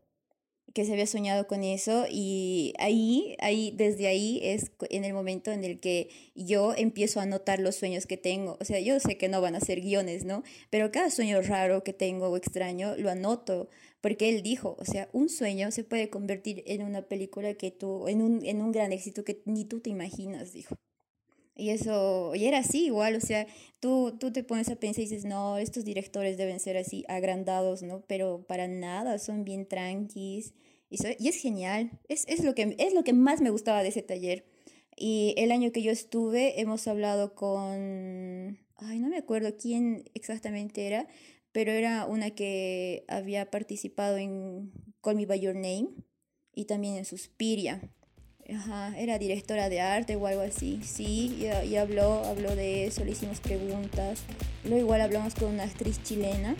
que 0.75 0.85
se 0.85 0.93
había 0.93 1.07
soñado 1.07 1.49
con 1.49 1.65
eso 1.65 2.07
y 2.09 2.73
ahí, 2.79 3.35
ahí, 3.41 3.73
desde 3.75 4.07
ahí 4.07 4.41
es 4.43 4.71
en 4.91 5.05
el 5.05 5.13
momento 5.13 5.51
en 5.51 5.65
el 5.65 5.81
que 5.81 6.11
yo 6.37 6.73
empiezo 6.77 7.19
a 7.19 7.25
anotar 7.25 7.59
los 7.59 7.77
sueños 7.77 8.07
que 8.07 8.17
tengo. 8.17 8.59
O 8.61 8.65
sea, 8.65 8.79
yo 8.79 9.01
sé 9.01 9.17
que 9.17 9.29
no 9.29 9.41
van 9.41 9.57
a 9.57 9.61
ser 9.61 9.81
guiones, 9.81 10.25
¿no? 10.25 10.45
Pero 10.71 10.93
cada 10.93 11.11
sueño 11.11 11.41
raro 11.43 11.83
que 11.83 11.93
tengo 11.93 12.29
o 12.29 12.37
extraño 12.37 12.95
lo 12.97 13.11
anoto 13.11 13.71
porque 14.01 14.29
él 14.29 14.43
dijo, 14.43 14.77
o 14.79 14.85
sea, 14.85 15.09
un 15.13 15.29
sueño 15.29 15.71
se 15.71 15.85
puede 15.85 16.11
convertir 16.11 16.63
en 16.67 16.83
una 16.83 17.03
película 17.03 17.55
que 17.55 17.71
tú, 17.71 18.09
en 18.09 18.23
un, 18.23 18.45
en 18.45 18.63
un 18.63 18.73
gran 18.73 18.93
éxito 18.93 19.25
que 19.25 19.43
ni 19.47 19.65
tú 19.65 19.81
te 19.81 19.91
imaginas, 19.91 20.53
dijo. 20.53 20.77
Y 21.59 21.71
eso, 21.71 22.35
y 22.35 22.45
era 22.45 22.59
así 22.59 22.85
igual, 22.85 23.17
o 23.17 23.21
sea, 23.21 23.47
tú, 23.81 24.15
tú 24.21 24.31
te 24.31 24.45
pones 24.45 24.69
a 24.69 24.77
pensar 24.77 25.01
y 25.01 25.09
dices, 25.09 25.25
no, 25.25 25.57
estos 25.57 25.87
directores 25.87 26.37
deben 26.37 26.61
ser 26.61 26.77
así 26.77 27.05
agrandados, 27.09 27.83
¿no? 27.83 28.03
Pero 28.07 28.45
para 28.47 28.69
nada, 28.69 29.19
son 29.19 29.43
bien 29.45 29.67
tranquis. 29.67 30.53
Y, 30.91 30.99
so, 30.99 31.09
y 31.19 31.29
es 31.29 31.37
genial, 31.37 31.99
es, 32.09 32.25
es, 32.29 32.45
lo 32.45 32.55
que, 32.55 32.77
es 32.79 32.93
lo 32.93 33.05
que 33.05 33.15
más 33.15 33.41
me 33.41 33.51
gustaba 33.51 33.83
de 33.83 33.89
ese 33.89 34.03
taller. 34.03 34.45
Y 34.97 35.35
el 35.39 35.51
año 35.51 35.73
que 35.73 35.83
yo 35.83 35.91
estuve, 35.93 36.61
hemos 36.61 36.87
hablado 36.89 37.35
con, 37.35 38.59
ay, 38.77 38.99
no 39.01 39.09
me 39.09 39.17
acuerdo 39.17 39.57
quién 39.57 40.05
exactamente 40.15 40.87
era, 40.87 41.09
pero 41.57 41.73
era 41.73 42.05
una 42.05 42.33
que 42.33 43.07
había 43.09 43.51
participado 43.51 44.19
en 44.19 44.73
Call 45.01 45.17
Me 45.17 45.25
By 45.25 45.41
Your 45.41 45.55
Name 45.55 45.89
y 46.55 46.67
también 46.67 46.97
en 46.97 47.07
Suspiria. 47.07 47.81
Ajá, 48.55 48.95
era 48.99 49.19
directora 49.19 49.71
de 49.71 49.81
arte 49.81 50.17
o 50.17 50.27
algo 50.27 50.43
así, 50.43 50.81
sí, 50.85 51.35
y, 51.41 51.67
y, 51.67 51.77
habló, 51.77 52.27
habló 52.27 52.55
de 52.55 52.85
eso, 52.85 53.07
le 53.07 53.13
hicimos 53.13 53.41
preguntas. 53.41 54.21
Luego 54.65 54.81
igual 54.81 55.01
hablamos 55.01 55.35
con 55.35 55.49
una 55.55 55.63
actriz 55.63 56.03
chilena. 56.03 56.57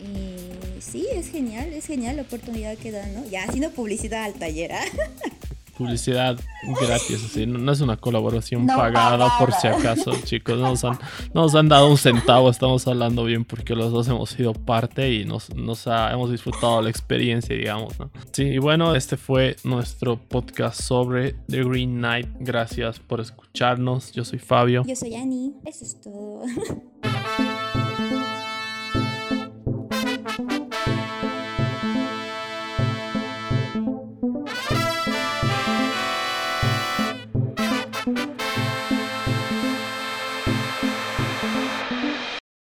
Y 0.00 0.80
sí, 0.80 1.06
es 1.12 1.30
genial, 1.30 1.72
es 1.72 1.86
genial 1.86 2.16
la 2.16 2.22
oportunidad 2.22 2.76
que 2.76 2.90
dan, 2.90 3.14
¿no? 3.14 3.24
Ya 3.26 3.44
haciendo 3.44 3.70
publicidad 3.70 4.24
al 4.24 4.34
taller, 4.34 4.72
¿ah? 4.72 4.84
publicidad 5.76 6.38
gratis, 6.80 7.24
así. 7.24 7.46
No, 7.46 7.58
no 7.58 7.72
es 7.72 7.80
una 7.80 7.96
colaboración 7.96 8.66
no 8.66 8.76
pagada, 8.76 9.18
pagada, 9.18 9.38
por 9.38 9.52
si 9.52 9.66
acaso, 9.66 10.12
chicos. 10.24 10.58
No 10.58 10.70
nos, 10.70 10.84
han, 10.84 10.98
no 11.32 11.42
nos 11.42 11.54
han 11.54 11.68
dado 11.68 11.88
un 11.88 11.98
centavo, 11.98 12.50
estamos 12.50 12.86
hablando 12.86 13.24
bien 13.24 13.44
porque 13.44 13.74
los 13.74 13.92
dos 13.92 14.08
hemos 14.08 14.30
sido 14.30 14.52
parte 14.52 15.12
y 15.12 15.24
nos, 15.24 15.54
nos 15.54 15.86
ha, 15.86 16.12
hemos 16.12 16.30
disfrutado 16.30 16.80
la 16.82 16.90
experiencia, 16.90 17.54
digamos. 17.54 17.98
¿no? 17.98 18.10
Sí, 18.32 18.44
y 18.44 18.58
bueno, 18.58 18.94
este 18.94 19.16
fue 19.16 19.56
nuestro 19.64 20.16
podcast 20.16 20.80
sobre 20.80 21.34
The 21.48 21.64
Green 21.64 21.96
Knight. 21.98 22.28
Gracias 22.40 22.98
por 22.98 23.20
escucharnos. 23.20 24.12
Yo 24.12 24.24
soy 24.24 24.38
Fabio. 24.38 24.84
Yo 24.86 24.96
soy 24.96 25.14
Annie. 25.14 25.52
Eso 25.64 25.84
es 25.84 26.00
todo. 26.00 26.42